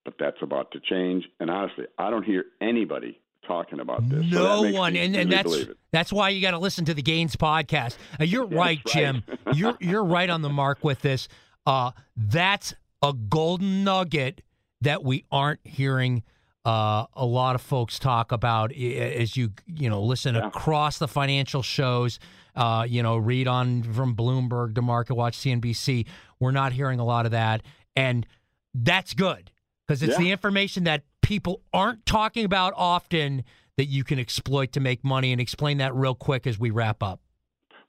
But 0.05 0.15
that's 0.19 0.39
about 0.41 0.71
to 0.73 0.81
change. 0.81 1.25
And 1.39 1.51
honestly, 1.51 1.85
I 1.99 2.09
don't 2.09 2.25
hear 2.25 2.47
anybody 2.63 3.21
talking 3.49 3.81
about 3.81 4.09
this. 4.09 4.25
No 4.31 4.63
so 4.63 4.73
one, 4.73 4.95
and, 4.95 5.17
and 5.17 5.33
that's 5.33 5.57
that's 5.91 6.13
why 6.13 6.29
you 6.29 6.41
got 6.41 6.53
to 6.53 6.59
listen 6.59 6.85
to 6.85 6.95
the 6.95 7.03
Gains 7.03 7.35
podcast. 7.35 7.97
Uh, 8.21 8.25
you're 8.25 8.45
right, 8.45 8.55
right, 8.55 8.81
Jim. 8.87 9.25
you're 9.55 9.77
you're 9.81 10.05
right 10.05 10.31
on 10.31 10.43
the 10.43 10.51
mark 10.51 10.85
with 10.85 11.01
this. 11.01 11.27
Uh, 11.67 11.91
that's 12.17 12.75
a 13.03 13.13
golden 13.13 13.83
nugget 13.83 14.43
that 14.83 15.03
we 15.03 15.25
aren't 15.33 15.61
hearing 15.65 16.23
uh, 16.65 17.07
a 17.15 17.25
lot 17.25 17.55
of 17.55 17.63
folks 17.63 17.99
talk 17.99 18.31
about 18.31 18.73
as 18.73 19.37
you 19.37 19.51
you 19.67 19.89
know 19.89 20.03
listen 20.03 20.35
yeah. 20.35 20.47
across 20.47 20.99
the 20.99 21.09
financial 21.09 21.63
shows. 21.63 22.21
Uh, 22.55 22.85
you 22.89 23.03
know, 23.03 23.17
read 23.17 23.47
on 23.47 23.83
from 23.83 24.15
Bloomberg 24.15 24.75
to 24.75 24.83
Market 24.83 25.15
Watch, 25.15 25.39
CNBC. 25.39 26.07
We're 26.41 26.51
not 26.51 26.73
hearing 26.73 27.01
a 27.01 27.05
lot 27.05 27.25
of 27.25 27.33
that, 27.33 27.63
and 27.97 28.27
that's 28.75 29.15
good 29.15 29.51
because 29.87 30.03
it's 30.03 30.13
yeah. 30.13 30.19
the 30.19 30.33
information 30.33 30.85
that 30.85 31.03
people 31.29 31.61
aren't 31.75 32.07
talking 32.07 32.47
about 32.47 32.73
often 32.75 33.45
that 33.77 33.85
you 33.85 34.03
can 34.03 34.19
exploit 34.19 34.73
to 34.73 34.81
make 34.81 35.05
money. 35.05 35.31
And 35.31 35.41
explain 35.43 35.77
that 35.79 35.95
real 35.95 36.15
quick 36.15 36.47
as 36.47 36.59
we 36.59 36.71
wrap 36.71 37.03
up. 37.03 37.21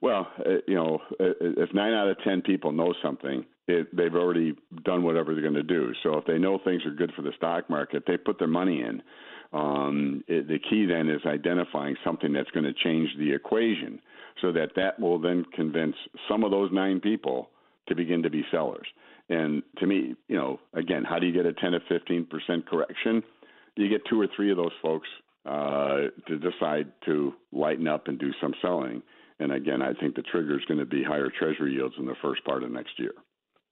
Well, 0.02 0.28
uh, 0.46 0.58
you 0.68 0.76
know, 0.76 1.00
uh, 1.20 1.32
if 1.40 1.74
nine 1.74 1.94
out 1.94 2.10
of 2.10 2.18
ten 2.22 2.42
people 2.42 2.74
know 2.74 2.94
something, 3.02 3.46
it, 3.70 3.96
they've 3.96 4.14
already 4.14 4.56
done 4.84 5.04
whatever 5.04 5.34
they're 5.34 5.42
going 5.42 5.54
to 5.54 5.64
do. 5.64 5.94
So 6.04 6.18
if 6.18 6.26
they 6.26 6.38
know 6.38 6.60
things 6.64 6.86
are 6.86 6.92
good 6.92 7.14
for 7.16 7.22
the 7.22 7.32
stock 7.38 7.70
market, 7.70 8.04
they 8.06 8.18
put 8.18 8.40
their 8.40 8.48
money 8.48 8.82
in. 8.82 9.02
Um, 9.54 10.24
it, 10.28 10.48
the 10.48 10.60
key 10.60 10.86
then 10.86 11.10
is 11.10 11.22
identifying 11.26 11.96
something 12.04 12.34
that's 12.34 12.52
going 12.52 12.66
to 12.66 12.74
change 12.74 13.10
the 13.18 13.34
equation, 13.34 14.02
so 14.42 14.52
that 14.52 14.72
that 14.76 15.00
will 15.00 15.20
then 15.20 15.46
convince 15.56 15.96
some 16.30 16.44
of 16.44 16.52
those 16.52 16.72
nine 16.74 17.00
people 17.00 17.50
to 17.88 17.96
begin 17.96 18.22
to 18.24 18.30
be 18.30 18.44
sellers. 18.52 18.88
And 19.30 19.62
to 19.78 19.86
me, 19.86 20.16
you 20.28 20.36
know, 20.36 20.60
again, 20.74 21.04
how 21.04 21.20
do 21.20 21.28
you 21.28 21.34
get 21.34 21.46
a 21.46 21.54
10 21.54 21.72
to 21.72 21.80
15 21.88 22.26
percent 22.26 22.68
correction? 22.68 23.24
You 23.76 23.88
get 23.88 24.02
two 24.10 24.20
or 24.20 24.28
three 24.36 24.52
of 24.52 24.58
those 24.58 24.74
folks 24.82 25.08
uh, 25.46 26.10
to 26.28 26.38
decide 26.38 26.92
to 27.06 27.34
lighten 27.52 27.88
up 27.88 28.08
and 28.08 28.20
do 28.20 28.32
some 28.42 28.54
selling. 28.62 29.02
And 29.40 29.54
again, 29.54 29.82
I 29.82 29.94
think 29.94 30.16
the 30.16 30.22
trigger 30.22 30.58
is 30.58 30.66
going 30.66 30.80
to 30.80 30.86
be 30.86 31.04
higher 31.04 31.30
Treasury 31.30 31.74
yields 31.74 31.96
in 31.98 32.06
the 32.06 32.16
first 32.22 32.44
part 32.44 32.64
of 32.64 32.72
next 32.72 33.00
year. 33.00 33.14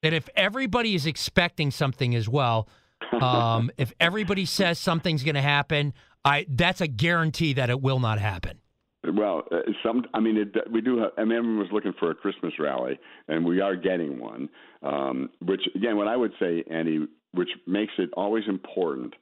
And 0.04 0.16
if 0.16 0.30
everybody 0.36 0.96
is 0.96 1.06
expecting 1.06 1.72
something 1.72 2.16
as 2.16 2.30
well, 2.30 2.70
um, 3.20 3.70
if 3.78 3.92
everybody 4.00 4.46
says 4.46 4.80
something's 4.80 5.24
going 5.24 5.36
to 5.36 5.42
happen, 5.42 5.94
I 6.24 6.46
that's 6.50 6.82
a 6.82 6.88
guarantee 6.88 7.54
that 7.54 7.70
it 7.70 7.82
will 7.82 8.00
not 8.00 8.20
happen. 8.20 8.60
Well, 9.04 9.44
uh, 9.52 9.60
some. 9.84 10.04
I 10.14 10.20
mean, 10.20 10.38
it, 10.38 10.56
we 10.72 10.82
do. 10.82 10.98
Have, 11.00 11.12
I 11.18 11.24
mean, 11.24 11.38
everyone 11.38 11.60
was 11.60 11.70
looking 11.72 11.94
for 12.00 12.12
a 12.12 12.16
Christmas 12.16 12.54
rally, 12.60 13.00
and 13.28 13.46
we 13.46 13.62
are 13.62 13.76
getting 13.76 14.20
one. 14.20 14.50
Um, 14.82 15.30
which, 15.42 15.62
again, 15.76 15.98
what 15.98 16.08
I 16.08 16.16
would 16.16 16.34
say, 16.40 16.64
Andy, 16.70 17.08
which 17.32 17.50
makes 17.68 17.94
it 17.98 18.10
always 18.18 18.44
important. 18.48 19.14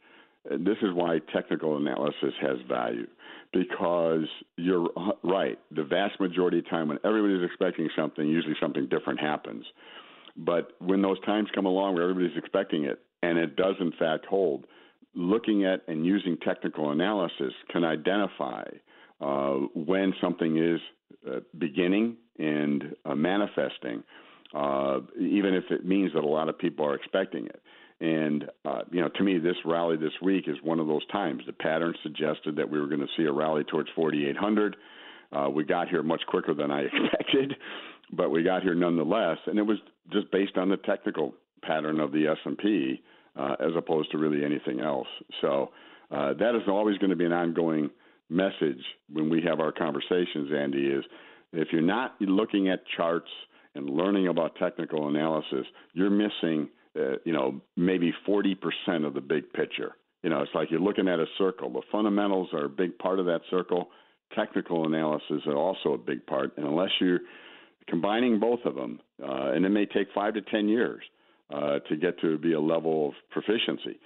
this 0.50 0.78
is 0.82 0.94
why 0.94 1.20
technical 1.34 1.78
analysis 1.78 2.34
has 2.42 2.58
value, 2.68 3.08
because 3.52 4.28
you're 4.58 4.90
right. 5.24 5.60
The 5.72 5.84
vast 5.84 6.20
majority 6.20 6.60
of 6.60 6.70
time, 6.70 6.88
when 6.90 7.00
everybody's 7.04 7.44
expecting 7.44 7.90
something, 7.96 8.28
usually 8.28 8.56
something 8.62 8.88
different 8.88 9.20
happens. 9.20 9.66
But 10.38 10.72
when 10.80 11.02
those 11.02 11.20
times 11.22 11.50
come 11.56 11.66
along 11.66 11.96
where 11.96 12.10
everybody's 12.10 12.38
expecting 12.38 12.86
it, 12.86 13.00
and 13.24 13.38
it 13.38 13.56
does 13.56 13.76
in 13.80 13.92
fact 13.98 14.26
hold, 14.26 14.66
looking 15.16 15.66
at 15.66 15.82
and 15.88 16.06
using 16.06 16.38
technical 16.38 16.92
analysis 16.92 17.54
can 17.72 17.84
identify 17.84 18.64
uh, 19.22 19.54
when 19.74 20.14
something 20.22 20.58
is 20.58 20.80
uh, 21.28 21.40
beginning 21.58 22.18
and 22.38 22.96
uh, 23.06 23.16
manifesting, 23.16 24.04
uh, 24.54 25.00
even 25.20 25.54
if 25.54 25.64
it 25.70 25.86
means 25.86 26.12
that 26.14 26.24
a 26.24 26.28
lot 26.28 26.50
of 26.50 26.58
people 26.58 26.86
are 26.86 26.96
expecting 26.96 27.46
it. 27.46 27.62
And 28.02 28.50
uh, 28.66 28.82
you 28.92 29.02
know, 29.02 29.10
to 29.10 29.24
me, 29.24 29.40
this 29.40 29.56
rally 29.64 29.98
this 29.98 30.12
week 30.22 30.48
is 30.48 30.58
one 30.62 30.80
of 30.80 30.88
those 30.88 31.06
times. 31.08 31.44
The 31.46 31.54
pattern 31.54 31.94
suggested 32.04 32.58
that 32.58 32.70
we 32.70 32.80
were 32.80 32.88
going 32.88 33.02
to 33.02 33.08
see 33.18 33.24
a 33.24 33.32
rally 33.32 33.64
towards 33.64 33.90
4,800. 33.96 34.76
Uh, 35.32 35.50
we 35.50 35.64
got 35.64 35.88
here 35.88 36.04
much 36.04 36.22
quicker 36.28 36.54
than 36.54 36.72
I 36.72 36.82
expected, 36.94 37.56
but 38.12 38.30
we 38.30 38.44
got 38.44 38.64
here 38.64 38.76
nonetheless, 38.76 39.38
and 39.48 39.58
it 39.58 39.64
was 39.64 39.78
just 40.12 40.30
based 40.32 40.58
on 40.58 40.70
the 40.70 40.78
technical 40.78 41.34
pattern 41.64 42.00
of 42.00 42.12
the 42.12 42.28
S&P 42.28 43.02
as 43.38 43.72
opposed 43.76 44.12
to 44.12 44.18
really 44.18 44.46
anything 44.46 44.80
else. 44.82 45.08
So 45.42 45.72
that 46.12 46.56
is 46.56 46.68
always 46.68 46.98
going 46.98 47.10
to 47.10 47.16
be 47.16 47.26
an 47.26 47.34
ongoing 47.34 47.90
message 48.30 48.82
when 49.12 49.30
we 49.30 49.42
have 49.48 49.60
our 49.60 49.72
conversations, 49.72 50.52
Andy, 50.56 50.88
is 50.88 51.04
if 51.54 51.70
you're 51.72 51.82
not 51.82 52.16
looking 52.20 52.70
at 52.70 52.80
charts 52.98 53.30
and 53.76 53.90
learning 53.90 54.28
about 54.28 54.56
technical 54.56 55.08
analysis, 55.08 55.66
you're 55.94 56.10
missing, 56.10 56.70
uh, 56.98 57.18
you 57.24 57.34
know, 57.34 57.62
maybe 57.76 58.14
40% 58.28 58.56
of 59.06 59.14
the 59.14 59.22
big 59.22 59.52
picture. 59.54 59.96
You 60.24 60.30
know, 60.30 60.42
it's 60.42 60.52
like 60.56 60.72
you're 60.72 60.80
looking 60.80 61.08
at 61.08 61.20
a 61.20 61.26
circle. 61.38 61.70
The 61.70 61.82
fundamentals 61.92 62.50
are 62.54 62.66
a 62.66 62.70
big 62.70 62.98
part 62.98 63.20
of 63.20 63.26
that 63.28 63.42
circle. 63.50 63.90
Technical 64.36 64.86
analysis 64.86 65.42
are 65.46 65.56
also 65.56 65.94
a 65.94 65.98
big 65.98 66.26
part. 66.26 66.58
And 66.58 66.66
unless 66.66 66.90
you're 67.00 67.20
combining 67.88 68.40
both 68.40 68.62
of 68.66 68.76
them, 68.76 69.00
uh, 69.22 69.52
and 69.52 69.66
it 69.66 69.70
may 69.70 69.86
take 69.86 70.08
five 70.16 70.34
to 70.34 70.42
10 70.42 70.68
years 70.68 71.04
uh, 71.54 71.80
to 71.88 71.96
get 71.96 72.20
to 72.22 72.38
be 72.38 72.54
a 72.54 72.60
level 72.60 73.10
of 73.10 73.14
proficiency. 73.30 74.00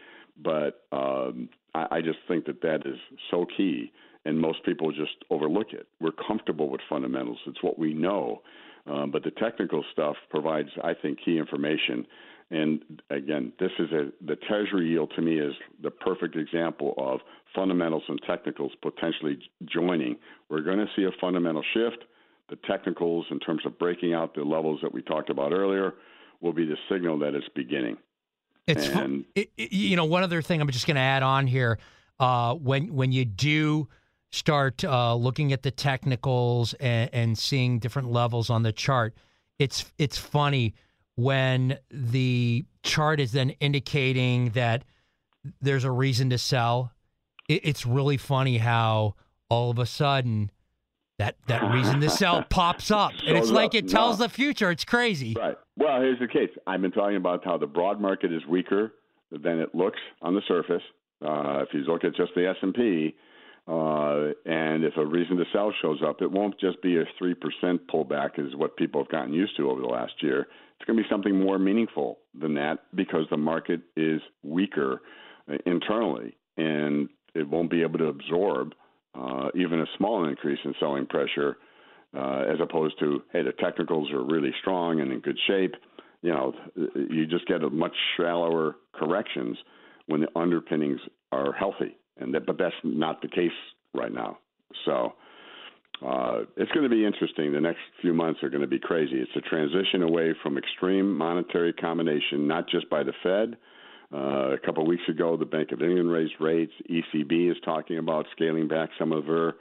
But 0.44 0.84
um, 0.92 1.50
I, 1.74 1.88
I 1.92 2.02
just 2.02 2.20
think 2.28 2.46
that 2.46 2.62
that 2.62 2.82
is 2.86 2.98
so 3.32 3.46
key 3.56 3.92
and 4.26 4.40
most 4.40 4.64
people 4.66 4.92
just 4.92 5.24
overlook 5.30 5.74
it. 5.74 5.88
We're 6.00 6.12
comfortable 6.12 6.70
with 6.70 6.82
fundamentals; 6.90 7.40
it's 7.48 7.64
what 7.64 7.80
we 7.80 7.94
know. 7.94 8.42
Um, 8.88 9.12
but 9.12 9.24
the 9.24 9.32
technical 9.32 9.84
stuff 9.92 10.16
provides, 10.30 10.70
I 10.84 10.94
think, 10.94 11.20
key 11.24 11.38
information. 11.38 12.06
And 12.52 13.02
again, 13.12 13.54
this 13.60 13.72
is 13.78 13.92
a 13.92 14.10
the 14.26 14.36
Treasury 14.36 14.90
yield 14.90 15.12
to 15.16 15.22
me 15.22 15.40
is 15.40 15.54
the 15.84 15.92
perfect 15.92 16.36
example 16.36 16.96
of 16.98 17.20
fundamentals 17.54 18.04
and 18.08 18.20
technicals 18.28 18.72
potentially 18.82 19.38
joining. 19.66 20.18
We're 20.50 20.62
going 20.62 20.80
to 20.80 20.88
see 20.96 21.04
a 21.04 21.12
fundamental 21.22 21.64
shift. 21.74 22.06
The 22.50 22.58
technicals, 22.68 23.28
in 23.30 23.40
terms 23.40 23.62
of 23.66 23.78
breaking 23.78 24.16
out 24.16 24.34
the 24.34 24.42
levels 24.42 24.80
that 24.82 24.92
we 24.92 25.04
talked 25.04 25.30
about 25.30 25.52
earlier, 25.52 25.94
will 26.42 26.54
be 26.54 26.66
the 26.66 26.78
signal 26.92 27.20
that 27.20 27.36
it's 27.36 27.48
beginning. 27.56 27.98
It's 28.66 28.88
and, 28.88 29.26
it, 29.36 29.52
it, 29.58 29.72
you 29.72 29.96
know 29.96 30.06
one 30.06 30.24
other 30.24 30.42
thing 30.42 30.60
I'm 30.60 30.70
just 30.70 30.88
going 30.88 30.96
to 30.96 31.02
add 31.02 31.22
on 31.22 31.46
here. 31.46 31.78
Uh, 32.20 32.56
when 32.56 32.94
when 32.96 33.12
you 33.12 33.26
do 33.26 33.88
start 34.32 34.84
uh, 34.84 35.16
looking 35.16 35.54
at 35.54 35.64
the 35.64 35.72
technicals 35.72 36.74
and, 36.76 37.10
and 37.14 37.38
seeing 37.38 37.80
different 37.80 38.12
levels 38.12 38.50
on 38.50 38.64
the 38.64 38.72
chart, 38.72 39.16
it's 39.58 39.92
it's 39.98 40.18
funny 40.18 40.74
when 41.16 41.78
the 41.92 42.66
chart 42.84 43.20
is 43.20 43.32
then 43.32 43.50
indicating 43.60 44.52
that 44.52 44.84
there's 45.62 45.84
a 45.84 45.92
reason 45.92 46.30
to 46.30 46.38
sell. 46.38 46.92
It, 47.48 47.62
it's 47.66 47.86
really 47.86 48.18
funny 48.18 48.58
how 48.58 49.16
all 49.50 49.72
of 49.72 49.80
a 49.80 49.86
sudden 49.86 50.52
that 51.18 51.36
that 51.48 51.74
reason 51.74 52.00
to 52.02 52.10
sell 52.10 52.44
pops 52.50 52.92
up, 52.92 53.12
and 53.28 53.38
it's 53.38 53.50
like 53.50 53.76
it 53.76 53.90
tells 53.90 54.18
the 54.18 54.30
future. 54.30 54.72
It's 54.72 54.86
crazy. 54.86 55.36
Right. 55.38 55.58
Well, 55.78 56.02
here's 56.02 56.20
the 56.20 56.28
case. 56.28 56.50
I've 56.66 56.82
been 56.82 56.92
talking 56.92 57.18
about 57.18 57.44
how 57.44 57.58
the 57.58 57.68
broad 57.68 58.00
market 58.00 58.32
is 58.32 58.46
weaker 58.48 58.94
than 59.32 59.60
it 59.60 59.76
looks 59.76 60.00
on 60.22 60.34
the 60.34 60.42
surface. 60.48 60.82
Uh, 61.22 61.64
if 61.64 61.70
you 61.74 61.82
look 61.82 62.04
at 62.04 62.16
just 62.16 62.32
the 62.36 62.48
S 62.48 62.56
and 62.62 62.74
P, 62.74 63.16
uh, 63.70 64.34
and 64.46 64.84
if 64.84 64.98
a 64.98 65.06
reason 65.06 65.38
to 65.38 65.46
sell 65.54 65.72
shows 65.80 66.00
up, 66.04 66.22
it 66.22 66.32
won't 66.32 66.60
just 66.60 66.82
be 66.82 66.98
a 66.98 67.06
3% 67.22 67.36
pullback, 67.94 68.40
is 68.40 68.56
what 68.56 68.76
people 68.78 69.02
have 69.04 69.12
gotten 69.12 69.34
used 69.34 69.56
to 69.58 69.70
over 69.70 69.80
the 69.80 69.88
last 69.88 70.14
year. 70.22 70.48
It's 70.76 70.88
going 70.88 70.98
to 70.98 71.04
be 71.04 71.10
something 71.10 71.40
more 71.40 71.60
meaningful 71.60 72.20
than 72.40 72.56
that 72.56 72.80
because 72.96 73.26
the 73.30 73.38
market 73.38 73.82
is 73.96 74.22
weaker 74.44 75.02
uh, 75.52 75.58
internally 75.68 76.36
and 76.58 77.10
it 77.36 77.48
won't 77.48 77.70
be 77.70 77.84
able 77.84 78.00
to 78.00 78.08
absorb 78.08 78.74
uh, 79.14 79.50
even 79.54 79.82
a 79.82 79.86
small 79.98 80.28
increase 80.28 80.60
in 80.66 80.74
selling 80.80 81.06
pressure 81.06 81.58
uh, 82.18 82.46
as 82.52 82.60
opposed 82.60 82.98
to, 83.00 83.22
hey, 83.32 83.44
the 83.44 83.52
technicals 83.52 84.12
are 84.12 84.24
really 84.24 84.52
strong 84.62 85.00
and 85.00 85.12
in 85.12 85.20
good 85.20 85.38
shape. 85.48 85.76
you 86.24 86.32
know, 86.32 86.54
you 86.76 87.28
just 87.28 87.46
get 87.46 87.64
a 87.64 87.70
much 87.70 87.96
shallower 88.18 88.78
corrections 88.94 89.58
when 90.08 90.22
the 90.22 90.28
underpinnings 90.36 91.00
are 91.32 91.54
healthy, 91.54 91.96
and 92.20 92.34
that, 92.34 92.46
but 92.46 92.58
that's 92.58 92.76
not 92.84 93.22
the 93.22 93.28
case 93.28 93.52
right 93.94 94.14
now. 94.14 94.38
So 94.86 95.14
uh, 96.06 96.42
it's 96.56 96.72
going 96.72 96.84
to 96.84 96.90
be 96.90 97.06
interesting. 97.06 97.52
The 97.52 97.60
next 97.60 97.80
few 98.02 98.14
months 98.14 98.42
are 98.44 98.50
going 98.50 98.62
to 98.62 98.68
be 98.68 98.80
crazy. 98.80 99.16
It's 99.16 99.32
a 99.36 99.42
transition 99.42 100.04
away 100.04 100.34
from 100.42 100.58
extreme 100.58 101.18
monetary 101.18 101.70
accommodation, 101.72 102.48
not 102.48 102.70
just 102.70 102.90
by 102.90 103.04
the 103.04 103.14
Fed. 103.24 103.58
Uh, 104.12 104.54
a 104.54 104.58
couple 104.66 104.82
of 104.82 104.88
weeks 104.88 105.04
ago, 105.08 105.38
the 105.38 105.46
Bank 105.46 105.72
of 105.72 105.82
England 105.82 106.12
raised 106.12 106.34
rates. 106.40 106.74
ECB 106.90 107.52
is 107.52 107.58
talking 107.64 107.98
about 107.98 108.26
scaling 108.32 108.68
back 108.68 108.90
some 108.98 109.12
of 109.12 109.26
her 109.26 109.54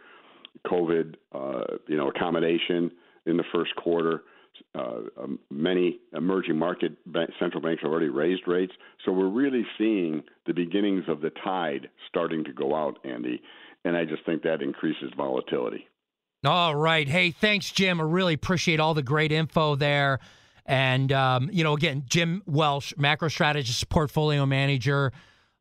COVID, 0.67 1.17
uh, 1.35 1.77
you 1.87 1.97
know, 1.97 2.09
accommodation 2.09 2.91
in 3.27 3.37
the 3.37 3.45
first 3.53 3.75
quarter. 3.77 4.23
Uh, 4.75 5.01
um, 5.23 5.39
many 5.51 5.99
emerging 6.15 6.59
market 6.59 6.93
bank, 7.13 7.31
central 7.39 7.63
banks 7.63 7.83
have 7.83 7.91
already 7.91 8.09
raised 8.09 8.43
rates, 8.47 8.73
so 9.05 9.13
we're 9.13 9.29
really 9.29 9.65
seeing 9.77 10.23
the 10.47 10.53
beginnings 10.53 11.05
of 11.09 11.21
the 11.21 11.31
tide 11.45 11.89
starting 12.09 12.45
to 12.45 12.53
go 12.53 12.75
out, 12.75 12.99
Andy. 13.05 13.41
And 13.85 13.97
I 13.97 14.05
just 14.05 14.25
think 14.27 14.43
that 14.43 14.61
increases 14.63 15.13
volatility. 15.17 15.87
All 16.45 16.75
right. 16.75 17.09
Hey, 17.09 17.31
thanks, 17.31 17.71
Jim. 17.73 18.01
I 18.01 18.05
really 18.05 18.35
appreciate 18.35 18.81
all 18.81 18.95
the 18.95 19.03
great 19.03 19.33
info 19.33 19.75
there. 19.75 20.21
And, 20.67 21.11
um, 21.13 21.49
you 21.53 21.65
know, 21.65 21.75
again, 21.75 22.05
Jim 22.07 22.43
Welsh, 22.47 22.93
macro 22.97 23.29
strategist, 23.29 23.89
portfolio 23.89 24.47
manager 24.47 25.13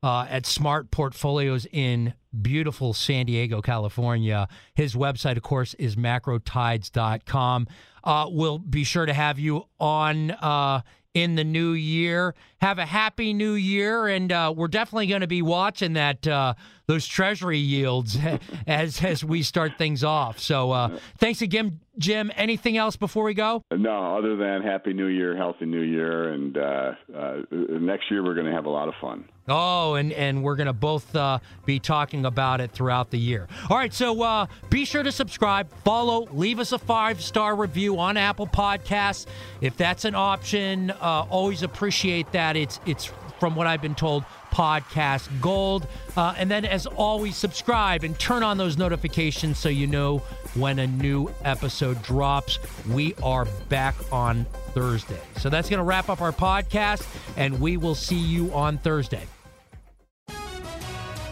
uh, 0.02 0.26
at 0.28 0.46
Smart 0.46 0.90
Portfolios 0.90 1.66
in 1.72 2.14
beautiful 2.40 2.92
San 2.92 3.26
Diego, 3.26 3.60
California. 3.60 4.48
His 4.74 4.94
website, 4.94 5.36
of 5.36 5.42
course, 5.42 5.74
is 5.74 5.96
macrotides.com. 5.96 7.66
Uh, 8.04 8.26
we'll 8.30 8.58
be 8.58 8.84
sure 8.84 9.06
to 9.06 9.12
have 9.12 9.38
you 9.38 9.64
on 9.80 10.30
uh, 10.30 10.82
in 11.14 11.34
the 11.34 11.44
new 11.44 11.72
year. 11.72 12.34
Have 12.60 12.78
a 12.78 12.86
happy 12.86 13.32
new 13.32 13.54
year, 13.54 14.06
and 14.06 14.30
uh, 14.30 14.52
we're 14.56 14.68
definitely 14.68 15.08
going 15.08 15.22
to 15.22 15.26
be 15.26 15.42
watching 15.42 15.94
that 15.94 16.26
uh, 16.26 16.54
those 16.86 17.06
Treasury 17.06 17.58
yields 17.58 18.16
as 18.66 19.02
as 19.02 19.24
we 19.24 19.42
start 19.42 19.78
things 19.78 20.04
off. 20.04 20.38
So, 20.38 20.70
uh, 20.70 20.98
thanks 21.18 21.42
again, 21.42 21.80
Jim. 21.98 22.30
Anything 22.36 22.76
else 22.76 22.96
before 22.96 23.24
we 23.24 23.34
go? 23.34 23.62
No, 23.70 24.16
other 24.16 24.36
than 24.36 24.62
happy 24.62 24.92
new 24.92 25.06
year, 25.06 25.36
healthy 25.36 25.66
new 25.66 25.82
year, 25.82 26.32
and 26.32 26.56
uh, 26.56 26.92
uh, 27.16 27.36
next 27.50 28.10
year 28.10 28.22
we're 28.22 28.34
going 28.34 28.46
to 28.46 28.52
have 28.52 28.66
a 28.66 28.70
lot 28.70 28.88
of 28.88 28.94
fun. 29.00 29.24
Oh, 29.48 29.94
and, 29.94 30.12
and 30.12 30.42
we're 30.42 30.56
going 30.56 30.66
to 30.66 30.74
both 30.74 31.14
uh, 31.16 31.38
be 31.64 31.78
talking 31.78 32.26
about 32.26 32.60
it 32.60 32.70
throughout 32.70 33.10
the 33.10 33.18
year. 33.18 33.48
All 33.70 33.78
right, 33.78 33.92
so 33.92 34.22
uh, 34.22 34.46
be 34.68 34.84
sure 34.84 35.02
to 35.02 35.10
subscribe, 35.10 35.70
follow, 35.84 36.28
leave 36.32 36.60
us 36.60 36.72
a 36.72 36.78
five 36.78 37.22
star 37.22 37.56
review 37.56 37.98
on 37.98 38.16
Apple 38.18 38.46
Podcasts. 38.46 39.26
If 39.62 39.76
that's 39.76 40.04
an 40.04 40.14
option, 40.14 40.90
uh, 40.90 41.26
always 41.30 41.62
appreciate 41.62 42.30
that. 42.32 42.56
It's, 42.56 42.78
it's 42.84 43.10
from 43.40 43.56
what 43.56 43.66
I've 43.66 43.82
been 43.82 43.94
told, 43.94 44.24
podcast 44.50 45.28
gold. 45.40 45.86
Uh, 46.16 46.34
and 46.36 46.50
then, 46.50 46.64
as 46.64 46.86
always, 46.86 47.36
subscribe 47.36 48.04
and 48.04 48.18
turn 48.18 48.42
on 48.42 48.58
those 48.58 48.76
notifications 48.76 49.58
so 49.58 49.68
you 49.68 49.86
know 49.86 50.18
when 50.54 50.78
a 50.78 50.86
new 50.86 51.32
episode 51.44 52.02
drops. 52.02 52.58
We 52.88 53.14
are 53.22 53.46
back 53.68 53.94
on 54.12 54.44
Thursday. 54.74 55.20
So 55.36 55.48
that's 55.48 55.68
going 55.68 55.78
to 55.78 55.84
wrap 55.84 56.08
up 56.08 56.20
our 56.20 56.32
podcast, 56.32 57.06
and 57.36 57.60
we 57.60 57.76
will 57.76 57.94
see 57.94 58.18
you 58.18 58.52
on 58.52 58.78
Thursday. 58.78 59.26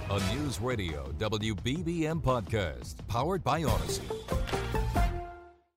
A 0.08 0.34
News 0.34 0.60
Radio 0.60 1.12
WBBM 1.18 2.22
podcast 2.22 2.94
powered 3.08 3.42
by 3.42 3.62
Audacy. 3.62 4.65